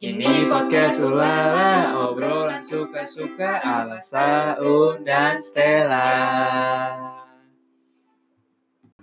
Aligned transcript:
Ini 0.00 0.48
podcast 0.48 0.96
Ulala, 0.96 1.92
obrolan 1.92 2.64
suka-suka 2.64 3.60
ala 3.60 4.00
Saun 4.00 5.04
dan 5.04 5.44
Stella. 5.44 6.08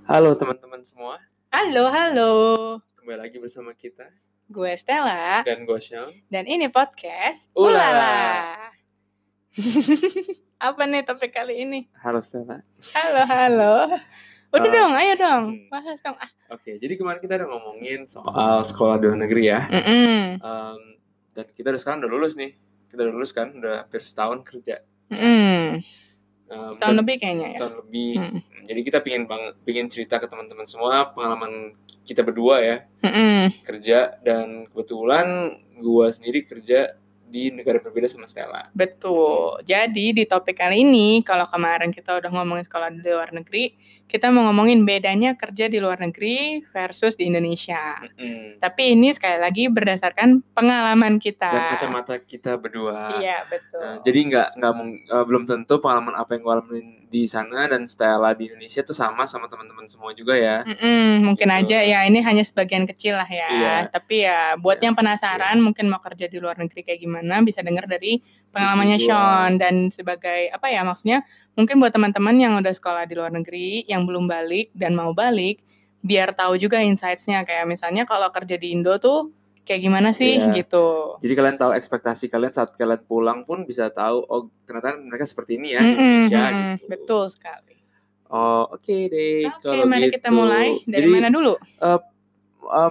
Halo 0.10 0.34
teman-teman 0.34 0.82
semua, 0.82 1.22
Halo, 1.54 1.94
halo. 1.94 2.32
kembali 2.98 3.30
lagi 3.30 3.38
bersama 3.38 3.78
kita 3.78 4.10
Gue 4.50 4.74
Stella 4.74 5.46
dan 5.46 5.70
gue 5.70 5.78
Syam. 5.78 6.18
dan 6.34 6.50
ini 6.50 6.66
podcast 6.66 7.46
Ulala. 7.54 7.78
Ulala. 7.78 8.74
Apa 10.66 10.82
nih 10.90 11.06
topik 11.06 11.30
kali 11.30 11.62
ini? 11.62 11.86
Halo 12.02 12.26
Stella. 12.26 12.66
Halo, 12.98 13.22
halo. 13.30 13.74
Udah 14.58 14.72
dong, 14.72 14.92
ayo 14.94 15.14
dong. 15.16 15.44
hmm. 15.54 15.70
Bahas 15.70 15.98
dong. 16.00 16.18
Ah. 16.18 16.30
Oke, 16.50 16.76
jadi 16.76 16.94
kemarin 16.94 17.20
kita 17.20 17.38
udah 17.38 17.50
ngomongin 17.50 18.00
soal 18.04 18.62
sekolah 18.62 18.98
di 18.98 19.06
luar 19.06 19.20
negeri 19.20 19.44
ya. 19.46 19.60
Mm-mm. 19.68 20.40
Em, 20.40 20.80
dan 21.32 21.46
kita 21.52 21.70
udah 21.70 21.78
sekarang 21.78 22.00
udah 22.02 22.10
lulus 22.10 22.34
nih. 22.34 22.56
Kita 22.88 23.04
udah 23.04 23.14
lulus 23.14 23.32
kan, 23.32 23.52
udah 23.52 23.84
hampir 23.84 24.00
setahun 24.00 24.42
kerja. 24.42 24.80
Mm-mm. 25.08 25.84
Em, 26.48 26.70
Setahun 26.72 26.96
lebih 26.96 27.16
kayaknya 27.20 27.52
ya. 27.52 27.58
setahun 27.60 27.76
lebih. 27.84 28.14
Mm. 28.16 28.40
Jadi 28.64 28.80
kita 28.82 28.98
pingin 29.00 29.24
banget, 29.26 29.54
pingin 29.64 29.88
cerita 29.88 30.16
ke 30.16 30.28
teman-teman 30.28 30.64
semua 30.64 31.12
pengalaman 31.12 31.76
kita 32.04 32.24
berdua 32.24 32.64
ya 32.64 32.78
Mm-mm. 33.04 33.64
kerja 33.64 34.16
dan 34.24 34.64
kebetulan 34.66 35.52
gua 35.76 36.08
sendiri 36.08 36.48
kerja 36.48 36.96
di 37.28 37.52
negara 37.52 37.84
berbeda 37.84 38.08
sama 38.08 38.24
Stella. 38.24 38.72
Betul. 38.72 39.60
Jadi 39.68 40.16
di 40.16 40.24
topik 40.24 40.56
kali 40.56 40.80
ini, 40.82 41.20
kalau 41.20 41.44
kemarin 41.44 41.92
kita 41.92 42.16
udah 42.16 42.32
ngomongin 42.32 42.64
sekolah 42.64 42.88
di 42.88 43.04
luar 43.04 43.36
negeri, 43.36 43.76
kita 44.08 44.32
mau 44.32 44.48
ngomongin 44.48 44.88
bedanya 44.88 45.36
kerja 45.36 45.68
di 45.68 45.84
luar 45.84 46.00
negeri 46.00 46.64
versus 46.72 47.20
di 47.20 47.28
Indonesia. 47.28 48.00
Mm. 48.16 48.56
Tapi 48.58 48.96
ini 48.96 49.12
sekali 49.12 49.36
lagi 49.36 49.68
berdasarkan 49.68 50.40
pengalaman 50.56 51.20
kita. 51.20 51.52
Dan 51.52 51.64
kacamata 51.76 52.16
kita 52.24 52.56
berdua. 52.56 53.20
Iya, 53.20 53.44
betul. 53.52 53.84
Nah, 53.84 54.00
jadi 54.08 54.20
nggak 54.32 54.48
nggak 54.56 54.74
eh, 55.12 55.26
belum 55.28 55.44
tentu 55.44 55.84
pengalaman 55.84 56.16
apa 56.16 56.40
yang 56.40 56.42
gue 56.48 56.54
alamin 56.56 56.88
di 57.08 57.24
sana 57.28 57.68
dan 57.68 57.88
Stella 57.88 58.32
di 58.32 58.48
Indonesia 58.48 58.84
tuh 58.84 58.96
sama 58.96 59.28
sama 59.28 59.52
teman-teman 59.52 59.88
semua 59.92 60.16
juga 60.16 60.36
ya. 60.40 60.64
Mm-mm, 60.64 61.28
mungkin 61.28 61.48
Gitu. 61.48 61.60
aja 61.64 61.78
ya 61.84 62.00
ini 62.08 62.20
hanya 62.24 62.44
sebagian 62.48 62.88
kecil 62.88 63.16
lah 63.20 63.28
ya. 63.28 63.48
Iya. 63.52 63.76
Tapi 63.92 64.24
ya 64.24 64.56
buat 64.56 64.80
Iya. 64.80 64.92
yang 64.92 64.96
penasaran 64.96 65.60
mungkin 65.60 65.92
mau 65.92 66.00
kerja 66.00 66.32
di 66.32 66.40
luar 66.40 66.56
negeri 66.56 66.84
kayak 66.88 67.00
gimana 67.04 67.44
bisa 67.44 67.60
denger 67.60 67.92
dari 67.92 68.24
pengalamannya. 68.56 69.00
Sean 69.04 69.60
dan 69.60 69.92
sebagai 69.92 70.48
apa 70.48 70.72
ya 70.72 70.84
maksudnya 70.88 71.28
mungkin 71.58 71.82
buat 71.82 71.90
teman-teman 71.90 72.38
yang 72.38 72.54
udah 72.56 72.70
sekolah 72.70 73.10
di 73.10 73.18
luar 73.18 73.34
negeri 73.34 73.84
yang 73.90 74.06
belum 74.06 74.30
balik 74.30 74.70
dan 74.72 74.94
mau 74.94 75.12
balik 75.12 75.66
biar 76.00 76.32
tahu 76.32 76.56
juga 76.56 76.80
insights-nya 76.80 77.42
kayak 77.42 77.66
misalnya 77.66 78.06
kalau 78.06 78.30
kerja 78.30 78.56
di 78.56 78.78
Indo 78.78 78.96
tuh 79.02 79.34
kayak 79.66 79.82
gimana 79.84 80.16
sih 80.16 80.38
Iya. 80.40 80.64
gitu. 80.64 81.18
Jadi 81.20 81.34
kalian 81.34 81.58
tahu 81.60 81.76
ekspektasi 81.76 82.32
kalian 82.32 82.54
saat 82.54 82.72
kalian 82.72 83.04
pulang 83.04 83.44
pun 83.44 83.66
bisa 83.66 83.90
tahu 83.90 84.24
oh 84.24 84.48
ternyata 84.64 84.96
mereka 84.96 85.28
seperti 85.28 85.58
ini 85.60 85.76
ya 85.76 85.82
di 85.82 85.92
Mm-mm, 85.92 86.00
Indonesia 86.00 86.40
mm-mm, 86.40 86.56
gitu. 86.78 86.86
Betul 86.88 87.24
sekali. 87.28 87.76
Oh 88.30 88.64
oke 88.72 88.96
deh 89.10 89.48
Oke, 89.50 89.66
kalau 89.66 89.84
mari 89.84 90.08
gitu. 90.08 90.16
kita 90.22 90.30
mulai 90.32 90.80
dari 90.86 91.08
Jadi, 91.08 91.16
mana 91.20 91.28
dulu? 91.28 91.54
uh, 91.82 92.00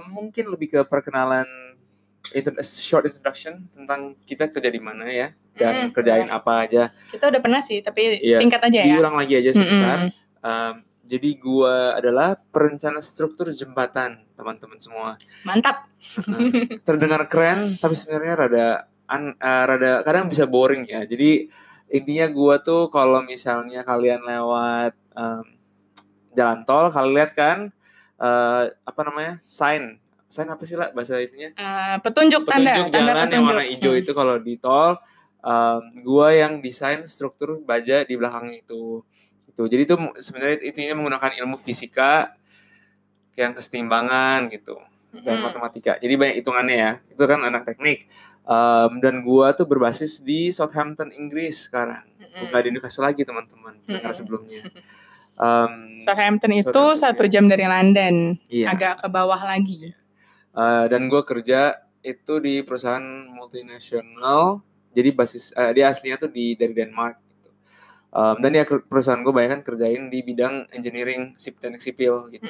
mungkin 0.09 0.49
lebih 0.49 0.67
ke 0.73 0.79
perkenalan 0.83 1.45
short 2.61 3.07
introduction 3.07 3.69
tentang 3.71 4.17
kita 4.27 4.51
kerja 4.51 4.67
di 4.67 4.81
mana 4.81 5.07
ya 5.07 5.31
dan 5.57 5.73
Mm-mm, 5.89 5.93
kerjain 5.97 6.29
apa 6.29 6.69
aja. 6.69 6.93
Kita 7.09 7.27
udah 7.27 7.41
pernah 7.41 7.59
sih, 7.59 7.81
tapi 7.81 8.21
Iya, 8.21 8.37
singkat 8.37 8.61
aja 8.61 8.79
ya. 8.85 8.95
Diulang 8.95 9.17
lagi 9.17 9.33
aja 9.35 9.51
sebentar. 9.51 9.97
Mm-mm. 10.05 10.45
Um, 10.45 10.75
jadi 11.07 11.29
gua 11.39 11.97
adalah 11.97 12.37
perencana 12.37 13.01
struktur 13.01 13.49
jembatan 13.49 14.21
teman-teman 14.35 14.77
semua. 14.77 15.15
Mantap. 15.43 15.87
Nah, 16.29 16.39
terdengar 16.85 17.25
keren 17.25 17.73
tapi 17.79 17.95
sebenarnya 17.97 18.33
rada 18.37 18.65
an, 19.07 19.33
uh, 19.33 19.63
rada 19.65 20.05
kadang 20.05 20.29
bisa 20.29 20.45
boring 20.45 20.85
ya. 20.85 21.07
Jadi 21.07 21.47
intinya 21.89 22.27
gua 22.27 22.59
tuh 22.59 22.91
kalau 22.91 23.23
misalnya 23.23 23.81
kalian 23.81 24.19
lewat 24.21 24.93
um, 25.15 25.47
jalan 26.35 26.67
tol, 26.67 26.91
kalian 26.91 27.15
lihat 27.15 27.31
kan 27.33 27.57
uh, 28.19 28.67
apa 28.83 29.01
namanya 29.07 29.39
sign 29.41 29.97
sign 30.27 30.51
apa 30.51 30.59
sih 30.67 30.75
lah 30.75 30.91
bahasa 30.91 31.17
itunya 31.23 31.55
Eh, 31.55 31.95
petunjuk, 32.03 32.43
tanda, 32.43 32.75
petunjuk 32.75 32.91
tanda 32.91 33.15
jalan 33.15 33.27
yang 33.31 33.43
warna 33.47 33.63
hijau 33.63 33.95
Hmm. 33.95 34.01
itu 34.03 34.11
kalau 34.11 34.35
di 34.37 34.59
tol 34.59 34.99
um, 35.41 35.81
gua 36.05 36.33
yang 36.33 36.59
desain 36.61 37.03
struktur 37.05 37.61
baja 37.61 38.05
di 38.05 38.13
belakang 38.13 38.53
itu 38.53 39.01
itu 39.47 39.61
jadi 39.65 39.83
itu 39.89 39.95
sebenarnya 40.21 40.57
intinya 40.63 40.93
menggunakan 41.01 41.31
ilmu 41.43 41.57
fisika 41.57 42.37
yang 43.37 43.53
kesetimbangan 43.53 44.49
gitu 44.53 44.77
dan 45.23 45.41
Mm-mm. 45.41 45.45
matematika 45.49 45.97
jadi 45.97 46.13
banyak 46.13 46.35
hitungannya 46.41 46.77
ya 46.77 46.91
itu 47.11 47.23
kan 47.23 47.39
anak 47.43 47.65
teknik 47.65 48.07
Um, 48.47 49.03
dan 49.03 49.27
gua 49.27 49.51
tuh 49.51 49.67
berbasis 49.67 50.23
di 50.23 50.55
Southampton 50.55 51.11
Inggris 51.11 51.67
sekarang 51.67 52.07
Mm-mm. 52.15 52.47
bukan 52.47 52.59
di 52.63 52.69
Newcastle 52.71 53.03
lagi 53.03 53.27
teman-teman 53.27 53.75
pendengar 53.83 54.15
Mm-mm. 54.15 54.19
sebelumnya 54.23 54.63
Um, 55.37 56.01
Southampton 56.01 56.49
itu 56.49 56.65
Southampton, 56.73 56.97
satu 56.97 57.23
ya. 57.29 57.37
jam 57.37 57.45
dari 57.45 57.65
London, 57.69 58.41
iya 58.49 58.73
agak 58.73 59.05
ke 59.05 59.07
bawah 59.13 59.37
lagi. 59.37 59.93
Uh, 60.49 60.89
dan 60.89 61.05
gue 61.05 61.21
kerja 61.21 61.77
itu 62.01 62.41
di 62.41 62.65
perusahaan 62.65 63.05
multinasional 63.29 64.65
jadi 64.91 65.09
basis 65.11 65.51
uh, 65.51 65.69
dia 65.69 65.87
aslinya 65.87 66.17
tuh 66.17 66.27
di 66.27 66.53
dari 66.53 66.71
Denmark 66.71 67.15
gitu. 67.17 67.49
Um, 68.07 68.39
dan 68.39 68.49
ya 68.51 68.63
perusahaan 68.63 69.19
gue 69.19 69.29
banyak 69.29 69.51
kan 69.51 69.61
kerjain 69.63 70.07
di 70.07 70.19
bidang 70.21 70.71
engineering 70.71 71.35
sip 71.35 71.55
teknik 71.55 71.77
sipil 71.77 72.29
gitu. 72.29 72.49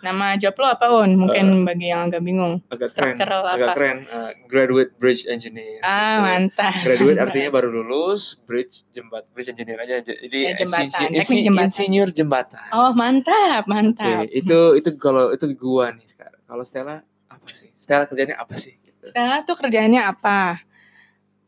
Nama 0.00 0.34
job 0.34 0.56
lo 0.56 0.66
apa 0.66 0.90
Un? 0.96 1.14
Mungkin 1.14 1.62
bagi 1.62 1.86
yang 1.86 2.08
agak 2.08 2.18
bingung. 2.20 2.64
agak 2.66 2.88
keren 2.88 3.12
Structural 3.12 3.44
agak 3.46 3.68
apa? 3.68 3.74
keren 3.74 3.98
Uh, 4.06 4.30
graduate 4.44 4.96
bridge 4.96 5.22
engineer 5.24 5.78
Ah 5.80 5.92
gitu. 5.92 6.24
mantap. 6.24 6.74
graduate 6.80 7.20
artinya 7.24 7.50
baru 7.52 7.68
lulus 7.70 8.22
bridge 8.40 8.88
jembat 8.90 9.28
bridge 9.30 9.50
engineer 9.50 9.78
aja 9.78 10.00
jadi 10.00 10.38
Ya, 10.40 10.52
jembatan, 10.56 11.08
insi- 11.12 11.44
jembatan. 11.44 11.68
insinyur 11.68 12.08
jembatan 12.10 12.66
Oh 12.70 12.90
mantap, 12.90 13.62
Oke, 13.62 13.70
mantap. 13.70 14.24
itu 14.26 14.58
itu 14.74 14.88
kalau 14.96 15.30
itu 15.30 15.46
gua 15.54 15.92
nih 15.92 16.08
sekarang 16.08 16.40
kalau 16.42 16.64
Stella 16.64 17.04
apa 17.26 17.50
sih 17.50 17.70
Stella 17.76 18.04
kerjanya 18.04 18.34
apa 18.36 18.56
sih 18.56 18.72
gitu. 18.74 19.04
Stella 19.04 19.44
tuh 19.44 19.54
kerjaannya 19.54 20.00
apa? 20.00 20.64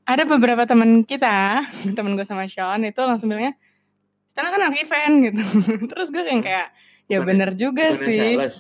Ada 0.07 0.23
beberapa 0.23 0.63
teman 0.65 1.03
kita, 1.03 1.67
temen 1.99 2.15
gue 2.15 2.23
sama 2.23 2.47
Sean 2.47 2.87
itu 2.87 3.03
langsung 3.03 3.27
bilangnya, 3.27 3.59
Stella 4.31 4.55
kan 4.55 4.63
anak 4.63 4.79
event 4.79 5.15
gitu. 5.27 5.43
Terus 5.91 6.15
gue 6.15 6.23
yang 6.23 6.41
kayak, 6.41 6.71
ya 7.11 7.19
Bukannya- 7.19 7.27
bener 7.27 7.51
juga 7.59 7.91
Bukannya 7.91 8.07
sih. 8.07 8.21
sales. 8.39 8.57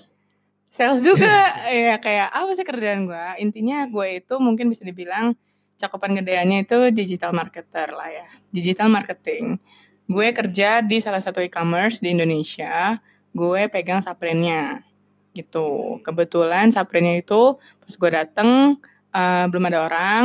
Sales 0.67 1.01
juga, 1.07 1.55
ya 1.71 1.97
kayak 2.03 2.29
apa 2.35 2.51
sih 2.53 2.67
kerjaan 2.67 3.07
gue? 3.07 3.25
Intinya 3.39 3.87
gue 3.87 4.19
itu 4.19 4.35
mungkin 4.43 4.67
bisa 4.67 4.83
dibilang 4.83 5.39
cakupan 5.77 6.17
gedeannya 6.17 6.65
itu 6.65 6.91
digital 6.91 7.31
marketer 7.31 7.95
lah 7.95 8.09
ya, 8.11 8.27
digital 8.51 8.91
marketing. 8.91 9.63
Gue 10.11 10.35
kerja 10.35 10.83
di 10.83 10.99
salah 10.99 11.23
satu 11.23 11.39
e-commerce 11.39 12.03
di 12.03 12.11
Indonesia, 12.11 12.99
gue 13.31 13.71
pegang 13.71 14.03
saprennya 14.03 14.83
gitu. 15.31 16.01
Kebetulan 16.03 16.73
saprennya 16.73 17.21
itu 17.21 17.55
pas 17.61 17.95
gue 17.95 18.11
dateng 18.11 18.81
eh, 19.13 19.45
belum 19.47 19.65
ada 19.69 19.85
orang 19.87 20.25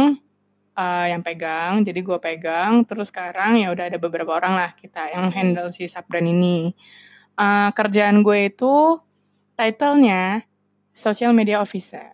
eh, 0.77 1.05
yang 1.11 1.21
pegang, 1.21 1.83
jadi 1.83 1.99
gue 1.99 2.17
pegang. 2.21 2.83
Terus 2.87 3.11
sekarang 3.11 3.59
ya 3.59 3.71
udah 3.71 3.91
ada 3.91 3.97
beberapa 3.99 4.31
orang 4.35 4.53
lah 4.55 4.71
kita 4.75 5.11
yang 5.11 5.31
handle 5.31 5.69
si 5.73 5.87
sapren 5.87 6.27
ini. 6.27 6.71
Eh, 7.35 7.69
kerjaan 7.73 8.21
gue 8.21 8.51
itu 8.51 8.99
title-nya 9.55 10.45
social 10.91 11.31
media 11.31 11.61
officer. 11.61 12.11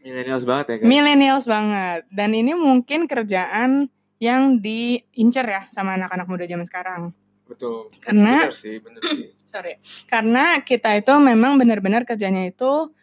Millennials 0.00 0.48
banget 0.48 0.64
ya 0.66 0.76
guys. 0.80 0.88
Millennials 0.88 1.44
banget. 1.44 2.00
Dan 2.08 2.32
ini 2.32 2.56
mungkin 2.56 3.04
kerjaan 3.04 3.92
yang 4.20 4.60
diincer 4.60 5.44
ya 5.44 5.62
sama 5.72 5.96
anak-anak 5.96 6.26
muda 6.28 6.44
zaman 6.48 6.64
sekarang. 6.64 7.02
Betul. 7.48 7.92
Karena- 8.00 8.48
bener 8.48 8.56
sih, 8.56 8.76
bener 8.80 9.00
sih. 9.04 9.28
Sorry. 9.52 9.76
Karena 10.06 10.62
kita 10.62 10.94
itu 10.94 11.12
memang 11.18 11.58
benar-benar 11.58 12.06
kerjanya 12.06 12.46
itu 12.46 12.94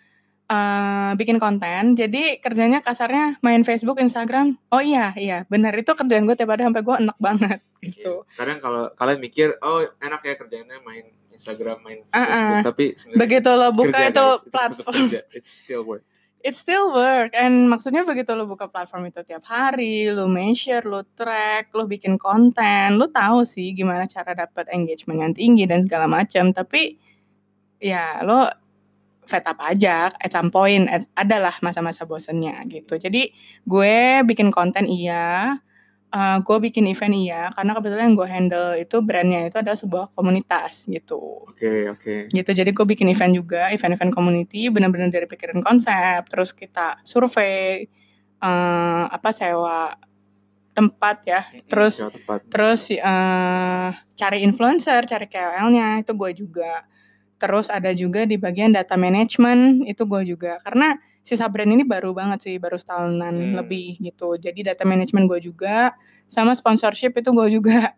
eh, 0.48 1.12
bikin 1.16 1.38
konten. 1.38 1.94
Jadi 1.94 2.40
kerjanya 2.40 2.80
kasarnya 2.80 3.38
main 3.44 3.68
Facebook, 3.68 4.00
Instagram. 4.00 4.56
Oh 4.72 4.80
iya, 4.80 5.12
iya, 5.16 5.44
benar 5.48 5.76
itu 5.76 5.92
kerjaan 5.92 6.24
gue 6.24 6.36
tiap 6.36 6.56
hari 6.56 6.64
sampai 6.64 6.84
gue 6.84 6.96
enak 7.04 7.18
banget 7.20 7.60
gitu. 7.84 8.26
Kadang 8.34 8.58
kalau 8.58 8.90
kalian 8.96 9.20
mikir, 9.22 9.60
oh 9.62 9.84
enak 10.00 10.22
ya 10.24 10.34
kerjanya 10.36 10.80
main 10.82 11.06
Instagram, 11.30 11.78
main 11.86 12.02
Ah, 12.10 12.26
Facebook, 12.26 12.58
ah. 12.58 12.62
tapi 12.66 12.86
sebenarnya 12.98 13.20
Begitu 13.22 13.50
lo 13.54 13.68
buka 13.70 13.92
kerja, 13.94 14.10
itu 14.10 14.26
guys. 14.26 14.42
platform. 14.50 15.04
It's 15.36 15.52
still 15.52 15.84
work. 15.86 16.04
it 16.38 16.54
still 16.56 16.94
work. 16.96 17.36
And 17.36 17.68
maksudnya 17.68 18.08
begitu 18.08 18.32
lo 18.32 18.48
buka 18.48 18.72
platform 18.72 19.12
itu 19.12 19.20
tiap 19.22 19.44
hari, 19.46 20.08
lo 20.10 20.32
measure, 20.32 20.86
lo 20.88 21.04
track, 21.14 21.76
lo 21.76 21.86
bikin 21.86 22.16
konten, 22.16 22.96
lo 22.96 23.12
tahu 23.12 23.44
sih 23.44 23.76
gimana 23.76 24.08
cara 24.08 24.32
dapat 24.32 24.72
engagement 24.72 25.20
yang 25.28 25.34
tinggi 25.36 25.68
dan 25.68 25.84
segala 25.84 26.08
macam. 26.08 26.56
Tapi 26.56 26.96
ya 27.78 28.24
lo 28.24 28.48
fed 29.28 29.44
up 29.44 29.60
aja 29.62 30.10
at 30.16 30.32
some 30.32 30.50
point 30.50 30.88
at- 30.88 31.06
adalah 31.14 31.54
masa-masa 31.60 32.08
bosennya 32.08 32.64
gitu. 32.66 32.96
Jadi 32.96 33.30
gue 33.64 33.96
bikin 34.24 34.50
konten 34.50 34.88
iya, 34.88 35.60
eh, 36.10 36.38
gue 36.40 36.58
bikin 36.64 36.88
event 36.88 37.14
iya, 37.14 37.52
karena 37.52 37.76
kebetulan 37.76 38.16
gue 38.16 38.28
handle 38.28 38.70
itu 38.80 38.98
brandnya 39.04 39.52
itu 39.52 39.60
adalah 39.60 39.76
sebuah 39.76 40.06
komunitas 40.16 40.88
gitu 40.88 41.44
Oke, 41.52 41.92
oke. 41.92 42.32
gitu 42.32 42.52
jadi 42.56 42.72
gue 42.72 42.86
bikin 42.88 43.12
event 43.12 43.36
juga 43.36 43.68
event-event 43.76 44.16
community 44.16 44.72
benar-benar 44.72 45.12
dari 45.12 45.28
pikiran 45.28 45.60
konsep 45.60 46.24
terus 46.32 46.56
kita 46.56 47.04
survei 47.04 47.84
eh, 48.40 49.04
apa 49.12 49.30
sewa 49.36 49.92
tempat 50.78 51.18
ya. 51.26 51.42
Terus 51.66 52.06
tempat. 52.06 52.40
terus 52.54 52.94
eh, 52.94 53.90
cari 54.14 54.38
influencer, 54.46 55.02
cari 55.10 55.26
KOL-nya 55.26 56.06
itu 56.06 56.14
gue 56.14 56.32
juga. 56.38 56.86
Terus 57.38 57.70
ada 57.70 57.94
juga 57.94 58.26
di 58.26 58.36
bagian 58.36 58.74
data 58.74 58.98
management 58.98 59.86
itu 59.86 60.04
gue 60.10 60.22
juga. 60.26 60.58
Karena 60.66 60.98
si 61.22 61.38
Sabren 61.38 61.70
ini 61.70 61.86
baru 61.86 62.12
banget 62.18 62.42
sih, 62.50 62.56
baru 62.58 62.78
setahunan 62.82 63.34
Hmm. 63.34 63.54
lebih 63.62 64.02
gitu. 64.02 64.36
Jadi 64.36 64.66
data 64.66 64.84
management 64.84 65.30
gue 65.30 65.40
juga, 65.54 65.94
sama 66.26 66.58
sponsorship 66.58 67.14
itu 67.14 67.30
gue 67.32 67.48
juga. 67.62 67.94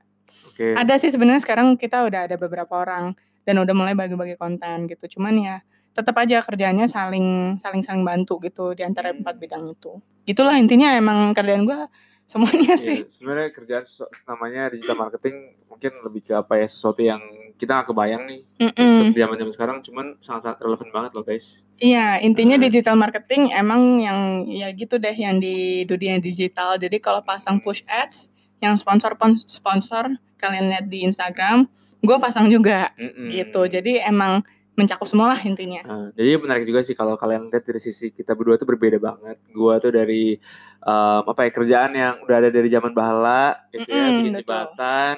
Oke. 0.51 0.75
Ada 0.75 0.99
sih 0.99 1.09
sebenarnya 1.09 1.39
sekarang 1.39 1.79
kita 1.79 2.03
udah 2.03 2.27
ada 2.27 2.35
beberapa 2.35 2.75
orang 2.83 3.15
dan 3.47 3.55
udah 3.63 3.71
mulai 3.71 3.95
bagi-bagi 3.95 4.35
konten 4.35 4.91
gitu. 4.91 5.17
Cuman 5.17 5.39
ya 5.39 5.55
tetap 5.95 6.15
aja 6.19 6.43
kerjanya 6.43 6.85
saling 6.85 7.57
saling 7.59 7.81
saling 7.81 8.03
bantu 8.03 8.37
gitu 8.43 8.75
di 8.75 8.83
antara 8.83 9.15
Hmm. 9.15 9.23
empat 9.23 9.35
bidang 9.39 9.71
itu. 9.71 10.03
Gitulah 10.27 10.59
intinya 10.59 10.93
emang 10.93 11.31
kerjaan 11.31 11.63
gue 11.63 11.79
semuanya 12.29 12.77
sih. 12.77 13.01
Iya, 13.01 13.09
sebenarnya 13.09 13.49
kerjaan 13.49 13.85
namanya 14.23 14.69
digital 14.69 14.95
marketing 14.95 15.35
mungkin 15.65 15.91
lebih 16.05 16.21
ke 16.21 16.33
apa 16.35 16.53
ya 16.55 16.67
sesuatu 16.67 17.01
yang 17.01 17.17
kita 17.57 17.73
nggak 17.73 17.87
kebayang 17.89 18.23
nih 18.23 18.41
Mm-mm. 18.61 18.93
untuk 19.01 19.17
zaman 19.17 19.35
zaman 19.35 19.51
sekarang 19.51 19.77
cuman 19.81 20.05
sangat 20.19 20.41
sangat 20.45 20.59
relevan 20.61 20.89
banget 20.89 21.11
loh 21.11 21.23
guys 21.23 21.65
Iya, 21.75 22.19
intinya 22.19 22.55
Hmm. 22.55 22.65
digital 22.65 22.95
marketing 22.95 23.49
emang 23.49 23.81
yang 23.97 24.19
ya 24.45 24.67
gitu 24.69 24.95
deh 24.95 25.11
yang 25.11 25.39
di 25.39 25.83
dunia 25.83 26.19
digital. 26.19 26.75
Jadi 26.75 26.99
kalau 26.99 27.23
pasang 27.23 27.57
push 27.57 27.81
ads, 27.87 28.27
yang 28.59 28.75
sponsor 28.75 29.15
pon- 29.15 29.39
sponsor 29.39 30.11
kalian 30.35 30.69
lihat 30.69 30.85
di 30.85 31.07
Instagram, 31.07 31.71
gue 31.99 32.17
pasang 32.19 32.47
juga 32.47 32.91
Mm-mm. 32.95 33.31
gitu. 33.31 33.63
Jadi 33.65 33.95
emang 33.97 34.43
mencakup 34.79 35.03
semua 35.05 35.35
lah 35.35 35.39
intinya. 35.43 35.83
Nah, 35.83 36.07
jadi 36.15 36.39
menarik 36.39 36.63
juga 36.63 36.79
sih 36.79 36.95
kalau 36.95 37.19
kalian 37.19 37.51
lihat 37.51 37.67
dari 37.67 37.81
sisi 37.83 38.09
kita 38.09 38.31
berdua 38.31 38.55
tuh 38.55 38.63
berbeda 38.63 38.95
banget. 38.97 39.35
Gua 39.51 39.75
tuh 39.83 39.91
dari 39.91 40.39
um, 40.79 41.21
apa 41.27 41.43
ya 41.43 41.51
kerjaan 41.51 41.91
yang 41.91 42.15
udah 42.23 42.35
ada 42.39 42.49
dari 42.49 42.71
zaman 42.71 42.95
bahala 42.95 43.59
gitu 43.69 43.83
ya, 43.85 44.07
Mm-mm, 44.07 44.17
bikin 44.23 44.33
betul. 44.39 44.47
jembatan 44.47 45.15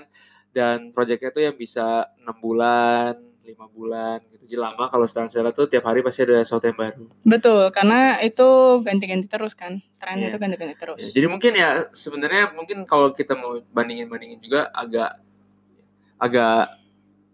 dan 0.49 0.77
proyeknya 0.91 1.29
tuh 1.29 1.43
yang 1.45 1.55
bisa 1.55 2.09
enam 2.19 2.35
bulan, 2.41 3.13
lima 3.41 3.65
bulan 3.69 4.19
gitu. 4.27 4.43
Jadi 4.49 4.57
lama 4.59 4.83
kalau 4.89 5.07
Stansela 5.07 5.53
tuh 5.53 5.69
tiap 5.69 5.87
hari 5.87 6.01
pasti 6.01 6.25
ada 6.25 6.41
sesuatu 6.43 6.67
yang 6.67 6.75
baru. 6.75 7.03
Betul, 7.23 7.61
karena 7.71 8.19
itu 8.19 8.47
ganti-ganti 8.83 9.27
terus 9.29 9.53
kan. 9.53 9.79
Trennya 9.95 10.27
Iya. 10.27 10.31
itu 10.33 10.37
ganti-ganti 10.41 10.75
terus. 10.75 10.99
Ya, 10.99 11.09
jadi 11.15 11.27
mungkin 11.29 11.51
ya 11.53 11.69
sebenarnya 11.93 12.51
mungkin 12.51 12.83
kalau 12.89 13.13
kita 13.13 13.37
mau 13.37 13.61
bandingin 13.71 14.09
bandingin 14.09 14.41
juga 14.41 14.67
agak 14.73 15.21
agak 16.17 16.80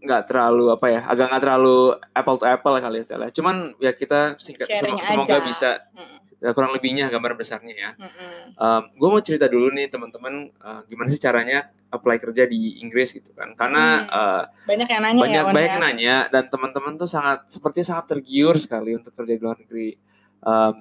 nggak 0.08 0.24
terlalu 0.26 0.72
apa 0.72 0.88
ya 0.88 1.02
agak 1.04 1.28
nggak 1.28 1.44
terlalu 1.44 1.78
apple 2.12 2.38
to 2.38 2.46
apple 2.46 2.72
lah 2.72 2.82
kali 2.82 2.98
ya 2.98 3.04
Stella. 3.04 3.28
Cuman 3.30 3.56
ya 3.78 3.92
kita 3.92 4.34
singkat 4.38 4.66
Sharing 4.66 4.98
sem- 4.98 5.12
semoga 5.14 5.36
aja. 5.36 5.44
bisa 5.44 5.70
Mm, 5.92 6.16
ya, 6.40 6.50
kurang 6.52 6.72
lebihnya 6.72 7.06
gambar 7.08 7.34
besarnya 7.34 7.74
ya. 7.74 7.92
mm-mm. 7.94 8.82
gue 8.94 9.08
mau 9.08 9.20
cerita 9.20 9.46
dulu 9.46 9.70
nih 9.70 9.88
teman-teman 9.88 10.34
uh, 10.56 10.82
gimana 10.86 11.08
sih 11.08 11.18
caranya 11.18 11.66
apply 11.88 12.18
kerja 12.18 12.46
di 12.46 12.78
Inggris 12.80 13.10
gitu 13.12 13.32
kan 13.32 13.52
karena 13.54 13.84
Hmm. 14.00 14.12
uh, 14.12 14.44
Banyak 14.66 14.88
yang 14.88 15.02
nanya 15.04 15.20
banyak 15.20 15.34
ya, 15.36 15.44
banyak 15.48 15.62
ya. 15.62 15.72
yang 15.72 15.84
nanya 15.84 16.16
dan 16.28 16.44
teman-teman 16.48 16.94
tuh 16.96 17.08
sangat 17.08 17.46
sepertinya 17.48 17.88
sangat 17.90 18.06
tergiur 18.12 18.56
sekali 18.56 18.94
untuk 18.94 19.12
kerja 19.12 19.34
di 19.34 19.42
luar 19.42 19.58
negeri. 19.58 19.98
Um, 20.40 20.76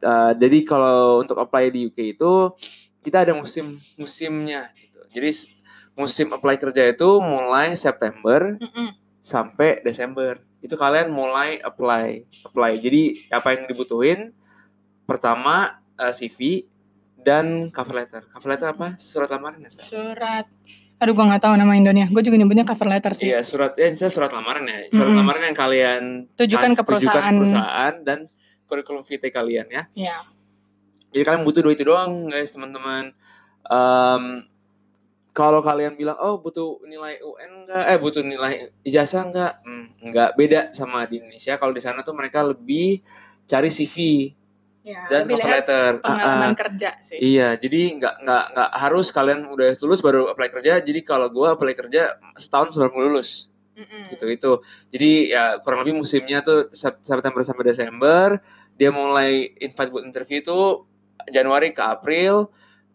uh, 0.00 0.32
jadi 0.34 0.58
kalau 0.62 1.00
untuk 1.18 1.36
apply 1.36 1.68
di 1.68 1.88
UK 1.88 2.14
itu 2.14 2.52
kita 3.00 3.22
ada 3.22 3.32
musim 3.32 3.80
musimnya 3.94 4.68
gitu. 4.74 5.00
Jadi 5.10 5.53
musim 5.94 6.30
apply 6.30 6.56
kerja 6.56 6.84
itu 6.86 7.08
mulai 7.18 7.74
September 7.74 8.54
Mm-mm. 8.56 8.94
sampai 9.18 9.80
Desember. 9.80 10.42
Itu 10.58 10.74
kalian 10.74 11.08
mulai 11.08 11.58
apply 11.58 12.06
apply. 12.44 12.72
Jadi 12.78 13.02
apa 13.28 13.52
yang 13.52 13.64
dibutuhin? 13.64 14.32
Pertama 15.04 15.68
uh, 15.94 16.08
CV 16.08 16.64
dan 17.16 17.68
cover 17.68 17.94
letter. 17.96 18.22
Cover 18.26 18.48
letter 18.50 18.68
apa? 18.70 18.96
Surat 18.96 19.28
lamaran 19.28 19.60
ya? 19.60 19.70
Surat. 19.70 20.46
Aduh, 20.94 21.12
gue 21.12 21.20
nggak 21.22 21.42
tahu 21.42 21.54
nama 21.54 21.74
Indonya. 21.74 22.08
Gue 22.08 22.20
juga 22.20 22.36
nyebutnya 22.36 22.64
cover 22.64 22.88
letter 22.88 23.12
sih. 23.12 23.28
Iya 23.28 23.40
surat 23.40 23.76
ya 23.76 23.92
saya 23.92 24.08
surat 24.08 24.30
lamaran 24.30 24.64
ya 24.64 24.88
surat 24.88 25.04
Mm-mm. 25.06 25.20
lamaran 25.20 25.42
yang 25.44 25.54
kalian 25.54 26.02
Tujukan 26.32 26.72
ke 26.72 26.82
perusahaan. 26.82 27.34
perusahaan 27.34 27.94
dan 28.00 28.24
kurikulum 28.64 29.04
vitae 29.04 29.28
kalian 29.28 29.68
ya 29.68 29.82
Iya. 29.92 30.16
jadi 31.12 31.22
kalian 31.22 31.44
butuh 31.44 31.60
dua 31.60 31.72
itu 31.72 31.84
doang 31.84 32.26
guys 32.26 32.48
teman-teman 32.48 33.12
Em, 33.64 34.24
kalau 35.34 35.58
kalian 35.60 35.98
bilang 35.98 36.14
oh 36.22 36.38
butuh 36.38 36.78
nilai 36.86 37.18
UN 37.18 37.66
enggak 37.66 37.84
eh 37.90 37.98
butuh 37.98 38.22
nilai 38.22 38.70
ijazah 38.86 39.26
enggak 39.26 39.52
hmm, 39.66 39.86
enggak 40.06 40.30
beda 40.38 40.60
sama 40.70 41.02
di 41.10 41.18
Indonesia. 41.18 41.58
Kalau 41.58 41.74
di 41.74 41.82
sana 41.82 42.06
tuh 42.06 42.14
mereka 42.14 42.46
lebih 42.46 43.02
cari 43.44 43.68
CV 43.68 43.96
Ya, 44.84 45.08
dan 45.08 45.24
cover 45.24 45.48
letter. 45.48 45.90
pengalaman 46.04 46.52
kerja 46.52 47.00
sih. 47.00 47.16
Iya, 47.16 47.56
jadi 47.56 47.96
nggak 47.96 48.14
nggak 48.20 48.44
nggak 48.52 48.70
harus 48.76 49.08
kalian 49.10 49.48
udah 49.48 49.72
lulus 49.80 50.04
baru 50.04 50.28
apply 50.28 50.52
kerja. 50.52 50.76
Jadi 50.84 51.00
kalau 51.00 51.32
gua 51.32 51.56
apply 51.56 51.72
kerja 51.72 52.20
setahun 52.36 52.76
sebelum 52.76 52.92
lulus. 52.94 53.48
Mm-mm. 53.74 54.06
gitu 54.06 54.30
itu 54.30 54.52
jadi 54.94 55.10
ya 55.26 55.44
kurang 55.58 55.82
lebih 55.82 55.98
musimnya 55.98 56.46
tuh 56.46 56.70
Sep- 56.70 57.02
September 57.02 57.42
sampai 57.42 57.64
Desember. 57.66 58.38
Dia 58.78 58.94
mulai 58.94 59.50
invite 59.58 59.90
buat 59.90 60.06
interview 60.06 60.38
itu 60.38 60.86
Januari 61.32 61.74
ke 61.74 61.82
April 61.82 62.54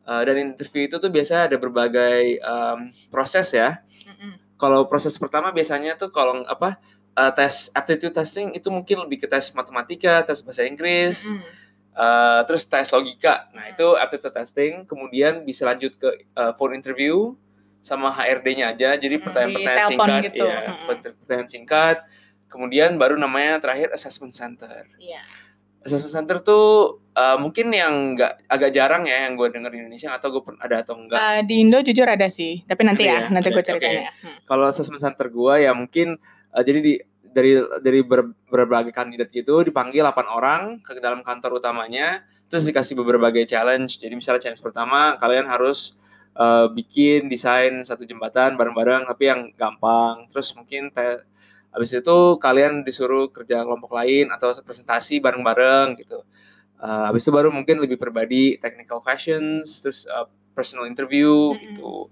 Uh, 0.09 0.25
dan 0.25 0.41
interview 0.41 0.89
itu 0.89 0.97
tuh 0.97 1.13
biasa 1.13 1.45
ada 1.45 1.53
berbagai 1.55 2.41
um, 2.41 2.89
proses 3.07 3.53
ya 3.53 3.77
Mm-mm. 4.09 4.41
kalau 4.57 4.89
proses 4.89 5.13
pertama 5.15 5.53
biasanya 5.53 5.93
tuh 5.93 6.09
kalau 6.09 6.41
apa 6.49 6.81
uh, 7.13 7.29
tes 7.29 7.69
aptitude 7.71 8.09
testing 8.09 8.57
itu 8.57 8.73
mungkin 8.73 9.05
lebih 9.05 9.21
ke 9.21 9.27
tes 9.29 9.53
matematika 9.53 10.25
tes 10.25 10.41
bahasa 10.41 10.65
Inggris 10.65 11.29
Mm-mm. 11.29 11.45
uh, 11.93 12.41
terus 12.41 12.65
tes 12.65 12.89
logika 12.89 13.53
nah 13.53 13.69
itu 13.69 13.85
aptitude 13.95 14.33
testing 14.33 14.81
kemudian 14.83 15.45
bisa 15.45 15.69
lanjut 15.69 15.93
ke 15.93 16.09
uh, 16.33 16.57
phone 16.57 16.73
interview 16.73 17.37
sama 17.77 18.09
HRD-nya 18.09 18.73
aja 18.73 18.97
jadi 18.97 19.13
Mm, 19.13 19.23
pertanyaan-pertanyaan 19.23 19.89
singkat 19.93 20.21
gitu. 20.25 20.43
ya 20.43 20.59
Mm-mm. 20.73 21.13
pertanyaan 21.21 21.47
singkat 21.47 21.97
kemudian 22.49 22.97
baru 22.97 23.13
namanya 23.13 23.61
terakhir 23.61 23.93
assessment 23.93 24.33
center 24.33 24.89
Iya. 24.97 25.21
Assessment 25.79 26.11
center 26.11 26.37
tuh 26.39 26.65
uh, 27.15 27.37
mungkin 27.39 27.71
yang 27.71 28.13
nggak 28.13 28.47
agak 28.47 28.71
jarang 28.71 29.07
ya 29.07 29.27
yang 29.27 29.39
gue 29.39 29.47
denger 29.47 29.71
di 29.71 29.79
Indonesia 29.79 30.11
atau 30.11 30.27
gue 30.29 30.43
pernah 30.43 30.61
ada 30.63 30.83
atau 30.83 30.99
enggak 30.99 31.19
Uh, 31.19 31.41
di 31.47 31.55
Indo 31.63 31.79
jujur 31.79 32.03
ada 32.03 32.27
sih, 32.27 32.63
tapi 32.67 32.83
nanti 32.83 33.07
Ada 33.07 33.11
ya, 33.11 33.19
ya? 33.19 33.27
nanti 33.31 33.47
gue 33.49 33.63
ceritain 33.63 33.91
oke. 33.95 34.05
ya. 34.05 34.11
Hmm. 34.23 34.37
kalau 34.43 34.65
assessment 34.67 34.99
center 34.99 35.27
gue 35.27 35.53
ya 35.63 35.71
mungkin 35.71 36.19
uh, 36.51 36.63
jadi 36.63 36.79
di 36.79 36.93
dari 37.29 37.51
dari 37.79 38.01
ber- 38.01 38.33
berbagai 38.49 38.89
kandidat 38.89 39.29
gitu 39.29 39.61
dipanggil 39.61 40.01
8 40.01 40.17
orang 40.25 40.61
ke 40.81 40.97
dalam 40.97 41.21
kantor 41.21 41.61
utamanya 41.61 42.25
terus 42.49 42.65
dikasih 42.65 42.97
berbagai 42.97 43.45
challenge 43.45 44.01
jadi 44.01 44.17
misalnya 44.17 44.41
challenge 44.41 44.65
pertama 44.65 45.13
kalian 45.15 45.45
harus 45.45 45.93
uh, 46.33 46.65
bikin 46.67 47.29
desain 47.29 47.85
satu 47.85 48.01
jembatan 48.01 48.57
bareng-bareng 48.57 49.05
tapi 49.05 49.29
yang 49.29 49.53
gampang 49.53 50.25
terus 50.25 50.49
mungkin 50.57 50.89
te- 50.89 51.21
habis 51.69 51.93
itu 51.93 52.17
kalian 52.41 52.81
disuruh 52.81 53.29
kerja 53.29 53.61
kelompok 53.61 53.93
lain 53.93 54.29
atau 54.33 54.53
presentasi 54.63 55.21
bareng-bareng 55.21 55.99
gitu 56.01 56.21
Uh, 56.79 57.11
habis 57.11 57.27
itu 57.27 57.31
baru 57.35 57.51
mungkin 57.51 57.75
lebih 57.83 57.99
pribadi 57.99 58.55
technical 58.55 59.03
questions 59.03 59.83
terus 59.83 60.07
uh, 60.07 60.23
personal 60.55 60.87
interview 60.87 61.51
Mm-mm. 61.51 61.75
gitu 61.75 62.07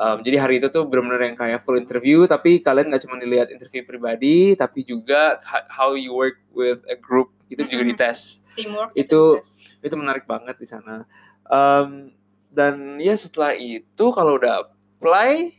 Um, 0.00 0.24
jadi 0.24 0.40
hari 0.40 0.56
itu 0.56 0.72
tuh 0.72 0.88
benar-benar 0.88 1.28
yang 1.28 1.36
kayak 1.36 1.60
full 1.60 1.76
interview, 1.76 2.24
tapi 2.24 2.64
kalian 2.64 2.88
nggak 2.88 3.04
cuma 3.04 3.20
dilihat 3.20 3.52
interview 3.52 3.84
pribadi, 3.84 4.56
tapi 4.56 4.80
juga 4.80 5.36
how 5.68 5.92
you 5.92 6.16
work 6.16 6.40
with 6.56 6.80
a 6.88 6.96
group 6.96 7.36
itu 7.52 7.60
juga 7.68 7.84
Mm-mm. 7.84 7.92
dites. 8.00 8.40
Teamwork 8.56 8.96
Itu- 8.96 9.44
gitu. 9.44 9.84
Itu 9.84 9.94
menarik 10.00 10.24
banget 10.24 10.56
di 10.56 10.64
sana. 10.64 11.04
Um, 11.44 12.16
dan 12.48 12.96
ya 12.96 13.12
setelah 13.12 13.52
itu 13.52 14.04
kalau 14.16 14.40
udah 14.40 14.72
apply, 14.96 15.52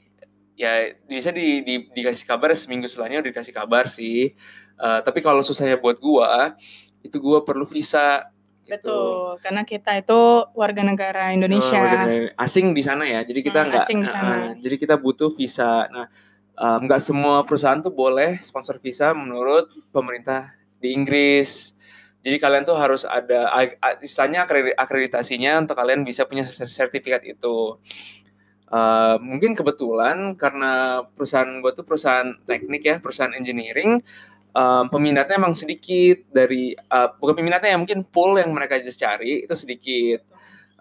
ya 0.61 0.73
bisa 1.03 1.33
di, 1.33 1.65
di- 1.65 1.89
dikasih 1.89 2.23
kabar 2.23 2.53
seminggu 2.53 2.85
setelahnya 2.85 3.25
udah 3.25 3.31
dikasih 3.33 3.49
kabar 3.51 3.89
sih. 3.89 4.37
Uh, 4.77 5.01
tapi 5.01 5.19
kalau 5.19 5.41
susahnya 5.41 5.77
buat 5.77 5.97
gua, 5.97 6.53
itu 7.01 7.17
gua 7.17 7.41
perlu 7.41 7.65
visa. 7.65 8.29
gitu. 8.61 8.77
Betul, 8.87 9.41
karena 9.41 9.61
kita 9.65 9.91
itu 9.97 10.21
warga 10.53 10.79
negara 10.81 11.33
Indonesia. 11.33 11.75
Oh, 11.75 11.81
warga 11.81 11.97
negara 12.07 12.31
asing 12.39 12.71
di 12.71 12.79
sana 12.79 13.03
ya. 13.03 13.19
Jadi 13.21 13.41
kita 13.41 13.59
Hmm, 13.59 13.67
nggak 13.67 13.83
asing 13.83 13.99
di 13.99 14.07
sana. 14.07 14.31
uh, 14.31 14.49
jadi 14.55 14.75
kita 14.77 14.95
butuh 14.95 15.27
visa. 15.27 15.89
Nah, 15.91 16.07
um, 16.55 16.79
nggak 16.87 17.01
semua 17.03 17.43
perusahaan 17.43 17.77
tuh 17.77 17.91
boleh 17.91 18.39
sponsor 18.39 18.77
visa 18.77 19.11
menurut 19.11 19.65
pemerintah 19.91 20.55
di 20.77 20.93
Inggris. 20.93 21.73
Jadi 22.21 22.37
kalian 22.37 22.61
tuh 22.63 22.77
harus 22.77 23.01
ada 23.01 23.49
istilahnya 23.99 24.45
akredi- 24.45 24.77
akreditasinya 24.77 25.57
untuk 25.57 25.73
kalian 25.73 26.05
bisa 26.05 26.23
punya 26.23 26.45
ser- 26.45 26.69
sertifikat 26.69 27.25
itu. 27.25 27.81
Uh, 28.71 29.19
mungkin 29.19 29.51
kebetulan 29.51 30.39
karena 30.39 31.03
perusahaan 31.11 31.59
gue 31.59 31.71
tuh 31.75 31.83
perusahaan 31.83 32.31
teknik 32.47 32.83
ya, 32.87 32.95
perusahaan 33.03 33.35
engineering, 33.35 33.99
um, 34.55 34.87
peminatnya 34.87 35.35
emang 35.35 35.51
sedikit 35.51 36.23
dari 36.31 36.71
uh, 36.75 37.11
bukan 37.19 37.35
peminatnya 37.43 37.75
ya 37.75 37.79
mungkin 37.79 38.07
pool 38.07 38.39
yang 38.39 38.51
mereka 38.55 38.79
just 38.79 38.99
cari 38.99 39.43
itu 39.43 39.55
sedikit. 39.59 40.23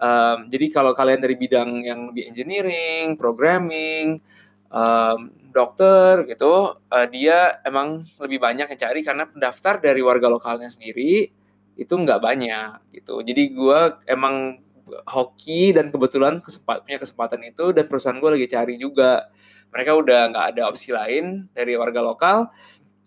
Um, 0.01 0.49
jadi 0.49 0.67
kalau 0.73 0.95
kalian 0.95 1.21
dari 1.21 1.37
bidang 1.37 1.83
yang 1.83 2.15
lebih 2.15 2.31
engineering, 2.31 3.19
programming, 3.19 4.23
um, 4.71 5.35
dokter 5.51 6.25
gitu, 6.31 6.79
uh, 6.79 7.07
dia 7.11 7.59
emang 7.67 8.07
lebih 8.23 8.39
banyak 8.39 8.71
yang 8.71 8.81
cari 8.81 9.03
karena 9.03 9.27
pendaftar 9.27 9.83
dari 9.83 10.01
warga 10.01 10.31
lokalnya 10.31 10.71
sendiri 10.71 11.29
itu 11.75 11.95
nggak 11.97 12.23
banyak 12.23 12.95
gitu. 12.97 13.21
Jadi 13.21 13.43
gue 13.51 13.81
emang 14.07 14.63
hoki 15.07 15.73
dan 15.75 15.89
kebetulan 15.89 16.43
kesempat, 16.43 16.85
punya 16.85 16.99
kesempatan 16.99 17.41
itu 17.47 17.71
dan 17.71 17.85
perusahaan 17.87 18.19
gue 18.19 18.31
lagi 18.31 18.47
cari 18.51 18.75
juga. 18.77 19.31
Mereka 19.71 19.91
udah 19.95 20.21
nggak 20.35 20.47
ada 20.57 20.63
opsi 20.67 20.91
lain 20.91 21.47
dari 21.55 21.79
warga 21.79 22.03
lokal. 22.03 22.51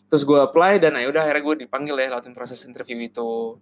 Terus 0.08 0.24
gue 0.24 0.40
apply 0.40 0.78
dan 0.78 0.94
ayo 0.96 1.10
udah 1.10 1.26
akhirnya 1.26 1.44
gue 1.44 1.56
dipanggil 1.66 1.96
ya 1.98 2.14
lewatin 2.14 2.38
proses 2.38 2.62
interview 2.64 3.02
itu. 3.02 3.58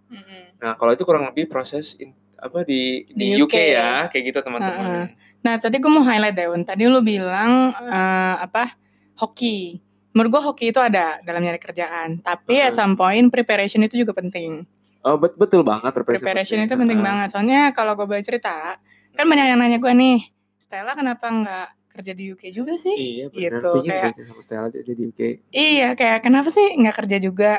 Nah 0.60 0.76
kalau 0.76 0.92
itu 0.92 1.02
kurang 1.02 1.26
lebih 1.26 1.48
proses 1.48 1.96
in, 1.96 2.12
apa 2.42 2.66
di 2.66 3.06
di, 3.08 3.38
Di 3.38 3.42
UK, 3.42 3.46
UK 3.46 3.56
ya 3.72 3.90
kayak 4.10 4.24
gitu 4.30 4.38
teman-teman. 4.42 5.14
Nah, 5.42 5.58
tadi 5.58 5.82
gue 5.82 5.90
mau 5.90 6.06
highlight 6.06 6.38
deh, 6.38 6.46
Un. 6.50 6.62
Tadi 6.62 6.86
lu 6.86 7.02
bilang 7.02 7.74
eh, 7.74 8.36
apa? 8.38 8.78
Hoki. 9.18 9.78
Menurut 10.14 10.30
gue 10.38 10.42
hoki 10.44 10.66
itu 10.70 10.80
ada 10.82 11.18
dalam 11.24 11.40
nyari 11.40 11.58
kerjaan, 11.58 12.20
tapi 12.20 12.60
at 12.60 12.70
Uh-uh. 12.70 12.78
some 12.78 12.94
point 12.94 13.32
preparation 13.32 13.80
itu 13.82 14.04
juga 14.04 14.12
penting. 14.12 14.68
Oh 15.02 15.18
bet- 15.18 15.34
betul 15.34 15.62
banget 15.62 15.90
preparation, 15.90 16.22
Preparation 16.22 16.58
itu 16.62 16.74
penting 16.78 17.02
banget. 17.02 17.28
Soalnya 17.28 17.74
kalau 17.74 17.94
gue 17.94 18.06
boleh 18.06 18.22
cerita, 18.22 18.78
kan 19.12 19.24
banyak 19.26 19.46
yang 19.50 19.58
nanya 19.58 19.78
gue 19.78 19.90
nih, 19.90 20.18
Stella 20.56 20.94
kenapa 20.94 21.26
nggak 21.26 21.68
kerja 21.92 22.12
di 22.14 22.30
UK 22.30 22.54
juga 22.54 22.78
sih? 22.78 22.94
Iya 22.94 23.26
benar. 23.28 23.58
Gitu, 23.58 23.70
kayak- 23.84 24.14
sama 24.22 24.40
Stella 24.40 24.66
di 24.70 24.78
di 24.80 25.04
UK. 25.04 25.20
Iya, 25.50 25.88
kayak 25.92 26.22
kenapa 26.22 26.48
sih 26.48 26.64
nggak 26.72 26.96
kerja 27.02 27.16
juga? 27.18 27.52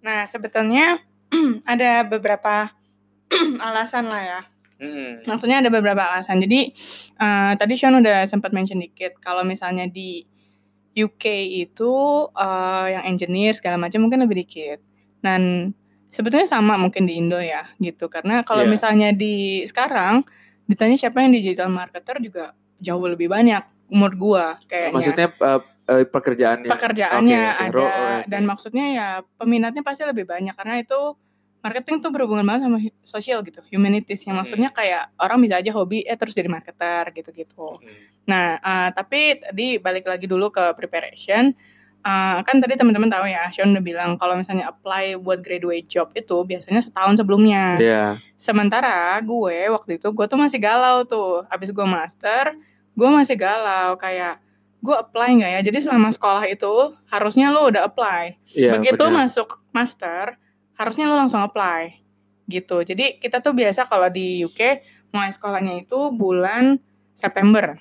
Nah, 0.00 0.24
sebetulnya 0.24 1.04
ada 1.68 2.02
beberapa 2.02 2.72
alasan 3.66 4.08
lah 4.08 4.22
ya. 4.22 4.40
Hmm. 4.76 5.24
Maksudnya 5.24 5.60
ada 5.60 5.68
beberapa 5.68 6.00
alasan. 6.00 6.40
Jadi 6.40 6.72
eh, 7.16 7.52
tadi 7.56 7.74
Sean 7.76 7.96
udah 7.96 8.24
sempat 8.24 8.52
mention 8.52 8.80
dikit 8.80 9.16
kalau 9.20 9.44
misalnya 9.44 9.84
di 9.88 10.24
UK 10.94 11.24
itu 11.68 11.92
eh, 12.32 12.86
yang 12.92 13.04
engineer 13.06 13.52
segala 13.52 13.76
macam 13.76 14.04
mungkin 14.04 14.24
lebih 14.24 14.40
dikit. 14.40 14.80
Dan 15.20 15.72
sebetulnya 16.16 16.48
sama 16.48 16.80
mungkin 16.80 17.04
di 17.04 17.20
Indo 17.20 17.36
ya 17.36 17.68
gitu. 17.76 18.08
Karena 18.08 18.40
kalau 18.40 18.64
Iya. 18.64 18.72
misalnya 18.72 19.08
di 19.12 19.60
sekarang 19.68 20.24
ditanya 20.64 20.96
siapa 20.96 21.20
yang 21.20 21.36
digital 21.36 21.68
marketer 21.68 22.16
juga 22.18 22.56
jauh 22.80 23.04
lebih 23.04 23.28
banyak 23.28 23.60
umur 23.92 24.16
gua 24.16 24.46
kayaknya. 24.64 24.96
Maksudnya 24.96 25.28
uh, 25.38 25.60
uh, 25.92 26.04
pekerjaannya. 26.08 26.70
pekerjaannya 26.72 27.42
Oke, 27.44 27.64
ada 27.70 27.78
oh, 27.78 27.86
oke. 27.86 28.26
dan 28.26 28.42
maksudnya 28.42 28.86
ya 28.90 29.06
peminatnya 29.36 29.84
pasti 29.84 30.02
lebih 30.02 30.24
banyak 30.24 30.56
karena 30.56 30.80
itu 30.80 31.14
marketing 31.62 31.98
tuh 31.98 32.10
berhubungan 32.14 32.46
banget 32.46 32.70
sama 32.70 32.78
sosial 33.02 33.42
gitu 33.42 33.58
humanities 33.74 34.22
yang 34.22 34.38
Hmm. 34.38 34.46
maksudnya 34.46 34.70
kayak 34.70 35.10
orang 35.18 35.42
bisa 35.42 35.58
aja 35.58 35.74
hobi 35.74 36.02
eh 36.02 36.14
terus 36.14 36.34
jadi 36.34 36.46
marketer 36.46 37.10
gitu-gitu 37.10 37.82
Hmm. 37.82 37.94
nah 38.22 38.54
eh, 38.54 38.88
tapi 38.94 39.42
tadi 39.42 39.66
balik 39.82 40.06
lagi 40.06 40.30
dulu 40.30 40.54
ke 40.54 40.62
preparation 40.78 41.50
Eh, 42.06 42.38
kan 42.46 42.62
tadi 42.62 42.78
teman-teman 42.78 43.10
tahu 43.10 43.26
ya 43.26 43.50
Sean 43.50 43.74
udah 43.74 43.82
bilang 43.82 44.14
kalau 44.14 44.38
misalnya 44.38 44.70
apply 44.70 45.18
buat 45.18 45.42
graduate 45.42 45.90
job 45.90 46.14
itu 46.14 46.38
biasanya 46.46 46.78
setahun 46.78 47.18
sebelumnya 47.18 47.82
Iya. 47.82 48.04
Sementara 48.38 49.18
gue 49.26 49.66
waktu 49.74 49.98
itu 49.98 50.14
gue 50.14 50.26
tuh 50.30 50.38
masih 50.38 50.62
galau 50.62 51.02
tuh. 51.02 51.42
Abis 51.50 51.74
gue 51.74 51.82
master, 51.82 52.54
gue 52.94 53.08
masih 53.10 53.34
galau 53.34 53.98
kayak 53.98 54.38
gue 54.78 54.94
apply 54.94 55.42
nggak 55.42 55.50
ya? 55.58 55.60
Jadi 55.66 55.78
selama 55.82 56.14
sekolah 56.14 56.46
itu 56.46 56.94
harusnya 57.10 57.50
lo 57.50 57.66
udah 57.66 57.90
apply. 57.90 58.38
Iya. 58.54 58.78
Begitu 58.78 59.02
benar. 59.02 59.26
masuk 59.26 59.66
master, 59.74 60.38
harusnya 60.78 61.10
lo 61.10 61.18
langsung 61.18 61.42
apply. 61.42 61.90
Gitu. 62.46 62.86
Jadi 62.86 63.18
kita 63.18 63.42
tuh 63.42 63.50
biasa 63.50 63.90
kalau 63.90 64.06
di 64.06 64.46
UK 64.46 64.78
mulai 65.10 65.34
sekolahnya 65.34 65.82
itu 65.82 66.14
bulan 66.14 66.78
September. 67.18 67.74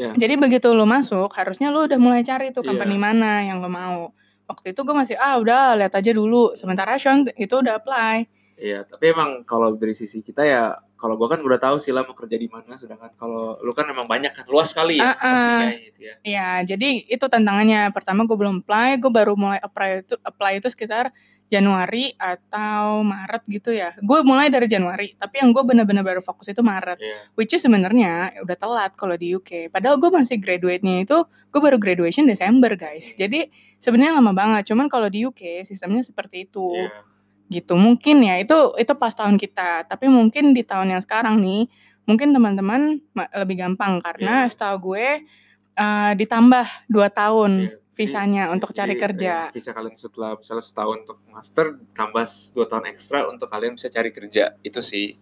Iya. 0.00 0.16
Jadi 0.16 0.34
begitu 0.40 0.72
lo 0.72 0.88
masuk, 0.88 1.28
harusnya 1.36 1.68
lo 1.68 1.84
udah 1.84 2.00
mulai 2.00 2.24
cari 2.24 2.48
tuh 2.56 2.64
Iya. 2.64 2.72
company 2.72 2.96
mana 2.96 3.44
yang 3.44 3.60
lo 3.60 3.68
mau. 3.68 4.16
Waktu 4.48 4.72
itu 4.72 4.80
gue 4.80 4.96
masih 4.96 5.20
ah 5.20 5.36
udah 5.36 5.76
lihat 5.76 5.92
aja 5.92 6.10
dulu. 6.16 6.56
Sementara 6.56 6.96
Sean 6.96 7.28
itu 7.36 7.54
udah 7.60 7.76
apply. 7.76 8.24
Iya, 8.60 8.84
tapi 8.84 9.16
emang 9.16 9.40
kalau 9.48 9.72
dari 9.72 9.96
sisi 9.96 10.20
kita 10.20 10.44
ya, 10.44 10.76
kalau 11.00 11.16
gua 11.16 11.32
kan 11.32 11.40
udah 11.40 11.56
tahu 11.56 11.80
sih 11.80 11.96
lah 11.96 12.04
mau 12.04 12.12
kerja 12.12 12.36
di 12.36 12.44
mana, 12.44 12.76
sedangkan 12.76 13.16
kalau 13.16 13.56
lu 13.64 13.72
kan 13.72 13.88
emang 13.88 14.04
banyak 14.04 14.36
kan, 14.36 14.44
luas 14.52 14.76
sekali 14.76 15.00
ya 15.00 15.16
ah. 15.16 15.16
pastinya 15.16 15.68
gitu 15.80 16.00
ya. 16.04 16.14
Ya, 16.20 16.48
jadi 16.68 17.08
itu 17.08 17.24
tantangannya. 17.24 17.88
Pertama 17.96 18.28
gue 18.28 18.36
belum 18.36 18.60
apply, 18.60 19.00
gue 19.00 19.08
baru 19.08 19.32
mulai 19.32 19.56
apply 19.64 20.04
itu 20.04 20.14
apply 20.20 20.60
itu 20.60 20.68
sekitar 20.68 21.08
Januari 21.50 22.14
atau 22.14 23.02
Maret 23.02 23.42
gitu 23.50 23.74
ya. 23.74 23.90
Gue 23.98 24.22
mulai 24.22 24.48
dari 24.48 24.64
Januari, 24.64 25.18
tapi 25.18 25.42
yang 25.42 25.50
gue 25.50 25.60
bener-bener 25.60 26.00
baru 26.00 26.22
fokus 26.22 26.46
itu 26.46 26.62
Maret. 26.62 26.96
Iya. 26.96 27.34
Which 27.34 27.50
is 27.52 27.60
sebenarnya 27.60 28.38
udah 28.40 28.54
telat 28.54 28.92
kalau 28.94 29.18
di 29.18 29.34
UK. 29.34 29.68
Padahal 29.68 29.98
gue 29.98 30.08
masih 30.08 30.38
graduate-nya 30.38 31.02
itu, 31.02 31.18
gue 31.26 31.60
baru 31.60 31.76
graduation 31.76 32.24
Desember 32.24 32.70
guys. 32.72 33.18
Jadi 33.18 33.50
sebenarnya 33.76 34.22
lama 34.22 34.30
banget. 34.30 34.70
Cuman 34.70 34.86
kalau 34.86 35.10
di 35.10 35.26
UK 35.26 35.66
sistemnya 35.66 36.00
seperti 36.00 36.46
itu 36.46 36.70
Iya. 36.70 37.02
gitu 37.50 37.74
mungkin 37.74 38.22
ya 38.22 38.38
itu 38.38 38.54
itu 38.78 38.94
pas 38.94 39.10
tahun 39.10 39.34
kita 39.34 39.82
tapi 39.90 40.06
mungkin 40.06 40.54
di 40.54 40.62
tahun 40.62 40.94
yang 40.94 41.02
sekarang 41.02 41.42
nih 41.42 41.66
mungkin 42.06 42.30
teman-teman 42.30 43.02
ma- 43.10 43.26
lebih 43.34 43.58
gampang 43.58 43.98
karena 43.98 44.46
Iya. 44.46 44.54
setahu 44.54 44.94
gue 44.94 45.26
eh, 45.74 46.12
ditambah 46.14 46.66
dua 46.86 47.10
tahun 47.10 47.66
Iya. 47.66 47.79
Visanya 47.92 48.48
Jadi- 48.48 48.54
untuk 48.54 48.70
cari 48.72 48.94
jadi, 48.94 49.02
kerja 49.02 49.34
eh, 49.46 49.52
Visa 49.52 49.72
kalian 49.72 49.94
setelah 49.94 50.30
misalnya 50.34 50.64
setahun 50.64 50.96
untuk 51.04 51.18
master, 51.26 51.66
tambah 51.92 52.24
dua 52.54 52.66
tahun 52.66 52.84
ekstra 52.88 53.18
untuk 53.26 53.46
kalian 53.46 53.74
bisa 53.76 53.88
cari 53.88 54.10
kerja. 54.10 54.56
Itu 54.60 54.80
sih. 54.80 55.18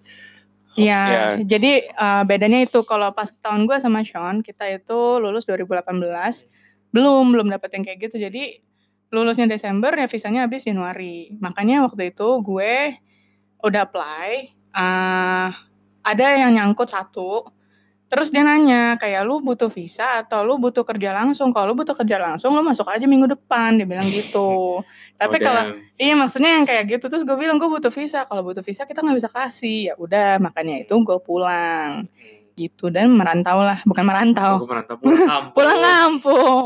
Iya, 0.79 1.01
Ya. 1.03 1.25
jadi 1.43 1.73
eh, 1.91 2.23
bedanya 2.23 2.63
itu 2.63 2.87
kalau 2.87 3.11
pas 3.11 3.33
tahun 3.35 3.67
gue 3.67 3.77
sama 3.79 4.07
Sean 4.07 4.47
kita 4.47 4.69
itu 4.71 5.19
lulus 5.19 5.43
2018 5.43 6.47
belum 6.89 7.35
belum 7.35 7.49
dapet 7.51 7.69
yang 7.75 7.83
kayak 7.85 7.99
gitu 8.07 8.17
jadi 8.17 8.63
lulusnya 9.11 9.45
Desember 9.45 9.91
ya 9.91 10.07
visanya 10.07 10.47
habis 10.47 10.65
Januari 10.65 11.35
makanya 11.37 11.83
waktu 11.83 12.15
itu 12.15 12.29
gue 12.41 12.95
udah 13.59 13.83
apply 13.85 14.31
eh 14.71 15.49
ada 16.01 16.27
yang 16.33 16.55
nyangkut 16.55 16.89
satu 16.89 17.43
terus 18.09 18.33
dia 18.33 18.41
nanya 18.41 18.97
kayak 18.97 19.23
lu 19.23 19.39
butuh 19.39 19.69
visa 19.69 20.25
atau 20.25 20.43
lu 20.43 20.57
butuh 20.57 20.83
kerja 20.83 21.13
langsung? 21.13 21.53
Kalau 21.53 21.73
lu 21.73 21.77
butuh 21.77 21.93
kerja 21.93 22.17
langsung 22.17 22.57
lu 22.57 22.65
masuk 22.65 22.89
aja 22.89 23.05
minggu 23.05 23.29
depan 23.29 23.77
dia 23.77 23.85
bilang 23.85 24.09
gitu. 24.09 24.81
Tapi 25.21 25.37
Oh, 25.39 25.45
kalau. 25.45 25.63
Iya 25.95 26.15
maksudnya 26.17 26.57
yang 26.57 26.65
kayak 26.65 26.85
gitu. 26.89 27.07
Terus 27.13 27.23
gue 27.29 27.37
bilang 27.37 27.61
gue 27.61 27.69
butuh 27.69 27.93
visa. 27.93 28.25
Kalau 28.25 28.41
butuh 28.41 28.65
visa 28.65 28.89
kita 28.89 29.05
nggak 29.05 29.19
bisa 29.21 29.31
kasih. 29.31 29.93
Ya 29.93 29.95
udah 30.01 30.41
makanya 30.41 30.81
itu 30.83 30.95
gue 30.97 31.19
pulang. 31.21 32.09
Gitu. 32.57 32.89
Dan 32.91 33.13
merantau 33.15 33.61
lah. 33.61 33.85
Bukan 33.85 34.03
merantau. 34.03 34.57
Aku 34.59 34.67
merantau. 34.67 34.97
Pulang 34.97 35.29
kampung. 35.33 35.55
pulang 35.55 35.81
kampung. 35.85 36.65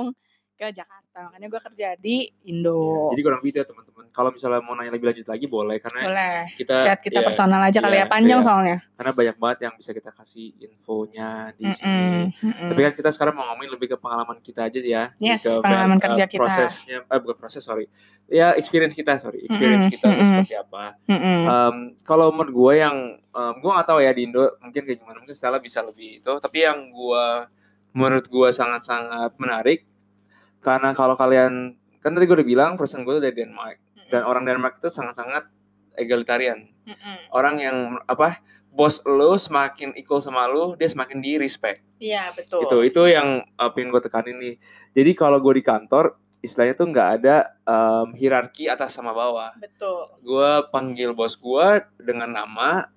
Ke 0.55 0.71
Jakarta 0.71 1.02
makanya 1.13 1.49
gue 1.53 1.61
kerja 1.61 1.89
di 2.01 2.25
Indo 2.49 3.13
Jadi 3.13 3.21
kurang 3.21 3.39
lebih 3.45 3.53
itu 3.53 3.59
ya 3.61 3.67
teman-teman. 3.69 4.05
Kalau 4.13 4.29
misalnya 4.33 4.61
mau 4.65 4.73
nanya 4.73 4.93
lebih 4.93 5.13
lanjut 5.13 5.29
lagi 5.29 5.47
boleh 5.49 5.77
karena 5.77 6.01
boleh 6.09 6.37
kita 6.57 6.75
chat 6.81 6.99
kita 7.01 7.21
ya, 7.21 7.25
personal 7.25 7.61
aja 7.61 7.79
kali 7.81 7.97
iya, 8.01 8.05
ya 8.05 8.13
panjang 8.13 8.41
iya. 8.41 8.47
soalnya 8.49 8.77
karena 9.03 9.13
banyak 9.19 9.37
banget 9.37 9.59
yang 9.67 9.75
bisa 9.75 9.91
kita 9.91 10.11
kasih 10.15 10.47
infonya 10.63 11.51
di 11.59 11.67
Mm-mm, 11.67 11.75
sini. 11.75 12.11
mm-mm. 12.31 12.69
Tapi 12.71 12.81
kan 12.87 12.93
kita 12.95 13.11
sekarang 13.11 13.35
mau 13.35 13.45
ngomongin 13.51 13.75
lebih 13.75 13.89
ke 13.91 13.97
pengalaman 13.99 14.39
kita 14.39 14.71
aja 14.71 14.79
sih 14.79 14.93
ya. 14.95 15.05
Yes, 15.19 15.43
ke 15.43 15.59
pengalaman 15.59 15.99
eh, 15.99 16.03
kerja 16.07 16.25
kita. 16.31 16.39
Prosesnya, 16.39 16.99
eh 17.03 17.19
bukan 17.19 17.37
proses 17.37 17.63
sorry. 17.67 17.91
Ya 18.31 18.55
experience 18.55 18.95
kita 18.95 19.19
sorry, 19.19 19.43
experience 19.43 19.91
Mm-mm, 19.91 19.95
kita 19.99 20.07
itu 20.07 20.15
mm-mm. 20.23 20.29
seperti 20.39 20.55
apa. 20.55 20.85
Mm-mm. 21.11 21.41
Em, 21.51 21.77
kalau 22.07 22.31
menurut 22.31 22.55
gue 22.55 22.73
yang 22.79 22.97
em, 23.19 23.55
gue 23.59 23.71
nggak 23.75 23.89
tahu 23.91 23.99
ya 24.01 24.15
di 24.15 24.23
Indo 24.31 24.45
mungkin 24.63 24.83
kayak 24.87 24.99
gimana 25.03 25.17
mungkin 25.19 25.35
Stella 25.35 25.59
bisa 25.59 25.83
lebih 25.83 26.23
itu. 26.23 26.33
Tapi 26.39 26.59
yang 26.63 26.79
gue 26.95 27.27
menurut 27.93 28.25
gue 28.25 28.49
sangat-sangat 28.49 29.37
menarik 29.37 29.92
karena 30.63 30.95
kalau 30.95 31.19
kalian 31.19 31.75
kan 31.99 32.15
tadi 32.15 32.25
gue 32.25 32.39
udah 32.39 32.49
bilang 32.49 32.71
perusahaan 32.79 33.03
gue 33.03 33.19
dari 33.19 33.35
Denmark. 33.35 33.79
Dan 34.13 34.29
orang 34.29 34.45
Denmark 34.45 34.79
itu 34.79 34.93
sangat-sangat 34.93 35.49
egalitarian. 35.97 36.73
Mm-mm. 36.83 37.31
orang 37.31 37.63
yang 37.63 37.77
apa 38.11 38.43
bos 38.75 39.07
lu 39.07 39.39
semakin 39.39 39.95
equal 39.95 40.19
sama 40.19 40.51
lu 40.51 40.75
dia 40.75 40.91
semakin 40.91 41.23
di 41.23 41.39
respect 41.39 41.87
iya 42.03 42.35
betul. 42.35 42.67
Itu 42.67 42.83
itu 42.83 43.03
yang 43.07 43.47
uh, 43.55 43.71
pengen 43.71 43.95
gue 43.95 44.03
tekanin 44.03 44.37
nih. 44.43 44.59
Jadi 44.91 45.11
kalau 45.15 45.39
gue 45.39 45.63
di 45.63 45.65
kantor 45.65 46.19
istilahnya 46.43 46.75
tuh 46.75 46.91
nggak 46.91 47.09
ada 47.23 47.55
em, 47.63 48.19
hierarki 48.19 48.67
atas 48.67 48.99
sama 48.99 49.15
bawah. 49.15 49.55
Betul. 49.63 50.11
Gue 50.27 50.67
panggil 50.75 51.15
bos 51.15 51.39
gue 51.39 51.67
dengan 52.03 52.35
nama 52.35 52.91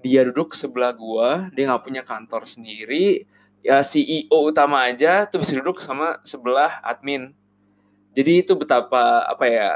dia 0.00 0.24
duduk 0.24 0.56
sebelah 0.56 0.96
gue 0.96 1.52
dia 1.52 1.68
nggak 1.68 1.84
punya 1.84 2.00
kantor 2.00 2.48
sendiri 2.48 3.28
ya 3.62 3.82
CEO 3.82 4.38
utama 4.48 4.86
aja 4.86 5.26
tuh 5.26 5.42
bisa 5.42 5.58
duduk 5.58 5.82
sama 5.82 6.18
sebelah 6.22 6.80
admin. 6.82 7.34
Jadi 8.14 8.42
itu 8.46 8.52
betapa 8.58 9.26
apa 9.26 9.44
ya 9.46 9.68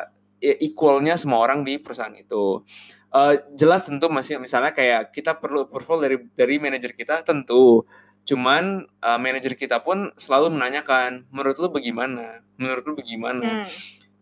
ya 0.42 0.54
equalnya 0.58 1.14
semua 1.14 1.42
orang 1.42 1.62
di 1.62 1.78
perusahaan 1.78 2.14
itu. 2.14 2.66
Eh, 3.12 3.34
jelas 3.54 3.84
tentu 3.84 4.08
masih 4.08 4.40
misalnya 4.40 4.72
kayak 4.72 5.12
kita 5.12 5.36
perlu 5.36 5.68
approval 5.68 6.00
dari 6.00 6.16
dari 6.32 6.56
manajer 6.56 6.96
kita 6.96 7.22
tentu. 7.22 7.84
Cuman 8.24 8.88
eh, 8.88 9.18
manajer 9.20 9.54
kita 9.54 9.84
pun 9.84 10.10
selalu 10.16 10.56
menanyakan 10.56 11.28
menurut 11.28 11.56
lu 11.60 11.68
bagaimana? 11.68 12.40
Menurut 12.56 12.82
lu 12.88 12.92
bagaimana? 12.96 13.62
Hmm, 13.62 13.68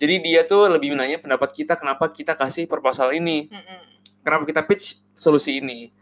jadi 0.00 0.14
dia 0.24 0.40
tuh 0.48 0.66
lebih 0.72 0.96
menanya 0.96 1.20
pendapat 1.20 1.52
kita 1.52 1.76
kenapa 1.76 2.08
kita 2.08 2.32
kasih 2.32 2.64
proposal 2.64 3.12
ini, 3.12 3.52
mm-mm. 3.52 3.80
kenapa 4.24 4.48
kita 4.48 4.64
pitch 4.64 4.96
solusi 5.12 5.60
ini. 5.60 5.92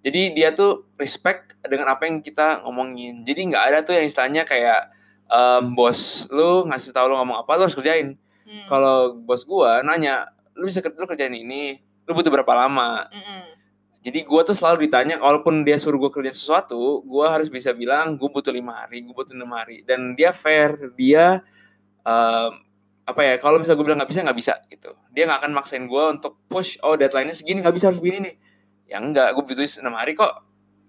Jadi 0.00 0.32
dia 0.32 0.56
tuh 0.56 0.88
respect 0.96 1.60
dengan 1.64 1.92
apa 1.92 2.08
yang 2.08 2.24
kita 2.24 2.64
ngomongin. 2.64 3.24
Jadi 3.24 3.52
nggak 3.52 3.64
ada 3.72 3.78
tuh 3.84 3.96
yang 3.96 4.08
istilahnya 4.08 4.42
kayak 4.48 4.88
em, 5.28 5.76
bos 5.76 6.24
lu 6.32 6.64
ngasih 6.68 6.96
tahu 6.96 7.12
lu 7.12 7.16
ngomong 7.20 7.44
apa 7.44 7.50
lu 7.60 7.68
harus 7.68 7.76
kerjain. 7.76 8.16
Hmm. 8.48 8.64
Kalau 8.66 9.14
bos 9.20 9.44
gua 9.44 9.84
nanya, 9.84 10.32
lu 10.56 10.66
bisa 10.66 10.80
lu 10.80 11.04
kerjain 11.04 11.36
ini, 11.36 11.78
lu 12.10 12.18
butuh 12.18 12.34
berapa 12.34 12.52
lama 12.66 13.06
Mm-mm. 13.06 13.42
jadi 14.02 14.26
gue 14.26 14.40
tuh 14.42 14.56
selalu 14.58 14.90
ditanya 14.90 15.22
walaupun 15.22 15.62
dia 15.62 15.78
suruh 15.78 16.02
gue 16.02 16.10
kerja 16.10 16.34
sesuatu 16.34 17.06
gue 17.06 17.26
harus 17.30 17.46
bisa 17.46 17.70
bilang 17.70 18.18
gue 18.18 18.26
butuh 18.26 18.50
lima 18.50 18.82
hari 18.82 19.06
gue 19.06 19.14
butuh 19.14 19.30
enam 19.30 19.54
hari 19.54 19.86
dan 19.86 20.18
dia 20.18 20.34
fair 20.34 20.74
dia 20.98 21.46
em, 22.02 22.50
apa 23.06 23.20
ya 23.22 23.34
kalau 23.38 23.62
misalnya 23.62 23.78
gue 23.78 23.86
bilang 23.86 23.98
nggak 24.02 24.10
bisa 24.10 24.20
nggak 24.26 24.38
bisa 24.42 24.54
gitu 24.66 24.90
dia 25.14 25.30
nggak 25.30 25.46
akan 25.46 25.52
maksain 25.54 25.86
gue 25.86 26.04
untuk 26.10 26.34
push 26.50 26.82
oh 26.82 26.98
deadline-nya 26.98 27.38
segini 27.38 27.62
nggak 27.62 27.78
bisa 27.78 27.94
harus 27.94 28.02
begini 28.02 28.18
nih 28.26 28.34
ya 28.90 28.98
enggak 28.98 29.38
gue 29.38 29.42
butuh 29.46 29.62
enam 29.80 29.94
hari 29.94 30.18
kok 30.18 30.42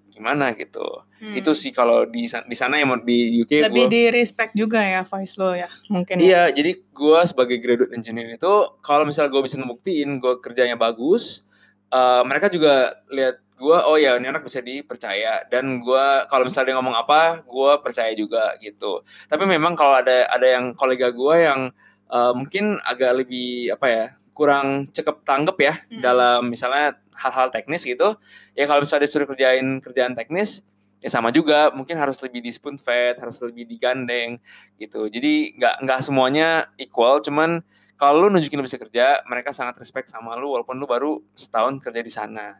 gimana 0.09 0.51
gitu 0.57 1.05
Hmm. 1.21 1.37
itu 1.37 1.53
sih 1.53 1.69
kalau 1.69 2.09
di 2.09 2.25
di 2.25 2.57
sana 2.57 2.81
yang 2.81 2.97
di 3.05 3.45
UK 3.45 3.69
lebih 3.69 3.85
gue 3.85 3.93
di 3.93 4.03
respect 4.09 4.57
juga 4.57 4.81
ya 4.81 5.05
voice 5.05 5.37
lo 5.37 5.53
ya 5.53 5.69
mungkin 5.85 6.17
ya. 6.17 6.25
Iya, 6.25 6.43
jadi 6.57 6.71
gue 6.81 7.19
sebagai 7.29 7.61
graduate 7.61 7.93
engineer 7.93 8.41
itu 8.41 8.53
kalau 8.81 9.05
misalnya 9.05 9.29
gue 9.29 9.45
bisa 9.45 9.53
ngebuktiin 9.61 10.17
gue 10.17 10.41
kerjanya 10.41 10.73
bagus, 10.81 11.45
eh, 11.93 12.21
mereka 12.25 12.49
juga 12.49 12.97
lihat 13.13 13.37
gue, 13.53 13.77
oh 13.85 14.01
ya 14.01 14.17
ini 14.17 14.33
anak 14.33 14.41
bisa 14.41 14.65
dipercaya 14.65 15.45
dan 15.45 15.77
gue 15.77 16.05
kalau 16.25 16.49
misalnya 16.49 16.73
dia 16.73 16.77
ngomong 16.81 16.97
apa, 16.97 17.45
gue 17.45 17.71
percaya 17.85 18.09
juga 18.17 18.57
gitu. 18.57 19.05
Tapi 19.29 19.45
memang 19.45 19.77
kalau 19.77 20.01
ada 20.01 20.25
ada 20.25 20.47
yang 20.49 20.73
kolega 20.73 21.13
gue 21.13 21.35
yang 21.37 21.69
eh, 22.09 22.33
mungkin 22.33 22.81
agak 22.81 23.13
lebih 23.21 23.77
apa 23.77 23.87
ya 23.93 24.05
kurang 24.31 24.87
cekep 24.95 25.23
tanggep 25.27 25.57
ya 25.59 25.73
Hmm. 25.91 26.01
dalam 26.01 26.41
misalnya 26.47 26.97
hal-hal 27.15 27.51
teknis 27.53 27.85
gitu, 27.85 28.17
ya 28.57 28.65
kalau 28.65 28.81
misalnya 28.81 29.05
disuruh 29.05 29.27
kerjain 29.29 29.77
kerjaan 29.83 30.15
teknis 30.17 30.65
ya 31.01 31.09
sama 31.09 31.29
juga. 31.29 31.69
Mungkin 31.75 31.97
harus 31.99 32.17
lebih 32.23 32.41
di 32.41 32.49
spoon 32.49 32.77
fed 32.81 33.19
harus 33.21 33.37
lebih 33.43 33.67
digandeng 33.67 34.39
gitu. 34.77 35.05
Jadi 35.11 35.53
nggak 35.59 35.85
nggak 35.85 35.99
semuanya 36.01 36.69
equal. 36.77 37.21
Cuman 37.21 37.61
kalau 37.99 38.25
lu 38.25 38.33
nunjukin 38.33 38.57
lu 38.57 38.65
bisa 38.65 38.81
kerja 38.81 39.21
mereka 39.29 39.53
sangat 39.53 39.77
respect 39.77 40.09
sama 40.09 40.33
lu 40.33 40.49
walaupun 40.57 40.77
lu 40.81 40.89
baru 40.89 41.21
setahun 41.37 41.77
kerja 41.77 42.01
di 42.01 42.09
sana. 42.09 42.57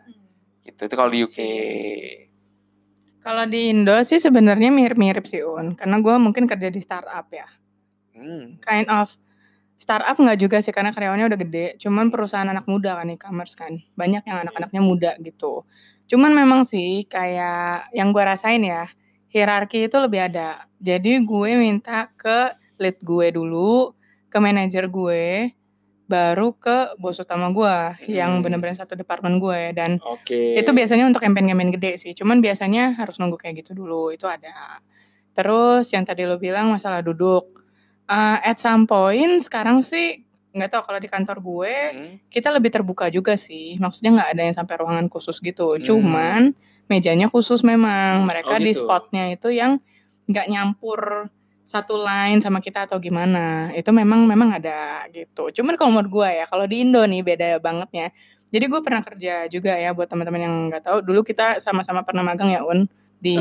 Gitu. 0.62 0.78
Itu 0.86 0.94
kalau 0.94 1.10
di 1.10 1.25
UK 1.25 1.38
Kalau 3.22 3.46
di 3.46 3.70
Indo 3.70 3.94
sih 4.01 4.18
sebenarnya 4.18 4.74
mirip-mirip 4.74 5.30
sih 5.30 5.46
Un, 5.46 5.78
karena 5.78 6.01
gue 6.01 6.16
mungkin 6.18 6.50
kerja 6.50 6.74
di 6.74 6.82
startup 6.82 7.30
ya. 7.30 7.46
hmm. 8.18 8.58
Kind 8.62 8.90
of 8.90 9.13
startup 9.81 10.13
nggak 10.13 10.38
juga 10.38 10.61
sih 10.61 10.69
karena 10.69 10.93
karyawannya 10.93 11.25
udah 11.33 11.39
gede, 11.41 11.65
cuman 11.81 12.13
perusahaan 12.13 12.45
anak 12.45 12.69
muda 12.69 13.01
kan 13.01 13.09
e-commerce 13.09 13.57
kan, 13.57 13.81
banyak 13.97 14.21
yang 14.29 14.45
anak-anaknya 14.45 14.81
muda 14.85 15.11
gitu. 15.17 15.65
Cuman 16.05 16.38
memang 16.38 16.69
sih 16.69 17.09
kayak 17.09 17.89
yang 17.97 18.13
gue 18.13 18.21
rasain 18.21 18.61
ya, 18.61 18.85
hierarki 19.33 19.89
itu 19.89 19.97
lebih 19.97 20.29
ada. 20.29 20.69
Jadi 20.77 21.25
gue 21.25 21.50
minta 21.57 22.13
ke 22.13 22.53
lead 22.77 23.01
gue 23.01 23.33
dulu, 23.33 23.97
ke 24.29 24.38
manajer 24.38 24.85
gue, 24.85 25.50
baru 26.05 26.51
ke 26.53 27.00
bos 27.01 27.17
utama 27.17 27.50
gue 27.50 28.05
yang 28.11 28.38
Hmm. 28.38 28.43
bener-bener 28.43 28.75
satu 28.75 29.00
departemen 29.00 29.39
gue 29.39 29.71
dan 29.71 29.95
oke 30.03 30.59
itu 30.59 30.67
biasanya 30.75 31.07
untuk 31.07 31.23
campaign-campaign 31.23 31.71
gede 31.79 31.91
sih, 31.97 32.11
cuman 32.13 32.38
biasanya 32.43 33.00
harus 33.01 33.17
nunggu 33.17 33.39
kayak 33.39 33.63
gitu 33.65 33.73
dulu, 33.73 34.11
itu 34.13 34.27
ada. 34.27 34.77
Terus 35.31 35.88
yang 35.95 36.03
tadi 36.03 36.27
lo 36.27 36.35
bilang 36.35 36.67
masalah 36.69 37.00
duduk, 37.00 37.61
eee, 38.12 38.38
at 38.44 38.58
some 38.60 38.84
point 38.84 39.39
sekarang 39.39 39.80
sih 39.82 40.20
nggak 40.51 40.68
tahu 40.68 40.84
kalau 40.84 41.00
di 41.00 41.08
kantor 41.08 41.38
gue, 41.39 41.75
Hmm. 41.96 42.13
kita 42.27 42.51
lebih 42.51 42.75
terbuka 42.75 43.08
juga 43.08 43.39
sih, 43.39 43.80
maksudnya 43.80 44.12
nggak 44.20 44.30
ada 44.36 44.41
yang 44.51 44.56
sampai 44.56 44.75
ruangan 44.84 45.08
khusus 45.08 45.39
gitu, 45.39 45.80
Hmm. 45.80 45.84
cuman 45.84 46.41
mejanya 46.91 47.32
khusus 47.32 47.63
memang, 47.63 48.27
mereka 48.27 48.56
Oh, 48.56 48.60
di 48.60 48.75
gitu. 48.75 48.84
spotnya 48.84 49.32
itu 49.32 49.48
yang 49.56 49.80
nggak 50.27 50.48
nyampur 50.51 51.32
satu 51.63 51.96
line 51.96 52.44
sama 52.44 52.60
kita 52.60 52.84
atau 52.84 53.00
gimana, 53.00 53.72
itu 53.72 53.88
memang 53.96 54.27
memang 54.27 54.51
ada 54.60 55.08
gitu. 55.15 55.56
Cuman 55.56 55.80
kalau 55.80 55.96
menurut 55.96 56.12
gue 56.12 56.30
ya, 56.44 56.46
kalau 56.51 56.68
di 56.68 56.84
Indo 56.84 57.00
nih 57.08 57.24
beda 57.24 57.48
bangetnya. 57.63 58.12
Jadi 58.51 58.65
gue 58.68 58.82
pernah 58.84 59.00
kerja 59.00 59.48
juga 59.48 59.80
ya 59.80 59.96
buat 59.96 60.12
teman-teman 60.12 60.41
yang 60.44 60.56
nggak 60.68 60.84
tahu, 60.84 61.00
dulu 61.00 61.24
kita 61.24 61.63
sama-sama 61.63 62.03
pernah 62.03 62.27
magang 62.27 62.51
ya 62.51 62.68
Un, 62.68 62.91
di 63.22 63.38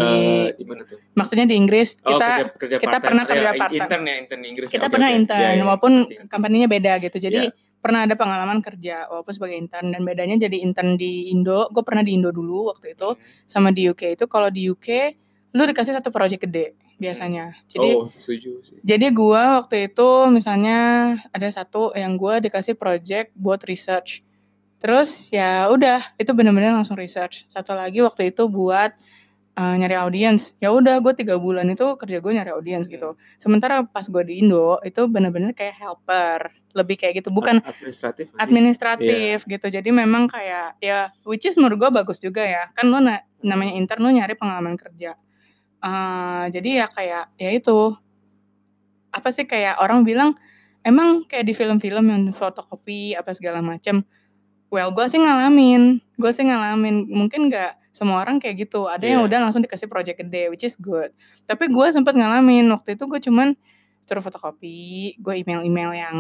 di 0.53 0.65
mana 0.69 0.85
tuh 0.85 1.01
maksudnya 1.17 1.49
di 1.49 1.57
Inggris 1.57 1.97
oh, 2.05 2.13
kita 2.13 2.27
kerja, 2.29 2.45
kerja 2.55 2.77
kita 2.77 2.97
pernah 3.01 3.25
Ya, 3.25 3.31
kerja 3.33 3.49
i- 3.49 3.57
part-time. 3.57 3.81
intern 3.81 4.03
ya 4.05 4.15
intern 4.21 4.41
di 4.41 4.49
Inggris 4.53 4.69
ya. 4.69 4.75
kita 4.77 4.87
Oke, 4.87 4.93
pernah 4.93 5.09
oke. 5.09 5.19
intern 5.19 5.41
Ya, 5.43 5.57
ya, 5.57 5.63
walaupun 5.65 5.93
company-nya 6.29 6.69
beda 6.69 6.93
gitu. 7.01 7.17
Jadi 7.19 7.43
Iya. 7.49 7.79
pernah 7.81 8.05
ada 8.05 8.13
pengalaman 8.13 8.61
kerja 8.61 9.09
walaupun 9.09 9.33
sebagai 9.33 9.57
intern 9.57 9.89
dan 9.89 10.05
bedanya 10.05 10.37
jadi 10.39 10.61
intern 10.61 10.95
di 10.95 11.33
Indo, 11.33 11.65
gue 11.67 11.81
pernah 11.81 12.05
di 12.05 12.13
Indo 12.13 12.29
dulu 12.29 12.69
waktu 12.69 12.93
itu 12.93 13.09
Hmm. 13.09 13.49
sama 13.49 13.73
di 13.73 13.89
UK 13.89 14.15
itu 14.15 14.29
kalau 14.29 14.53
di 14.53 14.69
UK 14.69 15.17
lu 15.51 15.65
dikasih 15.65 15.97
satu 15.97 16.13
project 16.13 16.45
gede 16.45 16.77
biasanya. 16.95 17.57
Jadi 17.67 17.89
oh 17.91 18.13
setuju 18.15 18.61
sih 18.61 18.77
jadi 18.81 19.09
gua 19.11 19.59
waktu 19.59 19.89
itu 19.89 20.09
misalnya 20.29 20.79
ada 21.27 21.49
satu 21.49 21.97
yang 21.97 22.15
gua 22.15 22.37
dikasih 22.39 22.77
project 22.77 23.33
buat 23.33 23.65
research. 23.65 24.21
Terus 24.77 25.29
ya 25.29 25.69
udah 25.69 26.01
itu 26.17 26.31
bener-bener 26.31 26.71
langsung 26.71 26.97
research. 26.97 27.49
Satu 27.49 27.73
lagi 27.73 28.01
waktu 28.01 28.29
itu 28.29 28.45
buat 28.45 28.93
eh, 29.55 29.75
nyari 29.79 29.97
audience. 29.97 30.55
Ya 30.59 30.71
udah 30.71 30.99
gue 31.01 31.13
tiga 31.15 31.37
bulan 31.37 31.67
itu 31.69 31.85
kerja 31.97 32.19
gue 32.19 32.33
nyari 32.35 32.51
audience 32.55 32.87
gitu. 32.87 33.15
Sementara 33.39 33.83
pas 33.83 34.07
gue 34.07 34.23
di 34.23 34.43
Indo 34.43 34.79
itu 34.83 35.07
bener-bener 35.07 35.55
kayak 35.55 35.77
helper, 35.79 36.51
lebih 36.77 36.97
kayak 36.97 37.25
gitu 37.25 37.35
bukan 37.35 37.61
Ad- 37.63 37.75
administratif 37.75 38.31
administratif 38.39 39.37
gitu. 39.45 39.67
Jadi 39.69 39.91
memang 39.91 40.31
kayak 40.31 40.79
ya 40.79 41.11
which 41.27 41.45
is 41.45 41.59
menurut 41.59 41.79
gue 41.79 41.91
bagus 41.91 42.19
juga 42.19 42.43
ya. 42.43 42.71
Kan 42.73 42.89
lo 42.93 43.03
na- 43.03 43.25
namanya 43.41 43.75
intern 43.75 44.01
lo 44.05 44.11
nyari 44.11 44.35
pengalaman 44.37 44.77
kerja. 44.77 45.17
Eh, 45.81 46.45
jadi 46.53 46.85
ya 46.85 46.87
kayak 46.93 47.25
ya 47.41 47.51
itu 47.51 47.97
apa 49.11 49.29
sih 49.35 49.43
kayak 49.43 49.83
orang 49.83 50.07
bilang 50.07 50.39
emang 50.87 51.27
kayak 51.27 51.45
di 51.49 51.55
film-film 51.57 52.05
yang 52.07 52.23
fotokopi 52.31 53.19
apa 53.19 53.35
segala 53.35 53.59
macam. 53.61 54.07
Well, 54.71 54.95
gue 54.95 55.03
sih 55.11 55.19
ngalamin, 55.19 55.99
gue 56.15 56.31
sih 56.31 56.47
ngalamin. 56.47 57.11
Mungkin 57.11 57.51
nggak 57.51 57.73
semua 57.91 58.23
orang 58.23 58.39
kayak 58.39 58.67
gitu. 58.67 58.87
Ada 58.87 59.05
yang 59.07 59.21
Iya. 59.25 59.29
udah 59.29 59.39
langsung 59.49 59.63
dikasih 59.63 59.91
project 59.91 60.23
gede, 60.23 60.49
which 60.49 60.63
is 60.63 60.79
good. 60.79 61.11
Tapi 61.45 61.67
gue 61.67 61.87
sempet 61.91 62.15
ngalamin 62.15 62.71
waktu 62.71 62.95
itu 62.95 63.05
gue 63.07 63.19
cuman 63.19 63.59
suruh 64.07 64.23
fotokopi, 64.23 65.15
gue 65.19 65.35
email-email 65.43 65.91
yang 65.95 66.17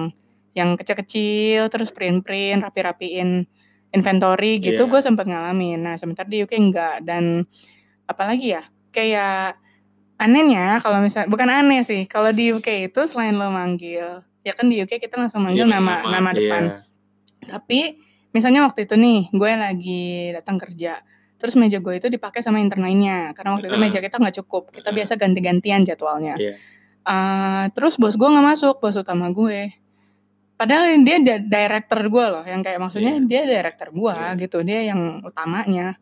yang 0.51 0.75
kecil-kecil, 0.75 1.71
terus 1.71 1.95
print-print, 1.95 2.67
rapi-rapiin 2.67 3.47
inventory 3.91 4.59
gitu. 4.59 4.87
Iya. 4.87 4.91
Gue 4.91 5.01
sempet 5.03 5.27
ngalamin. 5.27 5.79
Nah, 5.83 5.95
sementara 5.95 6.27
di 6.27 6.43
UK 6.43 6.59
enggak. 6.59 7.07
Dan 7.07 7.47
apalagi 8.07 8.59
ya, 8.59 8.63
kayak 8.91 9.59
anehnya 10.19 10.83
kalau 10.83 11.01
misal 11.01 11.27
bukan 11.31 11.49
aneh 11.49 11.81
sih, 11.87 12.05
kalau 12.05 12.35
di 12.35 12.51
UK 12.53 12.91
itu 12.93 13.01
selain 13.07 13.39
lo 13.39 13.49
manggil, 13.49 14.21
ya 14.43 14.53
kan 14.53 14.67
di 14.69 14.83
UK 14.83 15.01
kita 15.01 15.17
langsung 15.17 15.47
manggil 15.47 15.65
Iya, 15.65 15.75
nama 15.81 15.95
nama 16.05 16.31
iya. 16.31 16.37
depan. 16.37 16.63
Tapi 17.47 17.79
misalnya 18.31 18.67
waktu 18.69 18.85
itu 18.85 18.95
nih, 18.95 19.33
gue 19.33 19.53
lagi 19.57 20.05
datang 20.37 20.61
kerja, 20.61 21.01
terus 21.41 21.57
meja 21.57 21.81
gue 21.81 21.97
itu 21.97 22.07
dipakai 22.07 22.39
sama 22.39 22.61
intern 22.61 22.85
lainnya, 22.85 23.33
karena 23.33 23.57
waktu 23.57 23.67
itu 23.67 23.75
Heeh. 23.75 23.85
meja 23.89 23.99
kita 23.99 24.21
nggak 24.21 24.37
cukup, 24.45 24.69
kita 24.69 24.93
Heeh. 24.93 24.97
biasa 25.01 25.13
ganti-gantian 25.17 25.81
jadwalnya. 25.83 26.37
Eh, 27.01 27.65
terus 27.73 27.97
bos 27.97 28.15
gue 28.15 28.29
nggak 28.29 28.47
masuk, 28.47 28.77
bos 28.79 28.95
utama 28.95 29.33
gue. 29.33 29.73
Padahal 30.55 30.93
dia 31.01 31.17
di- 31.17 31.49
director 31.49 32.05
gue 32.05 32.25
loh, 32.29 32.45
yang 32.45 32.61
kayak 32.61 32.77
maksudnya 32.77 33.17
Iya. 33.17 33.25
dia 33.25 33.43
director 33.49 33.89
gue 33.89 34.13
Iya. 34.13 34.37
gitu, 34.37 34.59
dia 34.61 34.81
yang 34.85 35.25
utamanya. 35.25 35.97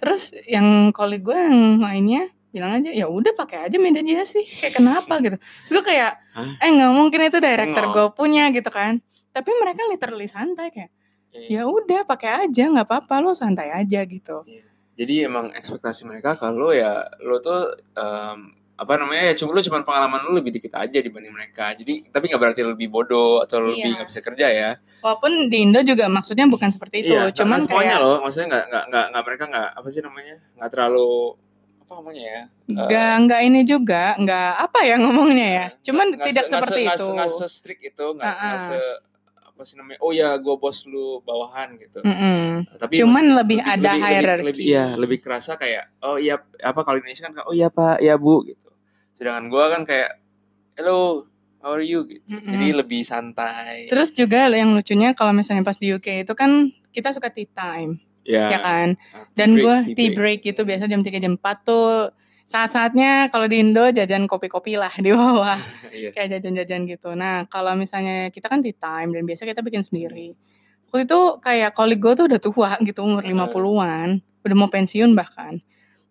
Terus 0.00 0.32
yang 0.48 0.90
colleague 0.90 1.22
gue 1.22 1.36
yang 1.36 1.78
lainnya 1.78 2.26
bilang 2.48 2.76
aja 2.76 2.92
ya 2.92 3.08
udah 3.08 3.32
pakai 3.32 3.64
aja 3.64 3.80
meja 3.80 4.04
dia 4.04 4.28
sih 4.28 4.44
kayak 4.44 4.76
kenapa 4.76 5.24
gitu 5.24 5.40
terus 5.40 5.72
gue 5.72 5.84
kayak 5.88 6.20
Hah? 6.36 6.60
eh 6.60 6.68
nggak 6.68 6.92
mungkin 6.92 7.20
itu 7.24 7.40
director 7.40 7.84
gue 7.88 8.06
punya 8.12 8.52
gitu 8.52 8.68
kan 8.68 9.00
tapi 9.32 9.56
mereka 9.56 9.88
literally 9.88 10.28
santai 10.28 10.68
kayak. 10.68 10.92
Ya 11.32 11.64
udah 11.64 12.04
pakai 12.04 12.46
aja 12.46 12.62
nggak 12.66 12.84
apa-apa 12.84 13.14
lo 13.18 13.32
santai 13.32 13.70
aja 13.70 14.00
gitu 14.02 14.44
Jadi 14.92 15.24
emang 15.24 15.48
ekspektasi 15.50 16.04
mereka 16.04 16.34
kalau 16.34 16.68
ya 16.70 16.92
lo 17.18 17.38
tuh 17.38 17.64
em, 17.92 18.38
apa 18.74 18.92
namanya 18.94 19.24
ya 19.24 19.34
cuma 19.34 19.50
lu 19.50 19.60
cuma 19.60 19.80
pengalaman 19.80 20.20
lu 20.22 20.34
lebih 20.34 20.52
dikit 20.52 20.74
aja 20.74 20.98
dibanding 20.98 21.30
mereka. 21.30 21.72
Jadi 21.72 22.06
tapi 22.06 22.26
nggak 22.26 22.36
berarti 22.38 22.60
lebih 22.62 22.88
bodoh 22.88 23.40
atau 23.40 23.62
lebih 23.62 23.78
Iya. 23.80 23.94
nggak 23.96 24.08
bisa 24.08 24.20
kerja 24.20 24.46
ya. 24.48 24.70
walaupun 25.00 25.48
di 25.48 25.58
Indo 25.60 25.80
juga 25.80 26.06
maksudnya 26.06 26.44
bukan 26.44 26.68
seperti 26.68 27.02
itu 27.02 27.10
iya, 27.10 27.24
nggak- 27.24 27.36
cuman 27.36 27.56
nggak 27.56 27.66
semuanya 27.66 27.88
kayak 27.90 28.04
loh, 28.04 28.16
maksudnya 28.20 28.48
nggak 28.48 28.64
nggak 28.68 28.84
nggak 28.86 29.06
nggak 29.08 29.24
mereka 29.24 29.44
nggak 29.48 29.68
apa 29.72 29.88
sih 29.88 30.00
namanya 30.00 30.36
nggak 30.52 30.70
terlalu 30.70 31.10
apa 31.80 31.92
namanya 31.94 32.22
ya? 32.26 32.42
nggak 32.68 33.12
nggak 33.22 33.40
ini 33.42 33.60
juga 33.62 34.02
nggak 34.18 34.50
apa 34.60 34.78
ya 34.82 34.94
ngomongnya 34.98 35.48
ya 35.50 35.66
cuman 35.82 36.04
Nggak- 36.04 36.12
nggak 36.12 36.28
tidak 36.28 36.44
se- 36.44 36.50
nggak 36.50 36.62
seperti 36.62 36.74
se- 36.74 36.84
nggak 36.84 36.94
itu 36.94 37.02
se- 37.02 37.14
nggak 37.14 37.30
se 37.30 37.46
strict 37.48 37.82
itu 37.82 38.06
nggak 38.10 38.24
nggak 38.28 38.36
Ah-ah. 38.52 38.60
se 38.60 38.78
apa 39.62 39.70
sih 39.70 39.78
namanya? 39.78 40.02
Oh 40.02 40.10
ya 40.10 40.34
gue 40.42 40.54
bos 40.58 40.82
lu 40.90 41.22
bawahan 41.22 41.78
gitu. 41.78 42.02
Mm-mm. 42.02 42.66
Tapi 42.82 42.98
Cuman 42.98 43.30
maksud- 43.30 43.38
lebih 43.38 43.58
ada 43.62 43.90
hierarki. 43.94 44.46
Lebih, 44.50 44.64
iya, 44.66 44.86
lebih 44.98 45.22
kerasa 45.22 45.54
kayak 45.54 46.02
oh 46.02 46.18
iya 46.18 46.42
apa 46.58 46.82
kalau 46.82 46.98
Indonesia 46.98 47.30
kan 47.30 47.46
oh 47.46 47.54
iya 47.54 47.70
Pak, 47.70 48.02
iya 48.02 48.18
Bu 48.18 48.42
gitu. 48.42 48.74
Sedangkan 49.14 49.46
gua 49.46 49.70
kan 49.70 49.86
kayak 49.86 50.18
hello, 50.74 51.30
how 51.62 51.78
are 51.78 51.86
you 51.86 52.02
gitu. 52.10 52.26
Mm-mm. 52.26 52.50
Jadi 52.58 52.66
lebih 52.74 53.06
santai. 53.06 53.86
terus 53.86 54.10
juga 54.10 54.50
yang 54.50 54.74
lucunya 54.74 55.14
kalau 55.14 55.30
misalnya 55.30 55.62
pas 55.62 55.78
di 55.78 55.94
UK 55.94 56.26
itu 56.26 56.34
kan 56.34 56.74
kita 56.90 57.14
suka 57.14 57.30
tea 57.30 57.46
time 57.46 58.02
ya, 58.26 58.50
ya 58.50 58.58
kan 58.58 58.88
ah, 59.14 59.24
Dan 59.32 59.54
gue 59.54 59.94
tea 59.94 60.10
break 60.12 60.42
gitu 60.42 60.66
biasa 60.66 60.90
jam 60.90 61.00
3 61.00 61.22
jam 61.22 61.38
4 61.38 61.42
tuh 61.62 62.10
saat-saatnya 62.44 63.28
kalau 63.28 63.46
di 63.46 63.58
Indo 63.58 63.88
jajan 63.88 64.26
kopi-kopi 64.26 64.74
lah 64.74 64.92
di 64.94 65.10
bawah 65.10 65.56
Iya. 65.92 66.10
kayak 66.10 66.38
jajan-jajan 66.38 66.84
gitu. 66.86 67.12
Nah 67.12 67.46
kalau 67.46 67.72
misalnya 67.74 68.28
kita 68.28 68.46
kan 68.46 68.60
tea 68.60 68.72
time 68.72 69.10
dan 69.10 69.22
biasa 69.22 69.44
kita 69.44 69.60
bikin 69.60 69.80
sendiri. 69.80 70.34
waktu 70.86 71.06
itu 71.06 71.20
kayak 71.40 71.72
kolik 71.72 71.98
gue 71.98 72.12
tuh 72.12 72.26
udah 72.28 72.36
tua 72.38 72.70
gitu 72.80 73.00
umur 73.00 73.24
Heeh. 73.24 73.32
50-an 73.32 74.08
udah 74.44 74.56
mau 74.58 74.68
pensiun 74.68 75.12
bahkan 75.12 75.56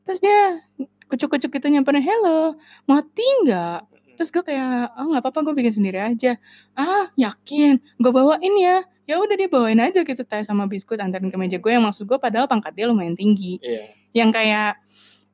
terus 0.01 0.17
dia 0.17 0.65
kucuk-kucuk 1.05 1.51
gitu 1.51 1.67
nyamperin 1.67 2.01
hello 2.01 2.57
mati 2.85 3.21
nggak 3.45 3.85
terus 4.17 4.33
gue 4.33 4.41
kayak 4.41 4.89
oh 4.97 5.05
nggak 5.05 5.21
apa-apa 5.21 5.39
gue 5.45 5.53
bikin 5.55 5.73
sendiri 5.77 6.01
aja 6.01 6.33
ah 6.73 7.13
yakin 7.13 7.77
gue 7.77 8.09
bawain 8.09 8.53
ya 8.57 8.81
ya 9.05 9.21
udah 9.21 9.35
dia 9.35 9.45
bawain 9.45 9.77
aja 9.77 10.01
gitu 10.01 10.23
teh 10.23 10.41
sama 10.41 10.65
biskuit 10.65 10.97
anterin 10.97 11.29
ke 11.29 11.37
meja 11.37 11.61
gue 11.61 11.69
yang 11.69 11.85
maksud 11.85 12.09
gue 12.09 12.17
padahal 12.17 12.49
pangkat 12.49 12.73
dia 12.73 12.89
lumayan 12.89 13.13
tinggi 13.13 13.61
Iya. 13.61 13.85
yang 14.17 14.33
kayak 14.33 14.81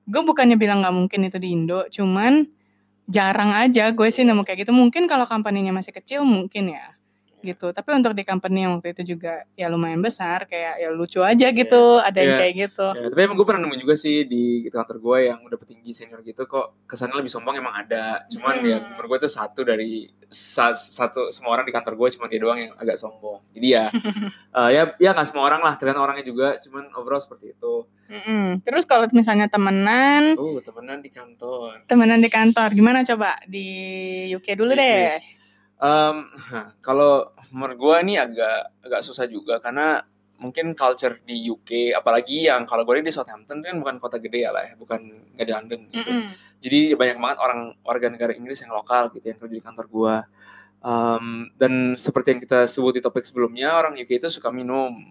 gue 0.07 0.21
bukannya 0.25 0.57
bilang 0.59 0.81
nggak 0.83 0.95
mungkin 0.95 1.19
itu 1.29 1.37
di 1.37 1.49
Indo 1.53 1.85
cuman 1.91 2.47
jarang 3.07 3.53
aja 3.55 3.91
gue 3.95 4.09
sih 4.11 4.27
nemu 4.27 4.43
kayak 4.43 4.67
gitu. 4.67 4.73
Mungkin 4.75 5.07
kalau 5.07 5.23
company-nya 5.29 5.71
masih 5.75 5.93
kecil 5.95 6.25
mungkin 6.27 6.75
ya 6.75 6.96
gitu 7.39 7.69
tapi 7.69 7.93
untuk 7.93 8.11
di 8.11 8.21
company 8.21 8.59
yang 8.59 8.75
waktu 8.75 8.91
itu 8.91 9.13
juga 9.13 9.45
ya 9.53 9.67
lumayan 9.67 9.99
besar 9.99 10.43
kayak 10.43 10.77
ya 10.77 10.89
lucu 10.89 11.21
aja 11.21 11.47
gitu 11.47 11.83
ada 11.97 12.17
yang 12.17 12.27
Iya. 12.27 12.39
kayak 12.39 12.53
gitu 12.59 12.87
Ya, 12.89 13.07
tapi 13.07 13.21
emang 13.21 13.35
gue 13.35 13.45
pernah 13.45 13.61
nemu 13.61 13.77
juga 13.77 13.93
sih 13.93 14.25
di 14.25 14.43
kantor 14.67 14.97
gue 14.97 15.17
yang 15.27 15.39
udah 15.41 15.55
petinggi 15.55 15.91
senior 15.91 16.19
gitu 16.21 16.43
kok 16.43 16.65
kesannya 16.83 17.13
lebih 17.15 17.29
sombong 17.29 17.55
emang 17.55 17.77
ada. 17.77 18.25
Cuman 18.27 18.57
Hmm. 18.57 18.65
ya 18.65 18.77
menurut 18.89 19.07
gue 19.07 19.19
itu 19.19 19.29
satu 19.29 19.61
dari 19.61 19.91
sa- 20.25 20.73
satu 20.73 21.29
semua 21.29 21.53
orang 21.53 21.63
di 21.63 21.71
kantor 21.71 21.93
gue 21.95 22.07
cuma 22.11 22.25
dia 22.25 22.37
doang 22.37 22.59
yang 22.59 22.73
agak 22.73 22.97
sombong. 22.97 23.39
Jadi 23.51 23.67
ya 23.69 23.85
eh, 24.57 24.69
ya 24.71 24.81
ya 24.97 25.09
nggak 25.11 25.27
semua 25.27 25.45
orang 25.45 25.61
lah 25.61 25.73
tergantung 25.75 26.03
orangnya 26.03 26.25
juga. 26.25 26.57
Cuman 26.59 26.89
overall 26.91 27.19
seperti 27.19 27.53
itu. 27.53 27.85
Mm-mm. 28.07 28.63
terus 28.63 28.83
kalau 28.83 29.03
misalnya 29.11 29.45
temenan 29.45 30.31
Oh 30.35 30.57
temenan 30.57 30.99
di 30.99 31.11
kantor. 31.11 31.83
temenan 31.85 32.17
di 32.17 32.29
kantor 32.29 32.71
gimana 32.71 33.03
coba 33.03 33.35
di 33.45 33.67
UK 34.31 34.55
dulu 34.55 34.71
deh 34.71 35.11
Em, 35.77 36.17
kalau 36.81 37.29
menurut 37.53 37.77
gue 37.77 37.95
ini 38.01 38.13
agak 38.17 38.81
agak 38.81 39.01
susah 39.01 39.25
juga 39.25 39.61
karena 39.61 40.01
mungkin 40.37 40.73
culture 40.73 41.17
di 41.21 41.45
UK 41.45 41.93
apalagi 41.93 42.45
yang 42.45 42.61
kalau 42.63 42.81
gue 42.81 43.01
di 43.01 43.09
Southampton 43.09 43.61
kan 43.61 43.77
bukan 43.77 43.97
kota 43.97 44.17
gede 44.17 44.45
ya 44.45 44.53
lah 44.53 44.61
ya 44.61 44.73
bukan 44.73 45.01
nggak 45.33 45.45
di 45.45 45.53
London 45.53 45.79
gitu. 45.89 46.09
Mm-mm. 46.09 46.29
jadi 46.57 46.79
banyak 46.93 47.17
banget 47.17 47.37
orang 47.37 47.59
warga 47.81 48.07
negara 48.07 48.33
Inggris 48.33 48.61
yang 48.61 48.69
lokal 48.69 49.09
gitu 49.09 49.25
yang 49.25 49.37
kerja 49.37 49.53
di 49.53 49.61
kantor 49.61 49.85
gua 49.87 50.15
Um, 50.77 51.49
dan 51.57 51.97
seperti 51.97 52.37
yang 52.37 52.39
kita 52.39 52.69
sebut 52.69 52.93
di 52.93 53.01
topik 53.01 53.25
sebelumnya 53.25 53.73
orang 53.73 53.97
UK 53.97 54.21
itu 54.21 54.29
suka 54.29 54.53
minum 54.53 55.09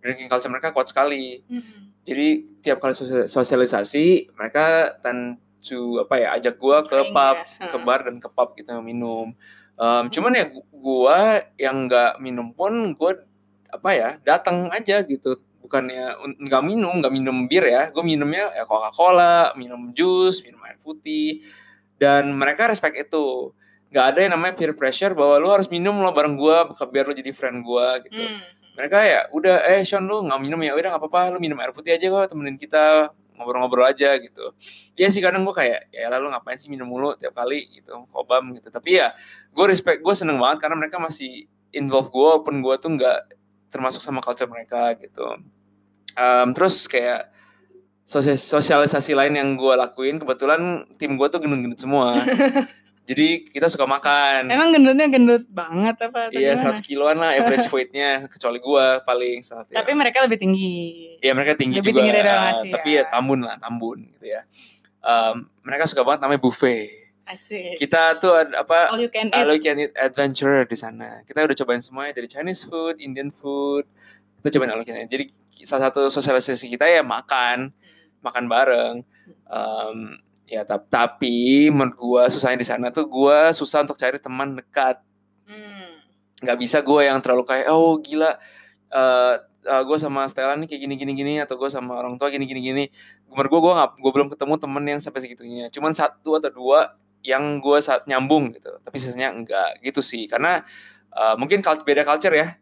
drinking 0.00 0.24
culture 0.24 0.48
mereka 0.48 0.72
kuat 0.72 0.88
sekali 0.88 1.36
Mm-mm. 1.44 2.00
jadi 2.00 2.28
tiap 2.58 2.80
kali 2.80 2.96
sosial- 2.96 3.28
sosialisasi 3.28 4.32
mereka 4.32 4.96
tend 5.04 5.36
to 5.60 6.00
apa 6.00 6.16
ya 6.16 6.28
ajak 6.32 6.56
gua 6.56 6.80
ke 6.80 6.96
pub 7.12 7.36
ke 7.44 7.76
bar 7.78 8.00
dan 8.02 8.16
ke 8.16 8.26
pub 8.26 8.56
gitu 8.56 8.72
minum 8.80 9.36
Um, 9.82 10.06
cuman 10.14 10.30
ya 10.38 10.46
gu- 10.46 10.68
gua 10.70 11.42
yang 11.58 11.90
nggak 11.90 12.22
minum 12.22 12.54
pun 12.54 12.94
gua 12.94 13.18
apa 13.66 13.90
ya 13.90 14.08
datang 14.22 14.70
aja 14.70 15.02
gitu. 15.02 15.42
Bukannya 15.58 16.22
nggak 16.38 16.62
minum 16.62 17.02
nggak 17.02 17.10
minum 17.10 17.50
bir 17.50 17.66
ya. 17.66 17.90
Gue 17.90 18.06
minumnya 18.06 18.54
ya 18.54 18.62
coca 18.62 18.94
cola 18.94 19.50
minum 19.58 19.90
jus 19.90 20.46
minum 20.46 20.62
air 20.62 20.78
putih. 20.78 21.42
Dan 21.98 22.30
mereka 22.38 22.70
respect 22.70 22.94
itu. 22.94 23.50
Nggak 23.90 24.04
ada 24.14 24.18
yang 24.22 24.32
namanya 24.38 24.54
peer 24.54 24.72
pressure 24.78 25.18
bahwa 25.18 25.42
lu 25.42 25.50
harus 25.50 25.66
minum 25.66 25.98
lo 25.98 26.14
bareng 26.14 26.38
gua 26.38 26.70
biar 26.70 27.10
lu 27.10 27.14
jadi 27.18 27.34
friend 27.34 27.66
gua 27.66 27.98
gitu. 28.06 28.22
Mm. 28.22 28.40
mereka 28.72 29.04
ya 29.04 29.28
udah 29.36 29.68
eh 29.68 29.84
Sean 29.84 30.08
lu 30.08 30.24
nggak 30.24 30.40
minum 30.40 30.56
ya? 30.64 30.72
Udah 30.72 30.96
nggak 30.96 31.02
apa-apa 31.04 31.36
lu 31.36 31.38
minum 31.42 31.58
air 31.60 31.74
putih 31.76 31.92
aja 31.92 32.06
kok 32.08 32.32
temenin 32.32 32.56
kita 32.56 33.12
ngobrol-ngobrol 33.42 33.84
aja 33.90 34.14
gitu. 34.22 34.54
Iya 34.94 35.10
sih 35.10 35.18
kadang 35.18 35.42
gue 35.42 35.50
kayak 35.50 35.90
ya 35.90 36.06
lalu 36.06 36.30
ngapain 36.30 36.54
sih 36.54 36.70
minum 36.70 36.86
mulu 36.86 37.18
tiap 37.18 37.34
kali 37.34 37.66
gitu 37.74 38.06
kobam 38.08 38.54
gitu. 38.54 38.70
Tapi 38.70 39.02
ya 39.02 39.10
gue 39.50 39.64
respect 39.66 40.00
gue 40.00 40.14
seneng 40.14 40.38
banget 40.38 40.62
karena 40.62 40.78
mereka 40.78 41.02
masih 41.02 41.50
involve 41.74 42.08
gue 42.14 42.22
walaupun 42.22 42.62
gue 42.62 42.74
tuh 42.78 42.90
nggak 42.94 43.18
termasuk 43.68 43.98
sama 44.00 44.22
culture 44.22 44.46
mereka 44.46 44.94
gitu. 44.96 45.42
Em, 46.14 46.48
terus 46.54 46.86
kayak 46.86 47.32
sosial- 48.04 48.36
sosialisasi 48.38 49.16
lain 49.16 49.34
yang 49.34 49.48
gue 49.56 49.74
lakuin 49.74 50.20
kebetulan 50.20 50.84
tim 51.00 51.16
gue 51.16 51.26
tuh 51.30 51.40
gendut-gendut 51.40 51.80
semua 51.80 52.18
jadi 53.02 53.28
kita 53.44 53.66
suka 53.66 53.82
makan 53.82 54.46
emang 54.46 54.70
gendutnya 54.70 55.06
gendut 55.06 55.44
banget 55.46 55.98
apa 56.00 56.30
Iya 56.30 56.54
gimana? 56.54 56.70
100 56.70 56.82
kiloan 56.82 57.16
lah 57.16 57.30
average 57.34 57.66
weight-nya 57.74 58.10
kecuali 58.26 58.58
gua 58.58 59.00
paling 59.00 59.42
saat 59.42 59.66
ya. 59.68 59.78
tapi 59.78 59.92
mereka 59.92 60.22
lebih 60.22 60.38
tinggi 60.38 61.18
Iya 61.18 61.32
mereka 61.32 61.54
tinggi 61.54 61.78
Lebih 61.78 61.88
juga, 61.88 61.98
tinggi 61.98 62.12
dari 62.12 62.28
orang 62.28 62.46
Asia. 62.52 62.70
tapi 62.70 62.88
ya 62.92 63.02
tambun 63.06 63.40
lah, 63.40 63.56
tambun 63.56 63.98
gitu 64.08 64.26
ya. 64.28 64.42
Em, 64.98 65.34
mereka 65.60 65.84
suka 65.84 66.02
banget 66.02 66.20
namanya 66.20 66.40
buffet. 66.40 66.90
asik 67.24 67.74
Kita 67.76 68.14
tuh 68.16 68.34
ada 68.34 68.62
apa? 68.62 68.90
all 68.90 68.98
you 68.98 69.06
can 69.06 69.26
eat 69.26 69.34
All 69.36 69.50
you 69.50 69.58
can 69.58 69.78
eat 69.78 69.94
adventure 69.94 70.62
di 70.62 70.74
sana. 70.74 71.22
Kita 71.22 71.38
udah 71.40 71.54
cobain 71.54 71.78
semuanya 71.78 72.12
dari 72.12 72.26
Chinese 72.26 72.62
food, 72.64 72.98
Indian 72.98 73.30
food. 73.30 73.86
Kita 74.38 74.58
cobain 74.58 74.70
all 74.70 74.78
you 74.78 74.86
can 74.86 74.98
eat. 74.98 75.06
Jadi 75.06 75.24
salah 75.62 75.88
satu 75.88 76.06
sosialisasi 76.08 76.66
kita 76.68 76.86
ya 76.86 77.02
makan, 77.02 77.70
makan 78.20 78.44
bareng. 78.46 78.94
Em, 79.44 80.18
ya 80.46 80.62
tap- 80.66 80.90
tapi 80.90 81.68
menurut 81.72 81.96
gua 81.96 82.22
susahnya 82.28 82.60
di 82.60 82.68
sana 82.68 82.90
tuh 82.90 83.06
gua 83.08 83.50
susah 83.54 83.84
untuk 83.86 83.96
cari 83.98 84.18
teman 84.20 84.58
dekat. 84.58 85.00
Hmm. 85.42 85.98
nggak 86.42 86.58
bisa 86.58 86.82
gue 86.82 87.02
yang 87.06 87.18
terlalu 87.22 87.42
kayak 87.46 87.66
oh 87.70 87.98
gila 87.98 88.38
eh 88.94 89.34
gue 89.62 89.98
sama 89.98 90.26
Stella 90.26 90.58
nih 90.58 90.66
kayak 90.66 90.80
gini 90.86 90.94
gini 90.98 91.12
gini 91.14 91.32
atau 91.38 91.54
gue 91.54 91.70
sama 91.70 91.94
orang 91.94 92.18
tua 92.18 92.28
gini 92.34 92.46
gini 92.50 92.58
gini 92.58 92.84
menurut 93.30 93.48
gue 93.50 93.60
gue 93.62 93.72
nggak 93.78 93.90
gue 94.02 94.12
belum 94.12 94.28
ketemu 94.34 94.54
temen 94.58 94.84
yang 94.84 95.00
sampai 95.00 95.20
segitunya. 95.24 95.66
Cuman 95.72 95.94
satu 95.94 96.36
atau 96.36 96.50
dua 96.52 96.98
yang 97.22 97.62
gue 97.62 97.78
saat 97.78 98.04
nyambung 98.10 98.52
gitu. 98.52 98.74
Tapi 98.82 98.96
sisanya 98.98 99.32
enggak 99.32 99.78
gitu 99.80 100.02
sih. 100.04 100.26
Karena 100.26 100.60
eh, 101.14 101.34
mungkin 101.38 101.62
beda 101.62 102.02
culture 102.04 102.34
ya 102.34 102.58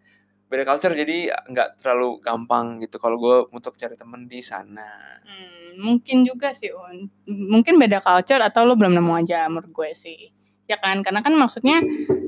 beda 0.51 0.67
culture 0.67 0.91
jadi 0.93 1.31
nggak 1.47 1.79
terlalu 1.79 2.19
gampang 2.19 2.83
gitu 2.83 2.99
kalau 2.99 3.17
gue 3.17 3.37
untuk 3.55 3.79
cari 3.79 3.95
temen 3.95 4.27
di 4.27 4.43
sana 4.43 4.91
Hmm, 5.23 5.79
mungkin 5.79 6.27
juga 6.27 6.51
sih 6.51 6.75
Un. 6.75 7.07
Mungkin 7.25 7.79
beda 7.79 8.03
culture 8.03 8.43
atau 8.43 8.67
lo 8.67 8.75
belum 8.75 8.99
nemu 8.99 9.13
aja 9.15 9.47
menurut 9.47 9.71
gue 9.71 9.91
sih. 9.95 10.35
Ya 10.67 10.75
kan? 10.75 11.07
Karena 11.07 11.23
kan 11.23 11.31
maksudnya 11.39 11.79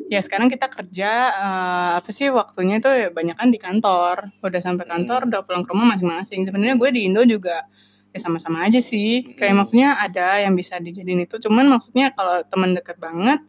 ya 0.07 0.23
sekarang 0.23 0.47
kita 0.47 0.71
kerja 0.71 1.11
eh, 1.35 1.91
apa 1.99 2.07
sih 2.15 2.31
waktunya 2.31 2.79
itu 2.79 2.87
ya 2.87 3.11
banyak 3.11 3.35
kan 3.35 3.51
di 3.51 3.59
kantor. 3.59 4.31
Udah 4.39 4.63
sampai 4.63 4.87
kantor 4.87 5.27
Hmm. 5.27 5.29
udah 5.35 5.41
pulang 5.43 5.67
ke 5.67 5.71
rumah 5.75 5.87
masing-masing. 5.91 6.47
Sebenarnya 6.47 6.79
gue 6.79 6.89
di 6.95 7.11
Indo 7.11 7.27
juga 7.27 7.67
ya 8.15 8.19
sama-sama 8.23 8.63
aja 8.63 8.79
sih. 8.79 9.35
Kayak 9.35 9.51
Hmm. 9.51 9.59
maksudnya 9.67 9.89
ada 9.99 10.39
yang 10.39 10.55
bisa 10.55 10.79
dijadiin 10.79 11.27
itu. 11.27 11.43
Cuman 11.43 11.67
maksudnya 11.67 12.15
kalau 12.15 12.39
temen 12.47 12.79
deket 12.79 13.03
banget 13.03 13.43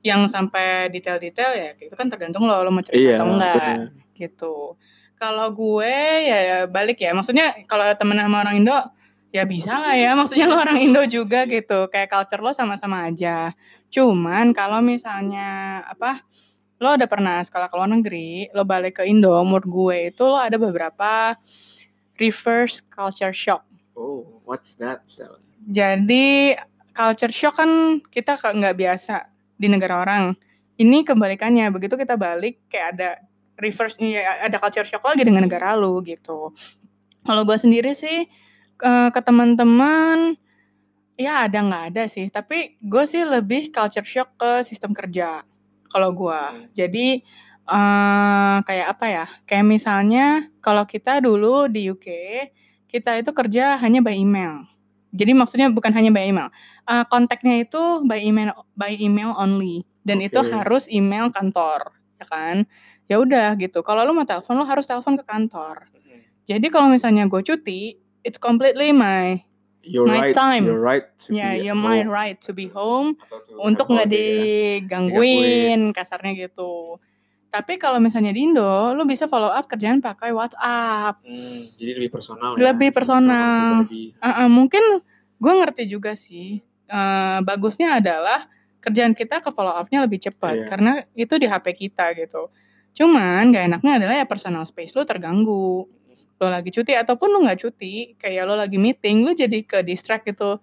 yang 0.00 0.24
sampai 0.28 0.88
detail-detail 0.88 1.52
ya 1.56 1.68
itu 1.76 1.92
kan 1.92 2.08
tergantung 2.08 2.44
lo 2.44 2.60
lo 2.60 2.68
mau 2.68 2.80
cerita 2.80 3.20
atau 3.20 3.26
enggak 3.26 3.52
Iya, 3.52 3.76
bener. 3.88 4.03
Gitu. 4.14 4.78
Kalau 5.14 5.48
gue 5.54 5.96
ya, 6.26 6.38
ya 6.42 6.58
balik 6.66 7.02
ya, 7.02 7.14
maksudnya 7.14 7.54
kalau 7.70 7.86
temen 7.94 8.18
sama 8.18 8.42
orang 8.42 8.62
Indo 8.62 8.78
ya 9.34 9.42
bisa 9.46 9.82
lah 9.82 9.98
ya, 9.98 10.14
maksudnya 10.14 10.46
lo 10.46 10.58
orang 10.58 10.78
Indo 10.78 11.02
juga 11.10 11.42
gitu, 11.50 11.90
kayak 11.90 12.10
culture 12.10 12.42
lo 12.42 12.54
sama-sama 12.54 13.10
aja. 13.10 13.54
Cuman 13.90 14.54
kalau 14.54 14.78
misalnya 14.78 15.82
apa, 15.86 16.22
lo 16.78 16.94
udah 16.94 17.08
pernah 17.10 17.42
sekolah 17.42 17.66
ke 17.66 17.74
luar 17.74 17.90
negeri, 17.90 18.50
lo 18.54 18.62
balik 18.62 19.02
ke 19.02 19.10
Indo, 19.10 19.34
menurut 19.42 19.66
gue 19.66 19.96
itu 20.14 20.22
lo 20.22 20.38
ada 20.38 20.54
beberapa 20.54 21.34
reverse 22.18 22.82
culture 22.86 23.34
shock. 23.34 23.66
oh 23.94 24.42
what's 24.46 24.78
that 24.78 25.02
Stella? 25.06 25.38
Jadi 25.66 26.54
culture 26.94 27.32
shock 27.34 27.58
kan 27.58 28.02
kita 28.06 28.38
nggak 28.38 28.76
biasa 28.78 29.30
di 29.58 29.66
negara 29.66 30.02
orang. 30.02 30.34
Ini 30.74 31.06
kebalikannya, 31.06 31.70
begitu 31.70 31.94
kita 31.94 32.18
balik 32.18 32.66
kayak 32.66 32.88
ada 32.98 33.10
reverse 33.58 33.96
ya, 34.00 34.46
ada 34.46 34.56
culture 34.58 34.86
shock 34.86 35.04
lagi 35.04 35.22
dengan 35.22 35.46
negara 35.46 35.74
lu 35.78 36.02
gitu. 36.02 36.54
Kalau 37.24 37.42
gue 37.46 37.56
sendiri 37.56 37.94
sih 37.96 38.28
eh, 38.82 39.08
ke 39.10 39.20
teman-teman 39.22 40.36
ya 41.14 41.46
ada 41.46 41.58
nggak 41.62 41.84
ada 41.94 42.04
sih, 42.10 42.26
tapi 42.28 42.78
gue 42.82 43.04
sih 43.06 43.22
lebih 43.22 43.70
culture 43.70 44.06
shock 44.06 44.34
ke 44.34 44.66
sistem 44.66 44.90
kerja 44.90 45.46
kalau 45.88 46.10
gue. 46.10 46.40
Hmm. 46.40 46.66
Jadi 46.74 47.22
eh 47.64 48.56
kayak 48.60 48.86
apa 48.98 49.06
ya? 49.08 49.26
Kayak 49.48 49.66
misalnya 49.66 50.26
kalau 50.60 50.84
kita 50.84 51.22
dulu 51.24 51.70
di 51.70 51.88
UK 51.88 52.08
kita 52.94 53.18
itu 53.18 53.34
kerja 53.34 53.74
hanya 53.82 53.98
by 54.04 54.14
email. 54.14 54.70
Jadi 55.14 55.34
maksudnya 55.34 55.70
bukan 55.70 55.94
hanya 55.94 56.10
by 56.10 56.26
email. 56.26 56.50
Eh, 56.86 57.04
kontaknya 57.10 57.62
itu 57.62 58.02
by 58.06 58.18
email 58.20 58.54
by 58.74 58.94
email 58.98 59.32
only 59.38 59.86
dan 60.04 60.20
itu 60.20 60.36
Oke. 60.38 60.52
harus 60.52 60.84
email 60.92 61.32
kantor, 61.32 61.96
ya 62.20 62.26
kan? 62.28 62.56
Ya 63.04 63.16
udah 63.18 63.52
gitu. 63.54 63.80
Kalau 63.80 64.00
lu 64.02 64.12
mau 64.12 64.24
telepon 64.24 64.56
lu 64.56 64.64
harus 64.64 64.84
telepon 64.84 65.14
ke 65.14 65.24
kantor. 65.24 65.88
Jadi 66.44 66.68
kalau 66.68 66.88
misalnya 66.88 67.24
gue 67.24 67.40
cuti, 67.40 67.96
it's 68.20 68.36
completely 68.36 68.90
my 68.90 69.40
You're 69.84 70.08
My 70.08 70.32
right, 70.32 70.32
time. 70.32 70.64
you're 70.64 70.80
right 70.80 71.04
to 71.28 71.36
ya 71.36 71.52
be 71.52 71.68
you're 71.68 71.76
my 71.76 72.00
home. 72.00 72.08
right 72.08 72.40
to 72.40 72.56
be 72.56 72.72
home 72.72 73.20
to 73.20 73.52
untuk 73.60 73.92
nggak 73.92 74.08
ya. 74.08 74.16
digangguin 74.16 75.92
kasarnya 75.92 76.32
gitu. 76.48 76.96
Tapi 77.52 77.76
kalau 77.76 78.00
misalnya 78.00 78.32
di 78.32 78.42
Indo, 78.42 78.96
lu 78.96 79.04
bisa 79.04 79.28
follow 79.28 79.46
up 79.46 79.68
kerjaan 79.68 80.00
pakai 80.00 80.32
WhatsApp. 80.32 81.22
Hmm, 81.22 81.68
jadi 81.76 82.00
lebih 82.00 82.10
personal 82.10 82.56
ya. 82.56 82.72
Lebih 82.72 82.90
personal. 82.90 83.84
Pribadi. 83.84 84.04
Uh, 84.16 84.26
uh, 84.26 84.48
mungkin 84.48 84.84
gue 85.36 85.52
ngerti 85.54 85.84
juga 85.86 86.16
sih. 86.16 86.58
Uh, 86.84 87.44
bagusnya 87.44 88.00
adalah 88.00 88.48
kerjaan 88.80 89.12
kita 89.12 89.40
ke 89.40 89.48
follow 89.48 89.72
up-nya 89.72 90.00
lebih 90.00 90.16
cepat 90.18 90.60
Iya. 90.60 90.66
karena 90.66 90.92
itu 91.12 91.34
di 91.36 91.46
HP 91.46 91.66
kita 91.78 92.12
gitu. 92.16 92.48
Cuman 92.94 93.50
gak 93.50 93.64
enaknya 93.68 93.92
adalah 93.98 94.14
ya 94.22 94.26
personal 94.26 94.62
space 94.62 94.94
lu 94.94 95.02
terganggu. 95.02 95.90
Lo 96.38 96.46
lagi 96.50 96.70
cuti 96.70 96.94
ataupun 96.94 97.30
lu 97.30 97.38
nggak 97.46 97.58
cuti, 97.62 98.18
kayak 98.18 98.42
lo 98.46 98.58
lagi 98.58 98.74
meeting, 98.74 99.22
lu 99.22 99.34
jadi 99.34 99.62
ke 99.62 99.86
distract 99.86 100.26
gitu. 100.26 100.58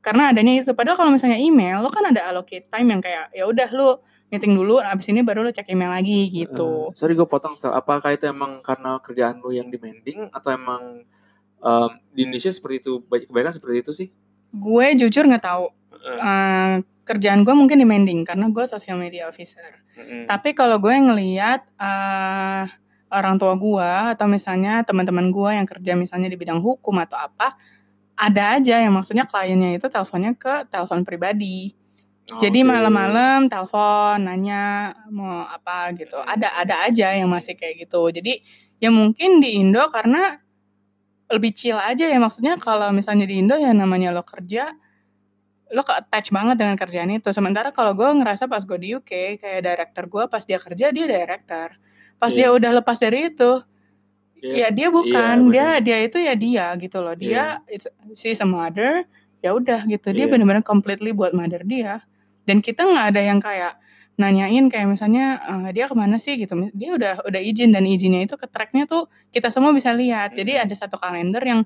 Karena 0.00 0.32
adanya 0.32 0.60
itu. 0.60 0.72
Padahal 0.72 0.96
kalau 0.96 1.12
misalnya 1.12 1.36
email, 1.36 1.84
lo 1.84 1.92
kan 1.92 2.08
ada 2.08 2.24
allocate 2.28 2.72
time 2.72 2.88
yang 2.88 3.00
kayak 3.04 3.28
ya 3.36 3.44
udah 3.44 3.68
lu 3.72 4.00
meeting 4.32 4.56
dulu, 4.56 4.78
abis 4.80 5.10
ini 5.10 5.20
baru 5.26 5.44
lo 5.44 5.52
cek 5.52 5.68
email 5.68 5.90
lagi 5.92 6.30
gitu. 6.30 6.88
Uh, 6.88 6.96
sorry 6.96 7.18
gue 7.18 7.26
potong, 7.26 7.52
Stel. 7.58 7.74
Apakah 7.74 8.14
itu 8.14 8.30
emang 8.30 8.62
karena 8.62 8.96
kerjaan 9.02 9.42
lu 9.42 9.50
yang 9.50 9.68
demanding 9.68 10.30
atau 10.30 10.54
emang 10.54 11.04
um, 11.60 11.90
di 12.14 12.24
Indonesia 12.24 12.48
seperti 12.48 12.80
itu, 12.80 12.92
kebanyakan 13.04 13.54
seperti 13.58 13.76
itu 13.82 13.92
sih? 13.92 14.08
Gue 14.54 14.94
jujur 14.96 15.26
nggak 15.26 15.44
tahu. 15.44 15.68
Uh, 16.00 16.80
kerjaan 17.10 17.42
gue 17.42 17.50
mungkin 17.50 17.82
demanding 17.82 18.22
karena 18.22 18.46
gue 18.46 18.62
social 18.70 18.94
media 18.94 19.26
officer. 19.26 19.82
Mm-hmm. 19.98 20.30
Tapi 20.30 20.54
kalau 20.54 20.78
gue 20.78 20.94
ngeliat 20.94 21.66
uh, 21.74 22.70
orang 23.10 23.34
tua 23.42 23.58
gue 23.58 23.90
atau 24.14 24.30
misalnya 24.30 24.86
teman-teman 24.86 25.34
gue 25.34 25.50
yang 25.58 25.66
kerja 25.66 25.98
misalnya 25.98 26.30
di 26.30 26.38
bidang 26.38 26.62
hukum 26.62 26.94
atau 27.02 27.18
apa, 27.18 27.58
ada 28.14 28.54
aja 28.54 28.78
yang 28.78 28.94
maksudnya 28.94 29.26
kliennya 29.26 29.74
itu 29.74 29.90
teleponnya 29.90 30.38
ke 30.38 30.70
telepon 30.70 31.02
pribadi. 31.02 31.74
Oh, 32.30 32.38
Jadi 32.38 32.62
okay. 32.62 32.70
malam-malam 32.70 33.50
telepon 33.50 34.22
nanya 34.22 34.94
mau 35.10 35.50
apa 35.50 35.90
gitu. 35.98 36.14
Ada 36.22 36.62
ada 36.62 36.74
aja 36.86 37.10
yang 37.18 37.26
masih 37.26 37.58
kayak 37.58 37.90
gitu. 37.90 38.06
Jadi 38.14 38.38
ya 38.78 38.94
mungkin 38.94 39.42
di 39.42 39.58
Indo 39.58 39.82
karena 39.90 40.38
lebih 41.30 41.50
chill 41.54 41.78
aja 41.78 42.06
ya 42.06 42.18
maksudnya 42.18 42.58
kalau 42.58 42.94
misalnya 42.94 43.26
di 43.26 43.42
Indo 43.42 43.58
ya 43.58 43.74
namanya 43.74 44.14
lo 44.14 44.22
kerja 44.22 44.74
lo 45.70 45.86
ke 45.86 45.92
attach 45.94 46.34
banget 46.34 46.58
dengan 46.58 46.74
kerjaan 46.74 47.10
itu. 47.14 47.30
Sementara 47.30 47.70
kalau 47.70 47.94
gue 47.94 48.06
ngerasa 48.06 48.50
pas 48.50 48.62
gue 48.66 48.78
di 48.78 48.98
UK, 48.98 49.38
kayak 49.38 49.60
director 49.62 50.04
gue 50.10 50.24
pas 50.26 50.42
dia 50.42 50.58
kerja 50.58 50.86
dia 50.90 51.06
director. 51.06 51.68
Pas 52.18 52.30
yeah. 52.34 52.50
dia 52.52 52.58
udah 52.58 52.70
lepas 52.82 52.98
dari 52.98 53.30
itu, 53.30 53.62
yeah. 54.42 54.68
ya 54.68 54.74
dia 54.74 54.88
bukan, 54.90 55.48
yeah, 55.54 55.78
dia 55.78 55.96
dia 56.02 56.10
itu 56.10 56.18
ya 56.18 56.34
dia 56.34 56.66
gitu 56.76 56.98
loh. 57.00 57.14
Dia 57.14 57.62
yeah. 57.70 58.12
si 58.12 58.34
sama 58.34 58.68
mother, 58.68 59.06
ya 59.40 59.54
udah 59.54 59.86
gitu. 59.86 60.10
Dia 60.10 60.26
yeah. 60.26 60.30
benar-benar 60.30 60.66
completely 60.66 61.14
buat 61.14 61.32
mother 61.32 61.62
dia. 61.62 62.02
Dan 62.44 62.60
kita 62.60 62.82
nggak 62.82 63.06
ada 63.14 63.22
yang 63.22 63.38
kayak 63.38 63.78
nanyain 64.20 64.68
kayak 64.68 64.84
misalnya 64.84 65.40
uh, 65.48 65.68
dia 65.72 65.88
ke 65.88 65.94
mana 65.96 66.20
sih 66.20 66.36
gitu. 66.36 66.52
Dia 66.76 66.90
udah 66.98 67.14
udah 67.24 67.40
izin 67.40 67.72
dan 67.72 67.88
izinnya 67.88 68.26
itu 68.26 68.36
ke 68.36 68.44
tracknya 68.50 68.84
tuh 68.84 69.08
kita 69.32 69.48
semua 69.48 69.72
bisa 69.72 69.94
lihat. 69.96 70.36
Jadi 70.36 70.60
ada 70.60 70.74
satu 70.76 71.00
kalender 71.00 71.40
yang 71.40 71.64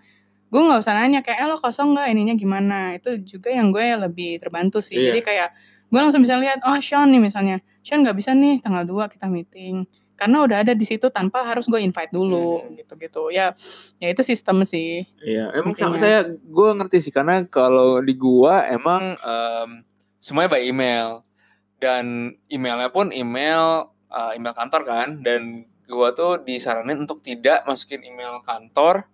gue 0.54 0.62
nggak 0.62 0.86
usah 0.86 0.94
nanya 0.94 1.26
kayak 1.26 1.42
eh, 1.42 1.46
lo 1.50 1.58
kosong 1.58 1.98
nggak? 1.98 2.06
Ininya 2.14 2.34
gimana? 2.38 2.94
Itu 2.94 3.18
juga 3.26 3.50
yang 3.50 3.74
gue 3.74 4.06
lebih 4.06 4.38
terbantu 4.38 4.78
sih. 4.78 4.94
Iya. 4.94 5.10
jadi 5.10 5.20
kayak 5.26 5.48
gue 5.90 5.98
langsung 5.98 6.22
bisa 6.22 6.38
lihat 6.38 6.62
oh 6.62 6.78
Sean 6.78 7.10
nih 7.10 7.18
misalnya. 7.18 7.58
Sean 7.82 8.06
nggak 8.06 8.14
bisa 8.14 8.38
nih 8.38 8.62
tanggal 8.62 8.86
2 8.86 9.10
kita 9.10 9.26
meeting. 9.26 9.82
Karena 10.14 10.46
udah 10.46 10.62
ada 10.62 10.78
di 10.78 10.86
situ 10.86 11.10
tanpa 11.10 11.42
harus 11.42 11.66
gue 11.66 11.82
invite 11.82 12.14
dulu 12.14 12.62
hmm. 12.62 12.86
gitu-gitu. 12.86 13.34
Ya 13.34 13.58
ya 13.98 14.14
itu 14.14 14.22
sistem 14.22 14.62
sih. 14.62 15.02
Iya 15.18 15.50
emang 15.58 15.74
sama 15.74 15.98
saya 15.98 16.22
gue 16.30 16.68
ngerti 16.78 17.02
sih. 17.02 17.10
Karena 17.10 17.42
kalau 17.50 17.98
di 17.98 18.14
gua 18.14 18.70
emang 18.70 19.18
um, 19.18 19.82
semuanya 20.22 20.54
by 20.54 20.62
email. 20.62 21.18
Dan 21.82 22.38
emailnya 22.46 22.94
pun 22.94 23.10
email 23.10 23.90
uh, 24.06 24.30
email 24.38 24.54
kantor 24.54 24.86
kan. 24.86 25.18
Dan 25.18 25.66
gua 25.90 26.14
tuh 26.14 26.46
disaranin 26.46 27.02
untuk 27.02 27.18
tidak 27.26 27.66
masukin 27.66 28.06
email 28.06 28.38
kantor 28.46 29.10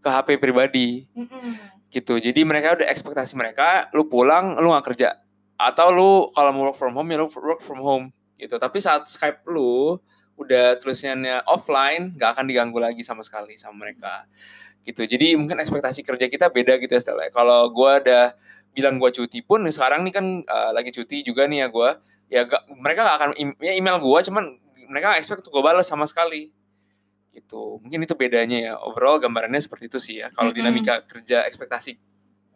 ke 0.00 0.08
HP 0.08 0.28
pribadi. 0.40 1.06
Mm-hmm. 1.12 1.74
gitu. 1.86 2.20
Jadi 2.20 2.44
mereka 2.44 2.76
udah 2.76 2.92
ekspektasi 2.92 3.38
mereka 3.38 3.88
lu 3.96 4.04
pulang 4.10 4.58
lu 4.60 4.68
nggak 4.74 4.92
kerja. 4.92 5.16
Atau 5.56 5.94
lu 5.94 6.10
kalau 6.36 6.50
mau 6.52 6.68
work 6.68 6.76
from 6.76 6.92
home 6.92 7.08
ya 7.08 7.16
lu 7.24 7.28
work 7.30 7.62
from 7.64 7.80
home. 7.80 8.06
Gitu. 8.36 8.52
Tapi 8.60 8.78
saat 8.84 9.08
Skype 9.08 9.48
lu 9.48 9.96
udah 10.36 10.76
tulisannya 10.76 11.40
offline 11.48 12.12
nggak 12.20 12.36
akan 12.36 12.44
diganggu 12.44 12.76
lagi 12.76 13.00
sama 13.00 13.24
sekali 13.24 13.56
sama 13.56 13.88
mereka. 13.88 14.28
Gitu. 14.84 15.08
Jadi 15.08 15.40
mungkin 15.40 15.56
ekspektasi 15.56 16.04
kerja 16.04 16.26
kita 16.28 16.52
beda 16.52 16.76
gitu 16.76 16.92
ya 16.92 17.00
Stella 17.00 17.32
kalau 17.32 17.72
gue 17.72 17.90
ada 18.04 18.36
bilang 18.76 19.00
gue 19.00 19.08
cuti 19.08 19.40
pun 19.40 19.64
sekarang 19.72 20.04
nih 20.04 20.12
kan 20.12 20.26
uh, 20.44 20.70
lagi 20.76 20.92
cuti 20.92 21.24
juga 21.24 21.48
nih 21.48 21.64
ya 21.64 21.66
gue 21.72 21.90
ya 22.28 22.40
gak, 22.44 22.68
mereka 22.76 23.08
gak 23.08 23.16
akan 23.16 23.30
ya 23.56 23.72
email 23.72 23.96
gue 23.96 24.18
cuman 24.28 24.44
mereka 24.92 25.16
gak 25.16 25.20
expect 25.24 25.48
gue 25.48 25.62
balas 25.64 25.88
sama 25.88 26.04
sekali 26.04 26.52
gitu. 27.36 27.78
Mungkin 27.84 28.08
itu 28.08 28.14
bedanya 28.16 28.58
ya. 28.58 28.74
Overall 28.80 29.20
gambarannya 29.20 29.60
seperti 29.60 29.92
itu 29.92 29.98
sih 30.00 30.14
ya. 30.24 30.32
Kalau 30.32 30.50
mm 30.50 30.56
-hmm. 30.56 30.72
dinamika 30.72 30.94
kerja 31.04 31.44
ekspektasi 31.44 32.00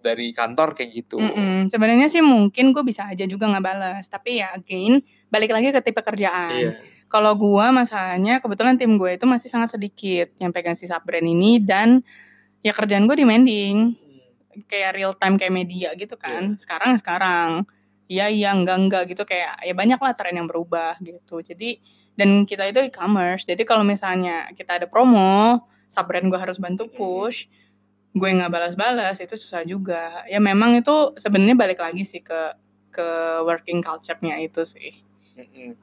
dari 0.00 0.32
kantor 0.32 0.72
kayak 0.72 0.90
gitu. 0.96 1.20
Mm 1.20 1.30
-hmm. 1.30 1.58
sebenarnya 1.68 2.08
sih 2.08 2.24
mungkin 2.24 2.72
gue 2.72 2.80
bisa 2.82 3.06
aja 3.06 3.28
juga 3.28 3.46
nggak 3.52 3.64
balas 3.64 4.08
tapi 4.08 4.40
ya 4.40 4.56
again 4.56 5.04
balik 5.28 5.52
lagi 5.52 5.70
ke 5.70 5.80
tipe 5.84 6.00
kerjaan. 6.00 6.56
Yeah. 6.56 6.74
kalau 7.10 7.34
gue 7.34 7.66
masalahnya 7.74 8.38
kebetulan 8.38 8.78
tim 8.78 8.94
gue 8.94 9.18
itu 9.18 9.26
masih 9.26 9.50
sangat 9.50 9.74
sedikit 9.74 10.30
yang 10.38 10.54
pegang 10.54 10.78
si 10.78 10.86
brand 10.86 11.26
ini 11.26 11.58
dan 11.58 12.06
ya 12.64 12.72
kerjaan 12.72 13.04
gue 13.06 13.16
demanding. 13.20 13.94
Hmm. 14.50 14.66
kayak 14.66 14.98
real 14.98 15.14
time 15.14 15.38
kayak 15.38 15.54
media 15.54 15.94
gitu 15.94 16.18
kan. 16.18 16.56
Yeah. 16.56 16.58
sekarang 16.58 16.98
sekarang. 16.98 17.50
Iya 18.10 18.26
iya 18.26 18.50
enggak 18.50 18.78
enggak 18.78 19.02
gitu. 19.14 19.22
Kayak 19.22 19.62
ya 19.62 19.70
banyak 19.70 20.00
lah 20.02 20.12
tren 20.18 20.34
yang 20.34 20.50
berubah 20.50 20.98
gitu. 20.98 21.38
Jadi 21.46 21.78
dan 22.20 22.44
kita 22.44 22.68
itu 22.68 22.92
e-commerce. 22.92 23.48
Jadi 23.48 23.64
kalau 23.64 23.80
misalnya 23.80 24.52
kita 24.52 24.76
ada 24.76 24.84
promo 24.84 25.64
subbrand 25.88 26.28
gue 26.28 26.36
harus 26.36 26.60
bantu 26.60 26.84
push 26.92 27.48
gue 28.10 28.26
nggak 28.26 28.50
balas-balas 28.50 29.16
itu 29.22 29.38
susah 29.38 29.62
juga. 29.64 30.26
Ya 30.26 30.42
memang 30.42 30.76
itu 30.76 31.14
sebenarnya 31.16 31.56
balik 31.56 31.80
lagi 31.80 32.02
sih 32.04 32.20
ke 32.20 32.52
ke 32.90 33.06
working 33.46 33.80
culture-nya 33.80 34.36
itu 34.42 34.66
sih. 34.66 35.00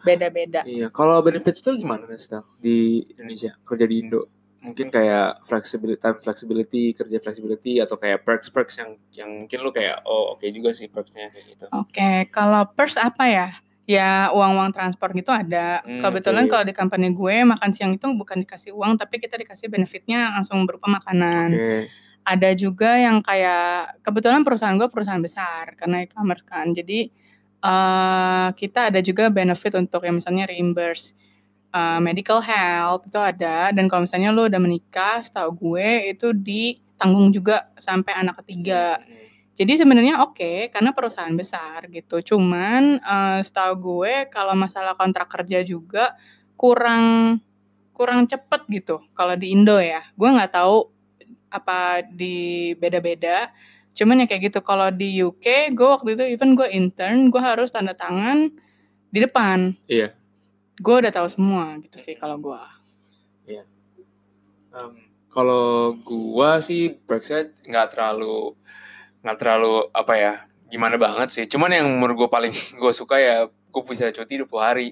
Beda-beda. 0.04 0.62
Iya 0.68 0.92
kalau 0.92 1.24
benefits 1.24 1.64
tuh 1.64 1.80
gimana 1.80 2.06
Nesta 2.06 2.44
di 2.60 3.02
Indonesia? 3.16 3.56
Kerja 3.64 3.88
di 3.88 3.96
Indo. 4.04 4.22
Mungkin 4.60 4.92
kayak 4.92 5.48
flexibility 5.48 6.02
time 6.02 6.20
flexibility 6.20 6.92
kerja 6.92 7.18
flexibility 7.24 7.80
atau 7.80 7.96
kayak 7.96 8.28
perks 8.28 8.52
perks 8.52 8.76
yang 8.84 9.00
yang 9.16 9.30
mungkin 9.48 9.64
lu 9.64 9.72
kayak 9.72 10.04
oh 10.04 10.36
oke 10.36 10.44
okay 10.44 10.52
juga 10.52 10.76
sih 10.76 10.92
perksnya 10.92 11.32
kayak 11.32 11.46
gitu. 11.56 11.66
Oke 11.72 11.96
okay. 11.96 12.18
kalau 12.28 12.68
perks 12.76 13.00
apa 13.00 13.24
ya 13.32 13.48
Ya 13.88 14.28
uang-uang 14.36 14.76
transport 14.76 15.16
gitu 15.16 15.32
ada. 15.32 15.80
Hmm, 15.88 16.04
Kebetulan 16.04 16.44
okay. 16.46 16.52
kalau 16.52 16.64
di 16.68 16.74
company 16.76 17.08
gue 17.16 17.36
makan 17.48 17.72
siang 17.72 17.96
itu 17.96 18.12
bukan 18.12 18.44
dikasih 18.44 18.76
uang 18.76 19.00
tapi 19.00 19.16
kita 19.16 19.40
dikasih 19.40 19.72
benefitnya 19.72 20.36
langsung 20.36 20.68
berupa 20.68 20.92
makanan. 20.92 21.50
Okay. 21.56 21.82
Ada 22.28 22.52
juga 22.60 23.00
yang 23.00 23.24
kayak 23.24 24.04
kebetulan 24.04 24.44
perusahaan 24.44 24.76
gue 24.76 24.92
perusahaan 24.92 25.24
besar 25.24 25.80
karena 25.80 26.04
e-commerce 26.04 26.44
kan. 26.44 26.76
Jadi 26.76 27.08
uh, 27.64 28.52
kita 28.52 28.92
ada 28.92 29.00
juga 29.00 29.32
benefit 29.32 29.72
untuk 29.80 30.04
yang 30.04 30.20
misalnya 30.20 30.52
reimburse 30.52 31.16
uh, 31.72 32.04
medical 32.04 32.44
health 32.44 33.08
itu 33.08 33.20
ada 33.24 33.72
dan 33.72 33.88
kalau 33.88 34.04
misalnya 34.04 34.36
lo 34.36 34.52
udah 34.52 34.60
menikah, 34.60 35.24
setahu 35.24 35.56
gue 35.56 36.12
itu 36.12 36.36
ditanggung 36.36 37.32
juga 37.32 37.72
sampai 37.80 38.20
anak 38.20 38.44
ketiga. 38.44 39.00
Hmm. 39.00 39.27
Jadi 39.58 39.74
sebenarnya 39.74 40.22
oke 40.22 40.38
okay, 40.38 40.58
karena 40.70 40.94
perusahaan 40.94 41.34
besar 41.34 41.90
gitu. 41.90 42.22
Cuman 42.22 43.02
uh, 43.02 43.42
setahu 43.42 43.74
gue 43.82 44.30
kalau 44.30 44.54
masalah 44.54 44.94
kontrak 44.94 45.26
kerja 45.34 45.66
juga 45.66 46.14
kurang 46.54 47.38
kurang 47.98 48.30
cepet 48.30 48.70
gitu 48.70 49.02
kalau 49.18 49.34
di 49.34 49.50
Indo 49.50 49.82
ya. 49.82 50.06
Gue 50.14 50.30
nggak 50.30 50.54
tahu 50.54 50.94
apa 51.50 52.06
di 52.06 52.78
beda-beda. 52.78 53.50
Cuman 53.98 54.22
ya 54.22 54.26
kayak 54.30 54.54
gitu. 54.54 54.62
Kalau 54.62 54.94
di 54.94 55.26
UK, 55.26 55.74
gue 55.74 55.88
waktu 55.90 56.14
itu 56.14 56.24
even 56.38 56.54
gue 56.54 56.70
intern, 56.70 57.34
gue 57.34 57.42
harus 57.42 57.74
tanda 57.74 57.98
tangan 57.98 58.54
di 59.10 59.20
depan. 59.26 59.74
Iya. 59.90 60.14
Gue 60.78 61.02
udah 61.02 61.10
tahu 61.10 61.26
semua 61.34 61.82
gitu 61.82 61.98
sih 61.98 62.14
kalau 62.14 62.38
gue. 62.38 62.62
Iya. 63.50 63.66
Um, 64.70 65.02
kalau 65.34 65.98
gue 65.98 66.52
sih 66.62 66.94
Brexit 67.10 67.58
nggak 67.66 67.98
terlalu 67.98 68.54
nggak 69.22 69.38
terlalu 69.38 69.90
apa 69.94 70.14
ya 70.18 70.34
gimana 70.68 70.96
banget 71.00 71.30
sih. 71.32 71.46
Cuman 71.48 71.72
yang 71.72 71.88
menurut 71.88 72.28
gue 72.28 72.30
paling 72.30 72.54
gue 72.82 72.94
suka 72.94 73.18
ya 73.18 73.48
gue 73.48 73.84
bisa 73.88 74.12
cuti 74.12 74.44
20 74.44 74.50
hari. 74.58 74.90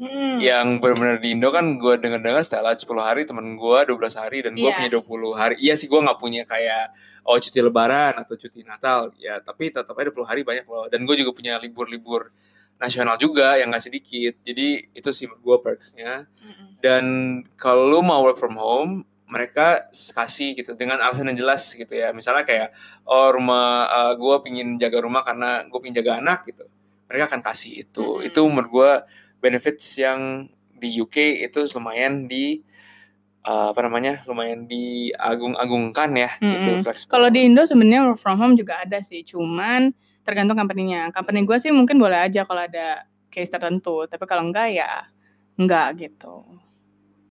Hmm. 0.00 0.40
yang 0.40 0.80
benar-benar 0.80 1.20
di 1.20 1.36
Indo 1.36 1.52
kan 1.52 1.76
gue 1.76 2.00
dengar-dengar 2.00 2.40
setelah 2.40 2.72
10 2.72 2.88
hari 3.04 3.28
temen 3.28 3.52
gue 3.52 3.78
12 3.84 4.00
hari 4.16 4.40
dan 4.40 4.56
gue 4.56 4.64
yeah. 4.64 4.72
punya 4.72 4.90
20 4.96 5.36
hari. 5.36 5.54
Iya 5.60 5.76
sih 5.76 5.92
gue 5.92 6.00
nggak 6.00 6.16
punya 6.16 6.48
kayak 6.48 6.96
oh 7.28 7.36
cuti 7.36 7.60
lebaran 7.60 8.16
atau 8.16 8.32
cuti 8.32 8.64
natal. 8.64 9.12
Ya 9.20 9.44
tapi 9.44 9.68
tetap 9.68 9.92
aja 9.92 10.08
20 10.08 10.24
hari 10.24 10.40
banyak 10.40 10.64
loh. 10.64 10.88
Dan 10.88 11.04
gue 11.04 11.20
juga 11.20 11.36
punya 11.36 11.60
libur-libur 11.60 12.32
nasional 12.80 13.20
juga 13.20 13.60
yang 13.60 13.68
gak 13.68 13.92
sedikit. 13.92 14.40
Jadi 14.40 14.88
itu 14.96 15.10
sih 15.12 15.28
gue 15.28 15.56
perksnya. 15.60 16.24
Mm-hmm. 16.40 16.68
dan 16.80 17.04
kalau 17.60 18.00
mau 18.00 18.24
work 18.24 18.40
from 18.40 18.56
home 18.56 19.04
mereka 19.30 19.86
kasih 19.90 20.58
gitu 20.58 20.74
dengan 20.74 20.98
alasan 20.98 21.30
yang 21.30 21.38
jelas 21.46 21.70
gitu 21.72 21.94
ya 21.94 22.10
misalnya 22.10 22.42
kayak 22.42 22.68
oh 23.06 23.30
rumah 23.30 23.86
uh, 23.86 23.98
eh, 24.10 24.12
gue 24.18 24.36
pingin 24.42 24.68
jaga 24.76 24.98
rumah 24.98 25.22
karena 25.22 25.64
gue 25.64 25.78
pingin 25.78 26.02
jaga 26.02 26.18
anak 26.18 26.44
gitu 26.50 26.66
mereka 27.06 27.30
akan 27.30 27.40
kasih 27.46 27.86
itu 27.86 28.06
hmm. 28.18 28.26
itu 28.26 28.40
menurut 28.44 28.70
gue 28.70 28.90
benefits 29.38 29.96
yang 30.02 30.50
di 30.74 30.98
UK 30.98 31.46
itu 31.46 31.62
lumayan 31.78 32.26
di 32.26 32.60
uh, 33.46 33.70
apa 33.70 33.80
namanya 33.86 34.26
lumayan 34.26 34.66
diagung-agungkan 34.66 36.10
ya 36.18 36.30
hmm. 36.42 36.50
gitu 36.50 36.70
kalau 37.06 37.30
di 37.30 37.46
Indo 37.46 37.62
sebenarnya 37.62 38.10
work 38.10 38.18
from 38.18 38.36
home 38.36 38.58
juga 38.58 38.82
ada 38.82 38.98
sih 39.00 39.22
cuman 39.22 39.94
tergantung 40.26 40.58
company-nya 40.58 41.14
company 41.14 41.46
gue 41.46 41.56
sih 41.56 41.72
mungkin 41.72 41.96
boleh 41.96 42.28
aja 42.28 42.42
kalau 42.44 42.66
ada 42.66 43.06
case 43.30 43.48
tertentu 43.48 44.04
tapi 44.10 44.26
kalau 44.26 44.50
enggak 44.50 44.74
ya 44.74 45.06
enggak 45.60 45.88
gitu. 46.00 46.44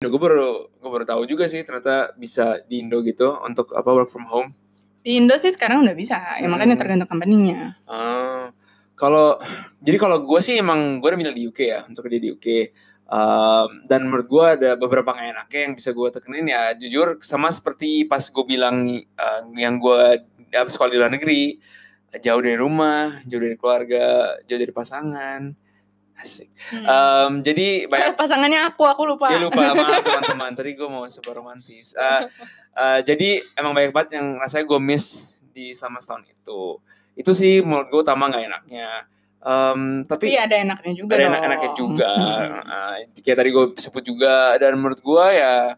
Gue 0.07 0.19
baru 0.19 0.67
gue 0.71 0.89
baru 0.89 1.05
tahu 1.05 1.27
juga 1.27 1.47
sih 1.47 1.63
ternyata 1.63 2.15
bisa 2.15 2.63
di 2.65 2.83
Indo 2.83 2.99
gitu 3.03 3.37
untuk 3.43 3.71
apa 3.71 3.89
work 3.91 4.09
from 4.09 4.25
home. 4.27 4.49
Di 5.03 5.15
Indo 5.19 5.35
sih 5.39 5.51
sekarang 5.53 5.87
udah 5.87 5.95
bisa, 5.95 6.19
ya 6.39 6.47
makanya 6.51 6.75
Hmm. 6.75 6.81
tergantung 6.83 7.09
company-nya. 7.11 7.79
Ah, 7.87 8.51
kalau 8.95 9.39
jadi 9.79 9.97
kalau 10.01 10.19
gue 10.25 10.39
sih 10.43 10.59
emang 10.59 10.99
gue 10.99 11.07
udah 11.07 11.19
milih 11.19 11.35
di 11.35 11.43
UK 11.47 11.59
ya 11.63 11.79
untuk 11.87 12.07
kerja 12.07 12.19
di 12.19 12.29
UK. 12.33 12.47
Um, 13.07 13.87
dan 13.87 14.03
menurut 14.03 14.27
gue 14.27 14.45
ada 14.59 14.75
beberapa 14.75 15.15
nggak 15.15 15.31
enaknya 15.31 15.59
yang 15.63 15.73
bisa 15.79 15.95
gue 15.95 16.11
tekenin 16.11 16.51
ya 16.51 16.75
jujur 16.75 17.15
sama 17.23 17.47
seperti 17.55 18.03
pas 18.03 18.19
gue 18.19 18.43
bilang 18.43 18.83
uh, 18.99 19.41
yang 19.55 19.79
gue 19.79 20.27
sekolah 20.51 20.91
di 20.91 20.97
luar 20.99 21.11
negeri 21.15 21.55
jauh 22.19 22.41
dari 22.43 22.59
rumah, 22.59 23.23
jauh 23.23 23.39
dari 23.39 23.55
keluarga, 23.55 24.35
jauh 24.43 24.59
dari 24.59 24.73
pasangan. 24.75 25.66
Asik. 26.17 26.49
Hmm. 26.73 26.85
Um, 26.85 27.31
jadi 27.45 27.85
banyak 27.85 28.17
pasangannya 28.21 28.65
aku, 28.73 28.89
aku 28.89 29.05
lupa. 29.05 29.29
Ya 29.29 29.37
lupa 29.37 29.77
maaf 29.77 30.01
teman-teman. 30.01 30.51
Tadi 30.57 30.73
gue 30.73 30.89
mau 30.89 31.05
super 31.05 31.37
romantis. 31.37 31.93
Uh, 31.93 32.25
uh, 32.73 32.99
jadi 33.05 33.45
emang 33.53 33.77
banyak 33.77 33.93
banget 33.93 34.17
yang 34.17 34.41
rasanya 34.41 34.65
gue 34.65 34.79
miss 34.81 35.37
di 35.53 35.77
selama 35.77 36.01
setahun 36.01 36.25
itu. 36.25 36.61
Itu 37.13 37.31
sih 37.37 37.61
menurut 37.61 37.93
gue 37.93 38.01
utama 38.01 38.33
nggak 38.33 38.45
enaknya. 38.49 38.89
Um, 39.37 40.01
tapi 40.09 40.33
Tapi 40.33 40.41
ada 40.41 40.55
enaknya 40.57 40.93
juga 40.97 41.13
ada 41.13 41.25
enak-enaknya 41.29 41.71
juga. 41.77 42.11
Uh, 42.65 42.95
kayak 43.23 43.37
tadi 43.37 43.49
gue 43.53 43.65
sebut 43.77 44.03
juga 44.03 44.57
dan 44.57 44.73
menurut 44.81 44.97
gue 44.97 45.25
ya 45.37 45.77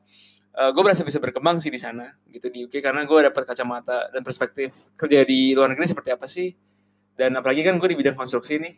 uh, 0.56 0.69
gue 0.71 0.82
berasa 0.84 1.04
bisa 1.04 1.19
berkembang 1.19 1.60
sih 1.60 1.67
di 1.67 1.80
sana 1.80 2.08
gitu 2.32 2.47
di 2.47 2.63
UK 2.63 2.80
karena 2.80 3.04
gue 3.04 3.19
dapat 3.28 3.43
kacamata 3.43 4.08
dan 4.15 4.23
perspektif 4.23 4.71
kerja 4.95 5.28
di 5.28 5.52
luar 5.52 5.75
negeri 5.75 5.91
seperti 5.91 6.10
apa 6.15 6.28
sih. 6.32 6.56
Dan 7.12 7.36
apalagi 7.36 7.67
kan 7.67 7.75
gue 7.75 7.89
di 7.91 7.99
bidang 7.99 8.15
konstruksi 8.15 8.63
nih. 8.63 8.73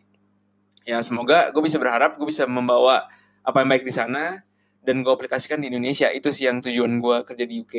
Ya 0.82 0.98
semoga 1.00 1.54
gue 1.54 1.62
bisa 1.62 1.78
berharap 1.78 2.18
gue 2.18 2.26
bisa 2.26 2.46
membawa 2.46 3.06
apa 3.42 3.56
yang 3.62 3.70
baik 3.70 3.86
di 3.86 3.94
sana 3.94 4.42
dan 4.82 5.06
gue 5.06 5.12
aplikasikan 5.14 5.62
di 5.62 5.70
Indonesia. 5.70 6.10
Itu 6.10 6.34
sih 6.34 6.50
yang 6.50 6.58
tujuan 6.62 6.98
gue 6.98 7.16
kerja 7.22 7.44
di 7.46 7.62
UK. 7.62 7.74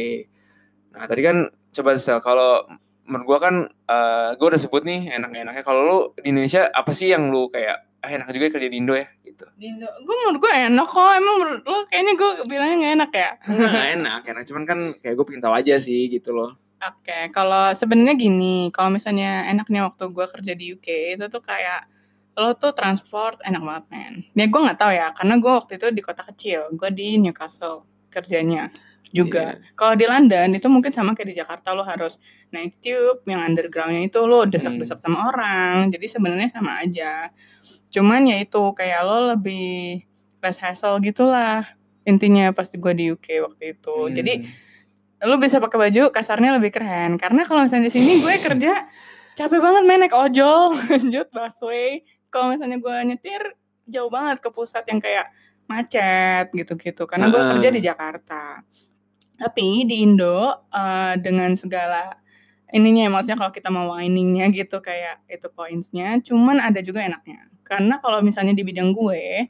Nah 0.95 1.03
tadi 1.07 1.21
kan 1.23 1.51
coba 1.73 1.97
Sel, 1.99 2.23
kalau 2.23 2.63
menurut 3.03 3.25
gue 3.27 3.39
kan 3.43 3.55
eh 3.67 4.29
gue 4.39 4.47
udah 4.47 4.61
sebut 4.61 4.87
nih 4.87 5.11
enak-enaknya. 5.19 5.63
Kalau 5.63 5.81
lu 5.83 5.97
di 6.15 6.31
Indonesia 6.31 6.71
apa 6.71 6.91
sih 6.95 7.11
yang 7.11 7.27
lu 7.27 7.51
kayak 7.51 8.03
ah, 8.03 8.09
enak 8.11 8.31
juga 8.31 8.55
kerja 8.55 8.67
di 8.71 8.77
Indo 8.79 8.95
ya 8.95 9.07
gitu. 9.23 9.45
Di 9.59 9.65
Indo, 9.71 9.87
gue 9.87 10.15
menurut 10.23 10.39
gue 10.39 10.51
enak 10.51 10.87
kok. 10.87 11.11
Emang 11.15 11.35
menurut 11.43 11.63
lo 11.67 11.79
kayaknya 11.87 12.13
gue 12.15 12.31
bilangnya 12.47 12.75
gak 12.79 12.93
enak 12.99 13.11
ya? 13.11 13.31
Nah, 13.51 13.85
enak, 13.99 14.21
enak. 14.31 14.43
Cuman 14.47 14.63
kan 14.63 14.79
kayak 14.99 15.15
gue 15.19 15.25
pengen 15.27 15.43
tahu 15.43 15.55
aja 15.55 15.75
sih 15.79 16.07
gitu 16.07 16.31
loh. 16.31 16.55
Oke, 16.83 17.31
kalau 17.31 17.71
sebenarnya 17.71 18.19
gini, 18.19 18.67
kalau 18.75 18.91
misalnya 18.91 19.47
enaknya 19.47 19.87
waktu 19.87 20.03
gue 20.11 20.25
kerja 20.27 20.51
di 20.51 20.75
UK 20.75 21.15
itu 21.15 21.25
tuh 21.31 21.39
kayak 21.39 21.87
lo 22.33 22.57
tuh 22.57 22.73
transport 22.73 23.37
enak 23.45 23.61
banget 23.61 23.85
men. 23.93 24.13
Ya 24.33 24.45
gue 24.49 24.59
nggak 24.61 24.79
tahu 24.79 24.91
ya, 24.93 25.07
karena 25.13 25.33
gue 25.37 25.51
waktu 25.51 25.73
itu 25.77 25.87
di 25.93 26.01
kota 26.01 26.21
kecil, 26.25 26.73
gue 26.73 26.89
di 26.89 27.21
Newcastle 27.21 27.85
kerjanya 28.09 28.73
juga. 29.13 29.61
Kalau 29.77 29.93
di 29.93 30.09
London 30.09 30.57
itu 30.57 30.65
mungkin 30.69 30.89
sama 30.89 31.13
kayak 31.13 31.29
di 31.29 31.37
Jakarta 31.37 31.77
lo 31.77 31.85
harus 31.85 32.17
naik 32.49 32.81
tube 32.81 33.21
yang 33.29 33.45
undergroundnya 33.45 34.09
itu 34.09 34.17
lo 34.25 34.49
desak-desak 34.49 34.97
sama 34.97 35.29
orang, 35.29 35.93
jadi 35.93 36.05
sebenarnya 36.09 36.49
sama 36.49 36.81
aja. 36.81 37.29
Cuman 37.93 38.25
ya 38.25 38.41
itu 38.41 38.61
kayak 38.73 39.05
lo 39.05 39.37
lebih 39.37 40.01
less 40.41 40.57
hassle 40.57 40.97
gitulah 40.99 41.69
intinya 42.03 42.51
pas 42.51 42.67
gue 42.67 42.93
di 42.97 43.13
UK 43.13 43.27
waktu 43.45 43.77
itu. 43.77 43.95
Hmm. 44.09 44.13
Jadi 44.17 44.33
lu 45.23 45.39
bisa 45.39 45.63
pakai 45.63 45.79
baju 45.87 46.11
kasarnya 46.11 46.59
lebih 46.59 46.75
keren 46.75 47.15
karena 47.15 47.47
kalau 47.47 47.63
misalnya 47.63 47.87
di 47.87 47.93
sini 47.95 48.19
gue 48.19 48.35
kerja 48.43 48.91
capek 49.39 49.59
banget 49.63 49.83
main 49.87 49.99
naik 50.03 50.11
ojol 50.11 50.75
lanjut 50.91 51.27
busway 51.31 52.03
kalau 52.33 52.49
misalnya 52.49 52.81
gue 52.81 52.97
nyetir 53.05 53.53
jauh 53.85 54.09
banget 54.09 54.41
ke 54.41 54.49
pusat 54.49 54.81
yang 54.89 54.97
kayak 54.97 55.29
macet 55.69 56.49
gitu-gitu. 56.51 57.05
Karena 57.05 57.29
gue 57.29 57.37
Ah. 57.37 57.49
kerja 57.55 57.69
di 57.69 57.79
Jakarta. 57.79 58.65
Tapi 59.37 59.85
di 59.85 60.01
Indo 60.01 60.65
eh, 60.69 61.13
dengan 61.21 61.53
segala 61.53 62.09
ininya 62.69 63.05
ya, 63.05 63.09
maksudnya 63.13 63.37
kalau 63.37 63.53
kita 63.53 63.69
mau 63.69 63.93
winingnya 63.93 64.49
gitu 64.49 64.81
kayak 64.81 65.21
itu 65.29 65.45
pointsnya 65.47 66.17
cuman 66.25 66.57
ada 66.57 66.81
juga 66.81 67.05
enaknya. 67.05 67.53
Karena 67.61 68.01
kalau 68.01 68.19
misalnya 68.19 68.51
di 68.51 68.65
bidang 68.65 68.91
gue 68.91 69.47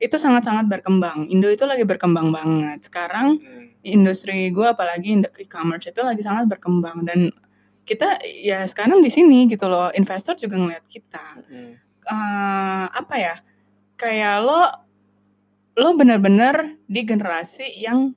itu 0.00 0.16
sangat-sangat 0.16 0.64
berkembang. 0.64 1.28
Indo 1.28 1.50
itu 1.50 1.66
lagi 1.66 1.84
berkembang 1.84 2.30
banget. 2.30 2.86
Sekarang 2.86 3.36
Hmm. 3.36 3.68
industri 3.82 4.48
gue 4.48 4.64
apalagi 4.64 5.18
e-commerce 5.38 5.88
itu 5.88 6.00
lagi 6.00 6.22
sangat 6.22 6.48
berkembang. 6.48 7.04
Dan 7.04 7.28
kita 7.84 8.16
ya 8.24 8.64
sekarang 8.64 9.02
di 9.02 9.10
sini 9.10 9.44
gitu 9.44 9.66
loh 9.66 9.90
investor 9.92 10.36
juga 10.36 10.56
ngeliat 10.56 10.84
kita. 10.86 11.26
Hmm. 11.48 11.74
Eh, 12.10 12.84
apa 12.90 13.14
ya 13.22 13.34
kayak 14.00 14.36
lo 14.42 14.62
lo 15.78 15.94
bener-bener 15.94 16.76
di 16.90 17.06
generasi 17.06 17.70
yang 17.78 18.12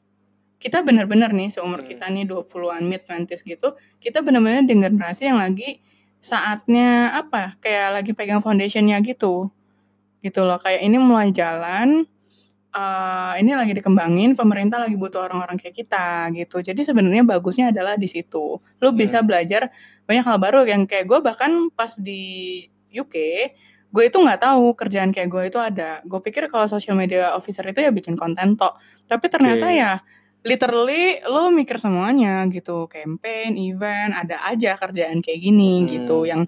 kita 0.57 0.81
bener-bener 0.81 1.29
nih 1.35 1.49
seumur 1.53 1.83
Hmm. 1.83 1.89
kita 1.91 2.05
nih 2.09 2.25
20-an 2.25 2.83
mid 2.87 3.03
20s 3.05 3.43
gitu 3.45 3.75
kita 4.01 4.25
bener-bener 4.25 4.65
di 4.65 4.75
generasi 4.79 5.29
yang 5.29 5.37
lagi 5.39 5.79
saatnya 6.23 7.13
apa 7.13 7.59
kayak 7.61 8.01
lagi 8.01 8.11
pegang 8.17 8.39
foundationnya 8.41 8.97
gitu 9.05 9.51
gitu 10.23 10.41
loh 10.47 10.57
kayak 10.57 10.81
ini 10.87 10.97
mulai 10.97 11.29
jalan 11.35 12.07
eh, 12.73 13.33
ini 13.41 13.51
lagi 13.53 13.73
dikembangin 13.77 14.33
pemerintah 14.39 14.81
lagi 14.81 14.95
butuh 14.97 15.29
orang-orang 15.29 15.57
kayak 15.61 15.75
kita 15.85 16.31
gitu 16.33 16.63
jadi 16.65 16.81
sebenarnya 16.81 17.23
bagusnya 17.27 17.69
adalah 17.75 17.95
di 17.99 18.09
situ 18.09 18.57
lo 18.59 18.89
bisa 18.95 19.21
Hmm. 19.21 19.27
belajar 19.29 19.69
banyak 20.09 20.25
hal 20.25 20.37
baru 20.41 20.65
yang 20.65 20.89
kayak 20.89 21.05
gue 21.09 21.19
bahkan 21.21 21.69
pas 21.75 21.93
di 21.99 22.63
UK 22.93 23.15
gue 23.93 24.03
itu 24.09 24.17
nggak 24.17 24.41
tahu 24.41 24.73
kerjaan 24.73 25.13
kayak 25.13 25.29
gue 25.29 25.43
itu 25.53 25.59
ada 25.61 26.01
gue 26.01 26.17
pikir 26.17 26.49
kalau 26.49 26.65
social 26.65 26.97
media 26.97 27.37
officer 27.37 27.61
itu 27.69 27.77
ya 27.85 27.93
bikin 27.93 28.17
konten 28.17 28.57
tok 28.57 28.81
tapi 29.05 29.29
ternyata 29.29 29.69
Oke. 29.69 29.77
ya 29.77 29.91
literally 30.43 31.21
lo 31.29 31.53
mikir 31.53 31.77
semuanya 31.77 32.43
gitu 32.49 32.89
campaign 32.89 33.55
event 33.55 34.11
ada 34.17 34.41
aja 34.49 34.75
kerjaan 34.75 35.21
kayak 35.21 35.39
gini 35.39 35.85
Hmm. 35.85 35.89
gitu 35.93 36.17
yang 36.25 36.41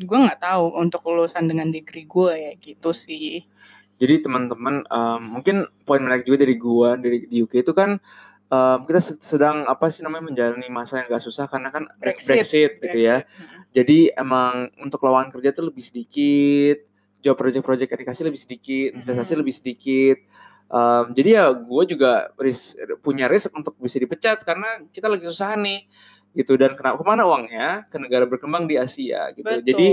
gue 0.00 0.18
nggak 0.24 0.40
tahu 0.40 0.72
untuk 0.80 1.04
lulusan 1.04 1.44
dengan 1.44 1.68
degree 1.68 2.08
gue 2.08 2.32
ya 2.32 2.52
gitu 2.56 2.94
sih 2.94 3.44
Jadi 4.00 4.24
teman-teman 4.24 4.88
um, 4.88 5.20
mungkin 5.36 5.68
poin 5.84 6.00
menarik 6.00 6.24
juga 6.24 6.40
dari 6.40 6.56
gua 6.56 6.96
dari 6.96 7.28
di 7.28 7.44
UK 7.44 7.60
itu 7.60 7.76
kan 7.76 8.00
um, 8.50 8.78
kita 8.82 9.00
se- 9.00 9.20
sedang 9.20 9.64
apa 9.64 9.86
sih 9.86 10.02
namanya 10.02 10.26
menjalani 10.26 10.66
masa 10.68 10.98
yang 10.98 11.08
gak 11.08 11.22
susah 11.22 11.46
karena 11.46 11.70
kan 11.70 11.86
Brexit, 11.96 12.28
Brexit, 12.36 12.70
gitu 12.76 12.98
ya. 12.98 13.22
Brexit. 13.22 13.70
Jadi 13.72 13.98
emang 14.12 14.52
untuk 14.76 15.00
lawan 15.00 15.30
kerja 15.30 15.50
tuh 15.50 15.64
lebih 15.64 15.80
sedikit, 15.80 16.82
job 17.18 17.34
project-project 17.34 17.94
dikasih 17.96 18.24
lebih 18.24 18.40
sedikit, 18.40 18.88
investasi 18.96 19.32
Mhm. 19.32 19.40
lebih 19.40 19.54
sedikit. 19.54 20.16
Um, 20.66 21.10
jadi 21.10 21.30
ya 21.32 21.44
gue 21.52 21.82
juga 21.88 22.12
risk, 22.36 22.74
punya 22.98 23.26
risk 23.26 23.50
untuk 23.52 23.74
bisa 23.76 23.96
dipecat 23.96 24.38
karena 24.40 24.86
kita 24.86 25.06
lagi 25.06 25.24
susah 25.24 25.54
nih 25.56 25.82
gitu 26.30 26.54
dan 26.54 26.72
kenapa 26.72 26.94
ke 26.94 27.04
mana 27.04 27.26
uangnya 27.26 27.68
ke 27.86 27.98
negara 27.98 28.22
berkembang 28.22 28.64
di 28.64 28.78
Asia 28.78 29.30
gitu. 29.32 29.42
betul 29.42 29.66
Jadi 29.66 29.86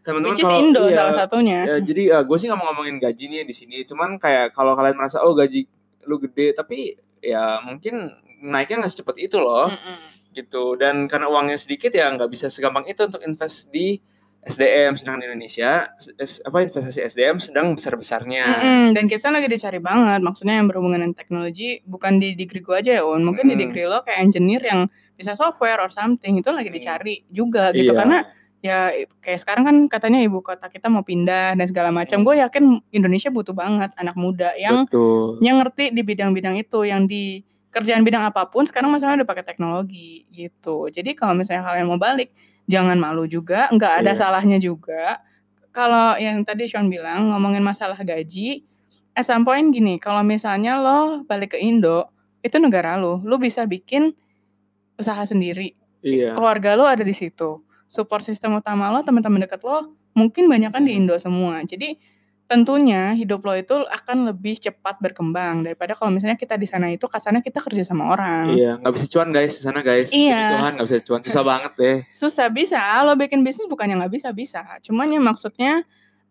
teman-teman 0.00 0.32
kalau- 0.34 0.56
Indo 0.58 0.82
iya, 0.86 0.96
salah 0.98 1.14
satunya 1.18 1.58
Ya, 1.66 1.76
jadi 1.78 2.02
gue 2.18 2.36
sih 2.38 2.48
nggak 2.48 2.56
mau 2.56 2.72
ngomongin 2.72 2.96
gaji 2.96 3.24
nih 3.28 3.42
di 3.42 3.52
sini. 3.52 3.84
Cuman 3.84 4.16
kayak 4.16 4.50
kalau 4.50 4.72
kalian 4.72 4.96
merasa 4.96 5.20
oh 5.20 5.32
gaji 5.32 5.68
lu 6.02 6.16
gede, 6.18 6.52
tapi 6.52 6.96
ya 7.22 7.62
mungkin 7.62 8.10
naiknya 8.42 8.82
nggak 8.82 8.92
secepat 8.92 9.16
itu 9.16 9.38
loh, 9.38 9.70
Mm-mm. 9.70 9.96
gitu. 10.32 10.74
Dan 10.74 11.06
karena 11.06 11.26
uangnya 11.26 11.54
sedikit 11.54 11.88
ya 11.88 12.10
nggak 12.10 12.26
bisa 12.26 12.46
segampang 12.46 12.84
itu 12.84 13.06
untuk 13.06 13.22
invest 13.22 13.70
di 13.70 14.02
SDM. 14.42 14.98
Sedangkan 14.98 15.22
Indonesia 15.24 15.86
S- 16.18 16.42
apa 16.42 16.60
investasi 16.60 16.98
SDM 17.00 17.38
sedang 17.38 17.70
besar 17.72 17.94
besarnya. 17.94 18.42
Mm-mm, 18.44 18.84
dan 18.92 19.06
kita 19.06 19.30
lagi 19.30 19.46
dicari 19.46 19.78
banget 19.78 20.18
maksudnya 20.18 20.58
yang 20.58 20.66
berhubungan 20.66 20.98
dengan 21.00 21.14
teknologi 21.14 21.78
bukan 21.84 22.18
di 22.18 22.34
degree 22.34 22.58
gue 22.60 22.74
aja 22.76 22.92
ya 22.98 23.02
Un 23.02 23.22
mungkin 23.22 23.46
di 23.46 23.54
Mm. 23.54 23.62
degree 23.62 23.86
lo 23.86 24.02
kayak 24.02 24.18
engineer 24.20 24.62
yang 24.62 24.80
bisa 25.12 25.32
software 25.32 25.78
or 25.78 25.88
something 25.88 26.34
itu 26.34 26.50
lagi 26.50 26.68
Mm. 26.68 26.74
dicari 26.74 27.14
juga 27.30 27.70
gitu 27.70 27.94
Iya. 27.94 27.98
karena 28.02 28.18
ya 28.62 28.94
kayak 29.18 29.42
sekarang 29.42 29.66
kan 29.66 29.76
katanya 29.90 30.22
ibu 30.22 30.38
kota 30.38 30.70
kita 30.70 30.86
mau 30.86 31.02
pindah 31.02 31.58
dan 31.58 31.66
segala 31.66 31.90
macam 31.90 32.22
Mm. 32.22 32.24
gue 32.24 32.34
yakin 32.46 32.64
Indonesia 32.94 33.28
butuh 33.28 33.50
banget 33.52 33.90
anak 33.98 34.14
muda 34.14 34.54
yang 34.54 34.86
betul. 34.86 35.42
yang 35.42 35.58
ngerti 35.58 35.90
di 35.90 36.00
bidang-bidang 36.00 36.54
itu 36.54 36.86
yang 36.86 37.04
di 37.04 37.42
kerjaan 37.74 38.06
bidang 38.06 38.22
apa 38.22 38.46
pun 38.46 38.62
sekarang 38.62 38.94
masalahnya 38.94 39.26
udah 39.26 39.30
pakai 39.34 39.42
teknologi 39.44 40.30
gitu 40.30 40.86
jadi 40.88 41.10
kalau 41.12 41.34
misalnya 41.34 41.66
kalian 41.66 41.90
mau 41.90 41.98
balik 41.98 42.30
jangan 42.64 42.94
malu 42.94 43.26
juga 43.26 43.66
nggak 43.68 44.06
ada 44.06 44.14
Iya. 44.14 44.20
salahnya 44.22 44.58
juga 44.58 45.18
kalau 45.74 46.14
yang 46.16 46.46
tadi 46.46 46.70
Sean 46.70 46.86
bilang 46.86 47.34
ngomongin 47.34 47.64
masalah 47.64 47.98
gaji 47.98 48.62
at 49.12 49.26
some 49.26 49.42
point 49.42 49.74
gini 49.74 49.98
kalau 49.98 50.22
misalnya 50.22 50.78
lo 50.78 51.26
balik 51.26 51.56
ke 51.56 51.58
Indo 51.58 52.06
itu 52.40 52.62
negara 52.62 52.94
lo 52.94 53.18
lo 53.24 53.36
bisa 53.36 53.66
bikin 53.66 54.14
usaha 54.94 55.26
sendiri 55.26 55.74
Iya. 55.98 56.34
keluarga 56.34 56.74
lo 56.74 56.86
ada 56.86 57.02
di 57.02 57.10
situ 57.10 57.58
support 57.92 58.24
sistem 58.24 58.56
utama 58.56 58.88
lo 58.88 59.04
teman-teman 59.04 59.44
dekat 59.44 59.60
lo 59.60 59.92
mungkin 60.16 60.48
banyak 60.48 60.72
kan 60.72 60.88
di. 60.88 60.96
Indo 60.96 61.12
semua 61.20 61.60
jadi 61.68 62.00
tentunya 62.48 63.12
hidup 63.12 63.44
lo 63.44 63.52
itu 63.52 63.76
akan 63.76 64.32
lebih 64.32 64.60
cepat 64.60 65.00
berkembang 65.00 65.64
daripada 65.64 65.92
kalau 65.92 66.08
misalnya 66.12 66.40
kita 66.40 66.56
di 66.56 66.64
sana 66.64 66.88
itu 66.88 67.04
kasarnya 67.04 67.44
kita 67.44 67.60
kerja 67.60 67.84
sama 67.84 68.12
orang 68.12 68.52
Iya, 68.56 68.80
nggak 68.80 68.92
bisa 68.96 69.06
cuan 69.12 69.28
guys 69.32 69.56
di 69.56 69.62
sana 69.64 69.80
guys. 69.84 70.08
Iya. 70.12 70.56
Tuhan 70.56 70.72
nggak 70.76 70.86
bisa 70.88 70.98
cuan, 71.04 71.20
susah 71.20 71.44
banget 71.44 71.72
deh. 71.76 71.98
susah 72.12 72.48
bisa 72.48 72.80
lo 73.04 73.12
bikin 73.20 73.44
bisnis 73.44 73.68
bukannya 73.68 74.00
nggak 74.00 74.12
bisa 74.16 74.28
bisa 74.32 74.64
cuman 74.80 75.12
ya 75.12 75.20
maksudnya 75.20 75.72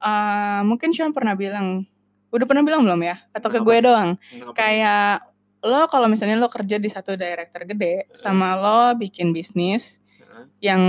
eh, 0.01 0.61
mungkin 0.65 0.89
Sean 0.93 1.13
pernah 1.13 1.37
bilang 1.37 1.85
Udah 2.31 2.47
pernah 2.47 2.63
bilang 2.63 2.81
belum 2.87 3.03
ya? 3.03 3.19
Atau 3.35 3.51
ke 3.51 3.59
gue 3.59 3.77
doang? 3.83 4.15
Kayak 4.55 5.27
lo 5.61 5.85
kalau 5.91 6.07
misalnya 6.07 6.39
lo 6.39 6.47
kerja 6.47 6.79
di 6.79 6.89
satu 6.89 7.13
director 7.19 7.67
gede 7.67 8.07
sama 8.15 8.55
lo 8.55 8.95
bikin 8.95 9.35
bisnis. 9.35 9.99
Yang 10.59 10.81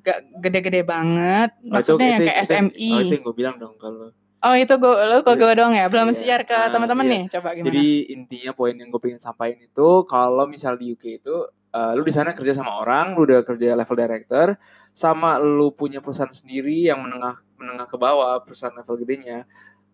gak 0.00 0.18
gede-gede 0.38 0.82
banget, 0.82 1.50
Oh, 1.56 1.60
itu- 1.60 1.72
maksudnya 1.72 2.08
yang 2.08 2.20
itu- 2.20 2.28
kayak 2.28 2.38
itu- 2.38 2.50
SMI. 2.50 2.90
Oh 2.90 3.00
itu 3.00 3.12
yang 3.14 3.24
gue 3.24 3.36
bilang 3.36 3.56
dong 3.56 3.74
kalau. 3.76 4.10
Oh 4.44 4.52
itu 4.52 4.74
gue 4.76 4.94
lo 5.08 5.16
ke 5.20 5.32
gue 5.34 5.52
doang 5.56 5.72
ya, 5.72 5.88
belum 5.88 6.12
Iya. 6.12 6.16
share 6.16 6.44
ke 6.44 6.52
Ah, 6.52 6.68
teman-teman 6.68 7.04
iya. 7.04 7.12
nih, 7.16 7.22
coba 7.32 7.48
gimana? 7.52 7.66
Jadi 7.66 7.86
intinya 8.12 8.52
poin 8.52 8.76
yang 8.76 8.88
gue 8.88 9.00
pengen 9.00 9.16
sampaikan 9.16 9.56
itu 9.58 9.88
kalau 10.04 10.44
misal 10.44 10.76
di 10.76 10.92
UK 10.92 11.18
itu 11.18 11.36
eh, 11.74 11.90
lu 11.92 12.06
di 12.06 12.14
sana 12.14 12.30
kerja 12.30 12.54
sama 12.54 12.78
orang, 12.78 13.18
lu 13.18 13.26
udah 13.26 13.42
kerja 13.42 13.74
level 13.74 13.98
director, 13.98 14.54
sama 14.94 15.42
lu 15.42 15.74
punya 15.74 15.98
perusahaan 15.98 16.30
sendiri 16.30 16.86
yang 16.86 17.02
menengah 17.02 17.42
menengah 17.58 17.90
ke 17.90 17.98
bawah, 17.98 18.38
perusahaan 18.40 18.70
level 18.70 18.94
gedenya, 18.96 19.42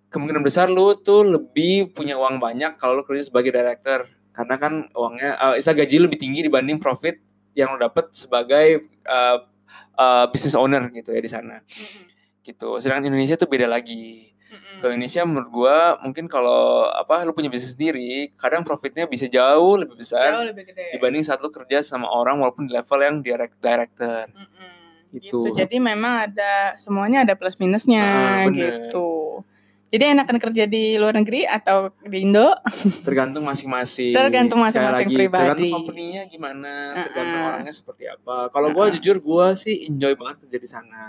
kemungkinan 0.08 0.44
besar 0.44 0.68
lu 0.68 0.92
tuh 0.92 1.24
lebih 1.24 1.96
punya 1.96 2.20
uang 2.20 2.36
banyak 2.36 2.76
kalau 2.76 3.00
lu 3.00 3.04
kerja 3.06 3.24
sebagai 3.24 3.48
director, 3.48 4.04
karena 4.28 4.54
kan 4.56 4.72
uangnya, 4.92 5.40
eh, 5.40 5.54
istilah 5.56 5.76
gaji 5.80 5.94
lu 5.96 6.04
lebih 6.04 6.20
tinggi 6.20 6.40
dibanding 6.42 6.76
profit 6.76 7.16
yang 7.61 7.70
lu 7.70 7.78
dapat 7.78 8.08
sebagai 8.11 8.66
eh, 8.88 9.38
eh, 9.94 10.24
business 10.28 10.56
owner 10.56 10.88
gitu 10.88 11.12
ya 11.12 11.20
di 11.20 11.28
sana, 11.28 11.61
gitu. 12.40 12.80
Sedangkan 12.80 13.06
Indonesia 13.06 13.36
tuh 13.36 13.46
beda 13.46 13.68
lagi 13.68 14.32
Mm-mm. 14.50 14.80
ke 14.80 14.86
Indonesia 14.90 15.22
menurut 15.22 15.48
gua 15.48 15.76
mungkin 16.00 16.26
kalau 16.26 16.88
apa 16.88 17.22
lu 17.22 17.30
punya 17.30 17.46
bisnis 17.46 17.76
sendiri 17.76 18.32
kadang 18.34 18.64
profitnya 18.64 19.06
bisa 19.06 19.28
jauh 19.28 19.78
lebih 19.78 19.94
Jauh 19.94 20.02
besar 20.02 20.30
lebih 20.42 20.66
gede. 20.66 20.96
dibanding 20.96 21.22
saat 21.22 21.38
lu 21.38 21.48
kerja 21.48 21.78
sama 21.80 22.08
orang 22.08 22.40
walaupun 22.40 22.66
di 22.66 22.72
level 22.72 22.98
yang 22.98 23.16
direct 23.20 23.61
director 23.61 24.26
Mm-mm. 24.26 24.68
Gitu. 25.11 25.42
Gitu. 25.42 25.54
Jadi 25.54 25.76
memang 25.78 26.30
ada 26.30 26.78
semuanya 26.78 27.26
ada 27.26 27.34
plus 27.34 27.58
minusnya 27.58 28.02
Ah, 28.02 28.46
bener. 28.46 28.90
gitu. 28.90 29.42
Jadi 29.91 30.05
enakan 30.14 30.38
kerja 30.38 30.70
di 30.70 30.95
luar 30.95 31.18
negeri 31.18 31.43
atau 31.43 31.91
di 32.07 32.22
Indo? 32.22 32.55
tergantung 33.07 33.43
masing-masing 33.43 34.14
Tergantung 34.14 34.62
masing-masing 34.62 35.11
pribadi. 35.11 35.43
tergantung 35.51 35.74
company-nya 35.82 36.22
gimana 36.30 36.95
tergantung 37.11 37.41
Uh-uh. 37.43 37.51
orangnya 37.59 37.74
seperti 37.74 38.07
apa 38.07 38.55
kalau 38.55 38.70
Uh-uh. 38.70 38.95
jujur 38.95 39.18
gua 39.18 39.59
sih 39.59 39.91
enjoy 39.91 40.14
banget 40.14 40.47
kerja 40.47 40.59
di 40.62 40.68
sana 40.70 41.05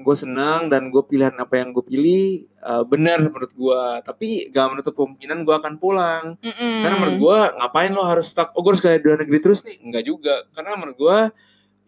gue 0.00 0.16
senang 0.18 0.66
dan 0.66 0.90
gue 0.90 1.02
pilihan 1.06 1.30
apa 1.38 1.62
yang 1.62 1.70
gue 1.70 1.84
pilih 1.86 2.50
uh, 2.60 2.82
benar 2.82 3.22
menurut 3.22 3.54
gue 3.54 3.82
tapi 4.02 4.50
gak 4.50 4.66
menutup 4.74 4.92
kemungkinan 4.98 5.46
gue 5.46 5.54
akan 5.54 5.74
pulang 5.78 6.34
Mm-mm. 6.42 6.82
Karena 6.82 6.96
menurut 6.98 7.18
gue 7.22 7.38
ngapain 7.62 7.94
lo 7.94 8.02
harus 8.02 8.26
stuck, 8.26 8.50
oh 8.58 8.60
gue 8.60 8.74
harus 8.74 8.82
kayak 8.82 9.00
di 9.00 9.06
luar 9.06 9.22
negeri 9.22 9.38
terus 9.38 9.62
nih? 9.62 9.78
Enggak 9.86 10.02
juga. 10.02 10.34
Karena 10.50 10.74
menurut 10.74 10.98
gue 10.98 11.18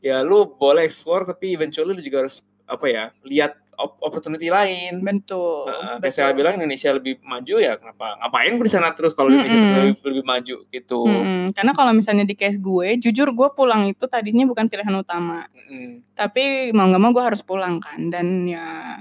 ya 0.06 0.22
lu 0.22 0.54
boleh 0.54 0.86
explore 0.86 1.26
tapi 1.26 1.58
eventually 1.58 1.98
lu 1.98 2.02
juga 2.02 2.24
harus 2.26 2.46
apa 2.62 2.86
ya, 2.86 3.04
lihat 3.26 3.58
opportunity 3.78 4.52
lain. 4.52 5.00
Betul. 5.00 5.68
Nah, 5.68 5.98
betul. 5.98 6.12
saya 6.12 6.32
bilang 6.36 6.60
Indonesia 6.60 6.92
lebih 6.92 7.18
maju 7.24 7.56
ya 7.58 7.80
kenapa? 7.80 8.20
Ngapain 8.20 8.52
gue 8.56 8.66
di 8.68 8.72
sana 8.72 8.92
terus 8.92 9.16
kalau 9.16 9.32
Indonesia 9.32 9.56
Mm-mm. 9.56 9.76
lebih, 9.80 9.94
lebih 10.04 10.24
maju 10.24 10.56
gitu. 10.68 11.00
Mm-mm. 11.08 11.56
Karena 11.56 11.72
kalau 11.72 11.92
misalnya 11.96 12.24
di 12.28 12.36
case 12.36 12.60
gue, 12.60 13.00
jujur 13.00 13.32
gue 13.32 13.48
pulang 13.56 13.88
itu 13.88 14.04
tadinya 14.06 14.44
bukan 14.44 14.68
pilihan 14.68 14.94
utama. 14.94 15.48
Mm-mm. 15.56 16.04
Tapi 16.12 16.70
mau 16.76 16.86
nggak 16.88 17.02
mau 17.02 17.10
gue 17.10 17.24
harus 17.24 17.40
pulang 17.40 17.80
kan. 17.80 18.12
Dan 18.12 18.46
ya 18.46 19.00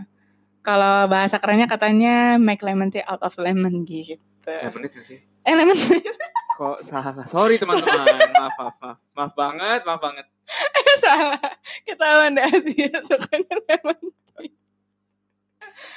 kalau 0.62 1.10
bahasa 1.10 1.42
kerennya 1.42 1.66
katanya 1.66 2.38
make 2.38 2.62
lemon 2.62 2.94
tea 2.94 3.06
out 3.06 3.22
of 3.26 3.36
lemon 3.42 3.84
gitu. 3.84 4.22
Eh 4.46 4.70
menit 4.74 4.94
gak 4.94 5.06
sih? 5.06 5.20
Eh 5.46 5.54
lemon 5.54 5.78
tea 5.78 6.02
Kok 6.62 6.86
salah? 6.86 7.26
Sorry 7.26 7.58
teman-teman. 7.58 8.06
maaf, 8.38 8.54
maaf, 8.54 8.76
maaf. 8.78 8.98
Maaf 9.18 9.34
banget, 9.34 9.82
maaf 9.82 9.98
banget. 9.98 10.26
salah. 11.04 11.42
Ketahuan 11.88 12.38
deh 12.38 12.46
Asia 12.46 12.94
sukanya 13.02 13.56
lemon 13.66 14.00
tea. 14.38 14.54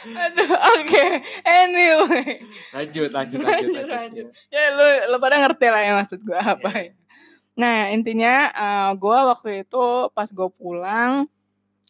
Aduh, 0.04 0.50
oke. 0.52 1.04
Anyway. 1.44 2.44
Lanjut, 2.70 3.08
lanjut, 3.08 3.38
lanjut, 3.40 3.44
Lanjut, 3.44 3.74
lanjut. 3.74 3.88
lanjut. 3.90 4.26
ya 4.48 4.62
lu 4.70 4.86
lu 5.08 5.16
pada 5.18 5.36
ngerti 5.38 5.66
lah 5.68 5.80
ya 5.80 5.92
maksud 5.94 6.20
gue 6.20 6.36
apa 6.36 6.68
Iya. 6.70 6.82
ya. 6.82 6.92
Nah 7.54 7.78
intinya 7.88 8.34
uh, 8.50 8.90
gue 8.94 9.18
waktu 9.24 9.48
itu 9.62 9.84
pas 10.10 10.26
gue 10.26 10.48
pulang 10.50 11.24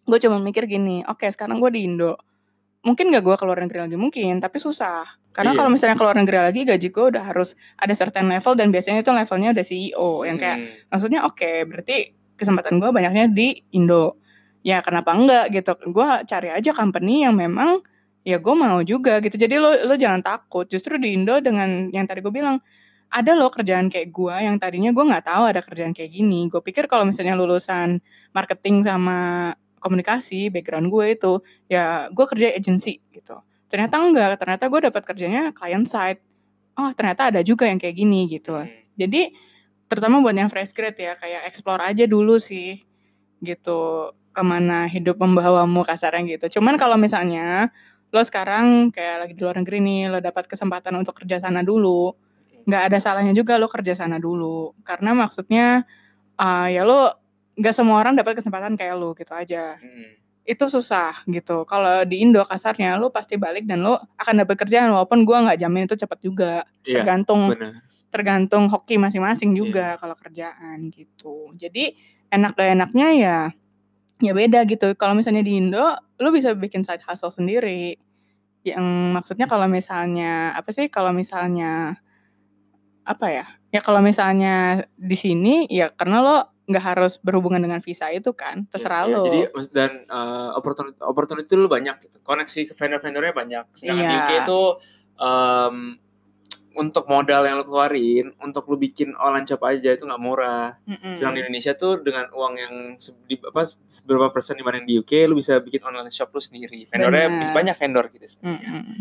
gue 0.05 0.19
cuma 0.21 0.37
mikir 0.37 0.69
gini, 0.69 1.01
oke 1.03 1.25
sekarang 1.27 1.57
gue 1.59 1.71
di 1.73 1.89
Indo, 1.89 2.21
mungkin 2.81 3.09
gak 3.09 3.25
gue 3.25 3.37
keluar 3.37 3.57
negeri 3.57 3.89
lagi 3.89 3.97
mungkin, 3.97 4.37
tapi 4.37 4.61
susah. 4.61 5.01
Karena 5.33 5.51
Iya. 5.51 5.59
kalau 5.59 5.71
misalnya 5.73 5.97
keluar 5.97 6.13
negeri 6.13 6.39
lagi 6.39 6.61
gaji 6.63 6.89
gue 6.89 7.05
udah 7.09 7.25
harus 7.25 7.57
ada 7.75 7.91
certain 7.91 8.29
level 8.29 8.53
dan 8.53 8.69
biasanya 8.69 9.01
itu 9.01 9.11
levelnya 9.11 9.51
udah 9.51 9.65
CEO 9.65 10.23
yang 10.23 10.37
kayak 10.37 10.59
Hmm. 10.61 10.69
maksudnya 10.91 11.21
oke 11.25 11.51
berarti 11.65 11.97
kesempatan 12.37 12.77
gue 12.77 12.91
banyaknya 12.91 13.27
di 13.27 13.65
Indo. 13.73 14.21
Ya 14.65 14.81
kenapa 14.81 15.13
enggak 15.13 15.53
gitu? 15.53 15.77
Gue 15.93 16.09
cari 16.25 16.49
aja 16.49 16.73
company 16.73 17.29
yang 17.29 17.37
memang 17.37 17.85
ya 18.25 18.41
gue 18.41 18.55
mau 18.57 18.81
juga 18.81 19.21
gitu. 19.21 19.37
Jadi 19.37 19.61
lo 19.61 19.71
lo 19.85 19.95
jangan 19.95 20.25
takut. 20.25 20.65
Justru 20.65 20.97
di 20.97 21.13
Indo 21.13 21.37
dengan 21.45 21.93
yang 21.93 22.09
tadi 22.09 22.25
gue 22.25 22.33
bilang 22.33 22.59
ada 23.13 23.37
loh 23.37 23.53
kerjaan 23.53 23.93
kayak 23.93 24.11
gue 24.11 24.35
yang 24.41 24.57
tadinya 24.57 24.91
gue 24.91 25.05
nggak 25.05 25.25
tahu 25.29 25.45
ada 25.53 25.61
kerjaan 25.61 25.93
kayak 25.93 26.11
gini. 26.11 26.49
Gue 26.49 26.65
pikir 26.65 26.89
kalau 26.89 27.05
misalnya 27.05 27.37
lulusan 27.37 28.01
marketing 28.33 28.83
sama 28.83 29.53
komunikasi 29.79 30.49
background 30.49 30.89
gue 30.89 31.07
itu 31.13 31.33
ya 31.69 32.09
gue 32.09 32.25
kerja 32.25 32.57
agency 32.57 33.05
gitu. 33.13 33.37
Ternyata 33.69 34.01
enggak. 34.01 34.41
Ternyata 34.41 34.65
gue 34.73 34.81
dapat 34.89 35.03
kerjanya 35.05 35.43
client 35.53 35.85
side. 35.85 36.25
Oh 36.81 36.89
ternyata 36.97 37.29
ada 37.29 37.45
juga 37.45 37.69
yang 37.69 37.77
kayak 37.77 37.95
gini 38.01 38.27
gitu. 38.33 38.57
Hmm. 38.57 38.73
Jadi 38.97 39.29
terutama 39.93 40.25
buat 40.25 40.33
yang 40.33 40.49
fresh 40.49 40.73
grade 40.73 40.97
ya 40.97 41.13
kayak 41.21 41.45
explore 41.53 41.85
aja 41.85 42.09
dulu 42.09 42.41
sih 42.41 42.81
gitu 43.45 44.11
ke 44.35 44.43
mana 44.43 44.91
hidup 44.91 45.17
membawamu 45.23 45.87
kasarnya 45.87 46.27
gitu. 46.37 46.59
Cuman 46.59 46.75
kalau 46.75 46.99
misalnya 46.99 47.71
lo 48.11 48.21
sekarang 48.23 48.91
kayak 48.91 49.17
lagi 49.27 49.33
di 49.39 49.43
luar 49.43 49.59
negeri 49.63 49.79
nih 49.79 50.01
lo 50.11 50.19
dapat 50.19 50.51
kesempatan 50.51 50.95
untuk 50.99 51.15
kerja 51.23 51.39
sana 51.39 51.63
dulu, 51.63 52.15
nggak 52.67 52.83
ada 52.91 52.99
salahnya 52.99 53.31
juga 53.31 53.55
lo 53.63 53.71
kerja 53.71 53.95
sana 53.95 54.19
dulu 54.19 54.75
karena 54.83 55.15
maksudnya 55.15 55.87
uh, 56.39 56.67
ya 56.67 56.83
lo 56.83 57.15
nggak 57.55 57.75
semua 57.75 58.03
orang 58.03 58.19
dapat 58.19 58.43
kesempatan 58.43 58.75
kayak 58.75 58.99
lo 58.99 59.15
gitu 59.15 59.31
aja. 59.31 59.79
Hmm. 59.79 60.19
Itu 60.45 60.69
susah 60.69 61.25
gitu. 61.25 61.65
Kalau 61.65 62.05
di 62.05 62.21
Indo 62.21 62.45
kasarnya 62.45 62.99
lo 63.01 63.09
pasti 63.09 63.39
balik 63.41 63.65
dan 63.65 63.81
lo 63.87 63.97
akan 64.19 64.45
dapat 64.45 64.67
kerjaan 64.67 64.93
walaupun 64.93 65.25
gua 65.25 65.41
nggak 65.47 65.59
jamin 65.63 65.87
itu 65.89 65.97
cepat 65.97 66.19
juga. 66.21 66.53
Iya, 66.85 67.01
Tergantung 67.01 67.55
benar. 67.55 67.81
tergantung 68.13 68.71
hoki 68.71 68.95
Iya. 68.95 69.09
masing-masing 69.09 69.51
juga 69.59 69.99
kalau 69.99 70.15
kerjaan 70.15 70.87
gitu. 70.93 71.51
Jadi 71.59 71.97
enak 72.31 72.55
gak 72.55 72.71
enaknya 72.79 73.09
ya 73.15 73.39
ya 74.25 74.35
beda 74.35 74.65
gitu. 74.65 74.97
Kalau 74.97 75.13
misalnya 75.13 75.45
di 75.45 75.61
Indo, 75.61 75.85
lu 76.19 76.29
bisa 76.33 76.57
bikin 76.57 76.81
side 76.83 77.05
hustle 77.05 77.31
sendiri. 77.31 77.95
Yang 78.65 78.87
maksudnya 79.13 79.45
kalau 79.45 79.69
misalnya 79.69 80.57
apa 80.57 80.73
sih? 80.73 80.89
Kalau 80.89 81.13
misalnya 81.13 82.01
apa 83.05 83.27
ya? 83.29 83.45
Ya 83.69 83.85
kalau 83.85 84.01
misalnya 84.01 84.87
di 84.97 85.17
sini 85.19 85.69
ya 85.69 85.93
karena 85.93 86.25
lo 86.25 86.37
nggak 86.65 86.81
harus 86.97 87.21
berhubungan 87.21 87.61
dengan 87.61 87.77
visa 87.85 88.09
itu 88.09 88.33
kan, 88.33 88.65
terserah 88.73 89.05
Iya, 89.05 89.13
lo. 89.13 89.25
Jadi 89.29 89.41
mas- 89.53 89.69
dan 89.69 90.09
uh, 90.09 90.57
opportunity 90.57 90.97
opportunity 91.05 91.53
lu 91.53 91.69
banyak 91.69 92.09
gitu. 92.09 92.17
Koneksi 92.25 92.61
ke 92.65 92.73
vendor-vendornya 92.73 93.37
banyak. 93.37 93.65
Sedangkan 93.77 94.07
di 94.09 94.15
Iya. 94.17 94.21
UK 94.25 94.31
itu 94.49 94.61
um, 95.21 95.77
untuk 96.75 97.05
modal 97.05 97.43
yang 97.43 97.57
lu 97.57 97.65
keluarin, 97.65 98.35
untuk 98.37 98.67
lu 98.67 98.77
bikin 98.77 99.15
online 99.15 99.45
shop 99.45 99.63
aja 99.63 99.91
itu 99.91 100.03
nggak 100.03 100.19
murah. 100.19 100.75
Mm-mm. 100.83 101.15
Sedang 101.15 101.33
di 101.33 101.41
Indonesia 101.41 101.73
tuh 101.73 101.99
dengan 101.99 102.27
uang 102.29 102.55
yang 102.55 102.75
se- 102.97 103.15
di, 103.23 103.39
apa 103.39 103.63
seberapa 103.65 104.29
persen 104.29 104.55
dibanding 104.55 104.83
di 104.83 104.95
UK, 104.97 105.25
lu 105.25 105.35
bisa 105.35 105.57
bikin 105.57 105.81
online 105.81 106.09
shop 106.09 106.29
lu 106.29 106.39
sendiri. 106.39 106.87
Vendornya 106.87 107.31
bisa 107.33 107.51
banyak 107.51 107.75
vendor 107.75 108.05
gitu. 108.11 108.27
sebenarnya. 108.29 108.71
Mm-mm. 108.75 108.99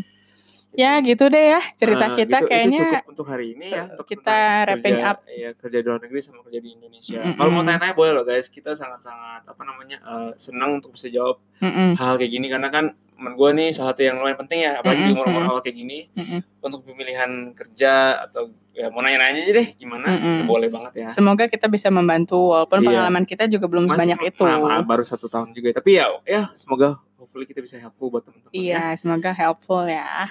Ya 0.73 0.97
gitu 0.99 1.29
deh 1.29 1.53
ya 1.53 1.61
cerita 1.75 2.01
Nah, 2.03 2.15
kita 2.15 2.25
gitu- 2.33 2.33
itu 2.35 2.49
kayaknya 2.49 2.79
cukup 2.81 3.05
untuk 3.07 3.25
hari 3.27 3.53
ini 3.53 3.67
ya. 3.69 3.83
Untuk 3.87 4.07
kita 4.07 4.37
wrapping 4.65 4.97
kerja, 4.97 5.05
up. 5.07 5.17
Ya, 5.27 5.49
kerja 5.53 5.77
di 5.77 5.85
luar 5.85 6.01
negeri 6.01 6.19
sama 6.19 6.41
kerja 6.41 6.59
di 6.59 6.69
Indonesia. 6.71 7.19
Mm-mm. 7.19 7.37
Kalau 7.37 7.49
mau 7.51 7.61
tanya-tanya 7.61 7.93
boleh 7.93 8.11
loh 8.11 8.23
guys. 8.23 8.47
Kita 8.47 8.73
sangat-sangat 8.73 9.45
apa 9.45 9.61
namanya 9.61 9.97
eh, 9.99 10.31
senang 10.35 10.77
untuk 10.77 10.89
bisa 10.91 11.07
jawab 11.07 11.37
Mm-mm. 11.57 11.93
hal 11.93 12.17
kayak 12.17 12.31
gini 12.31 12.47
karena 12.47 12.69
kan 12.69 12.85
menurut 13.23 13.37
gue 13.37 13.49
nih 13.55 13.69
salah 13.71 13.89
satu 13.89 14.01
yang 14.01 14.15
lumayan 14.15 14.35
penting 14.37 14.59
ya 14.61 14.71
apalagi 14.75 14.99
di 14.99 15.03
Mm-mm, 15.05 15.15
umur-umur 15.15 15.39
mm-mm. 15.39 15.49
awal 15.49 15.61
kayak 15.61 15.77
gini 15.77 15.99
Mm-mm. 16.11 16.39
untuk 16.59 16.79
pemilihan 16.83 17.31
kerja 17.51 17.93
atau 18.21 18.41
ya 18.69 18.89
mau 18.89 18.99
nanya-nanya 18.99 19.39
aja 19.39 19.53
deh 19.55 19.67
gimana 19.73 20.05
Mm-mm. 20.09 20.37
ya 20.37 20.43
boleh 20.43 20.67
banget 20.67 20.93
ya 20.97 21.07
Semoga 21.07 21.45
kita 21.45 21.65
bisa 21.65 21.87
membantu 21.87 22.51
walaupun 22.51 22.77
Iya. 22.77 22.87
pengalaman 22.89 23.23
kita 23.23 23.47
juga 23.47 23.65
belum 23.65 23.85
Masih- 23.85 24.11
sebanyak 24.11 24.19
itu. 24.27 24.43
nah, 24.43 24.83
baru 24.83 25.01
satu 25.01 25.25
tahun 25.25 25.49
juga 25.51 25.71
tapi 25.73 25.95
ya 25.95 26.11
ya 26.23 26.51
semoga 26.51 26.99
hopefully 27.15 27.45
kita 27.45 27.59
bisa 27.59 27.77
helpful 27.77 28.09
buat 28.09 28.21
teman-teman 28.21 28.51
ya. 28.51 28.59
Iya, 28.59 28.83
semoga 28.95 29.31
helpful 29.31 29.87
ya. 29.87 30.27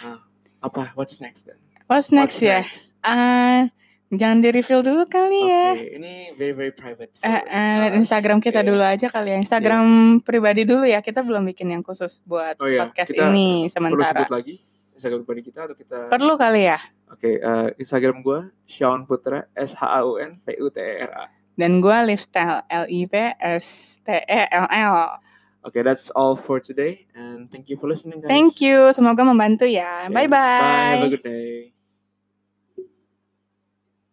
apa 0.61 0.93
what's 0.93 1.19
next 1.19 1.47
then 1.47 1.57
What's 1.85 2.09
next 2.09 2.39
What's 2.39 2.41
ya? 2.43 2.61
next? 2.63 2.97
Ah, 3.03 3.69
jangan 4.13 4.39
di 4.39 4.49
reveal 4.49 4.81
dulu 4.81 5.03
kali 5.05 5.41
Oke, 5.41 5.49
ya. 5.49 5.67
ini 5.97 6.13
very 6.37 6.53
very 6.53 6.71
private. 6.71 7.17
lihat 7.19 7.91
us. 7.91 7.99
Instagram 7.99 8.39
kita 8.39 8.61
Iya. 8.61 8.69
dulu 8.69 8.83
aja 8.83 9.07
kali 9.09 9.29
ya. 9.33 9.39
Instagram 9.39 9.85
pribadi 10.21 10.63
dulu 10.63 10.85
ya. 10.85 11.01
Kita 11.01 11.21
belum 11.21 11.49
bikin 11.49 11.69
yang 11.69 11.81
khusus 11.81 12.21
buat 12.23 12.57
Oh 12.59 12.69
iya, 12.69 12.85
podcast 12.85 13.09
kita 13.09 13.27
ini 13.27 13.67
Perlu 13.67 13.73
sementara. 13.73 14.21
sebut 14.21 14.31
lagi 14.31 14.55
Instagram 14.93 15.19
pribadi 15.23 15.43
kita 15.43 15.59
atau 15.65 15.75
kita? 15.75 15.99
Perlu 16.07 16.37
kali 16.37 16.69
ya. 16.69 16.79
Oke, 17.09 17.37
eh, 17.37 17.69
Instagram 17.77 18.21
gue 18.21 18.39
Shaun 18.65 19.05
Putra 19.05 19.49
S 19.53 19.73
H 19.73 19.83
A 19.83 20.01
U 20.03 20.17
N 20.17 20.37
P 20.39 20.57
U 20.57 20.69
T 20.69 20.77
E 20.77 21.03
R 21.03 21.13
A. 21.13 21.25
Dan 21.53 21.81
gue 21.81 21.97
lifestyle 22.05 22.65
L 22.67 22.85
I 22.87 23.05
V 23.05 23.15
S 23.37 23.97
T 24.01 24.09
E 24.13 24.41
L 24.49 24.69
L. 24.69 25.21
Oke, 25.63 25.81
that's 25.81 26.11
all 26.11 26.35
for 26.35 26.59
today 26.59 27.07
and 27.13 27.47
thank 27.49 27.69
you 27.69 27.77
for 27.77 27.87
listening 27.87 28.19
guys. 28.19 28.29
Thank 28.29 28.59
you, 28.59 28.91
semoga 28.91 29.23
membantu 29.23 29.65
ya. 29.65 30.05
Okay, 30.05 30.13
Bye 30.13 30.29
bye. 30.29 30.61
Bye, 30.61 30.93
have 30.97 31.07
a 31.07 31.13
good 31.13 31.23
day. 31.23 31.72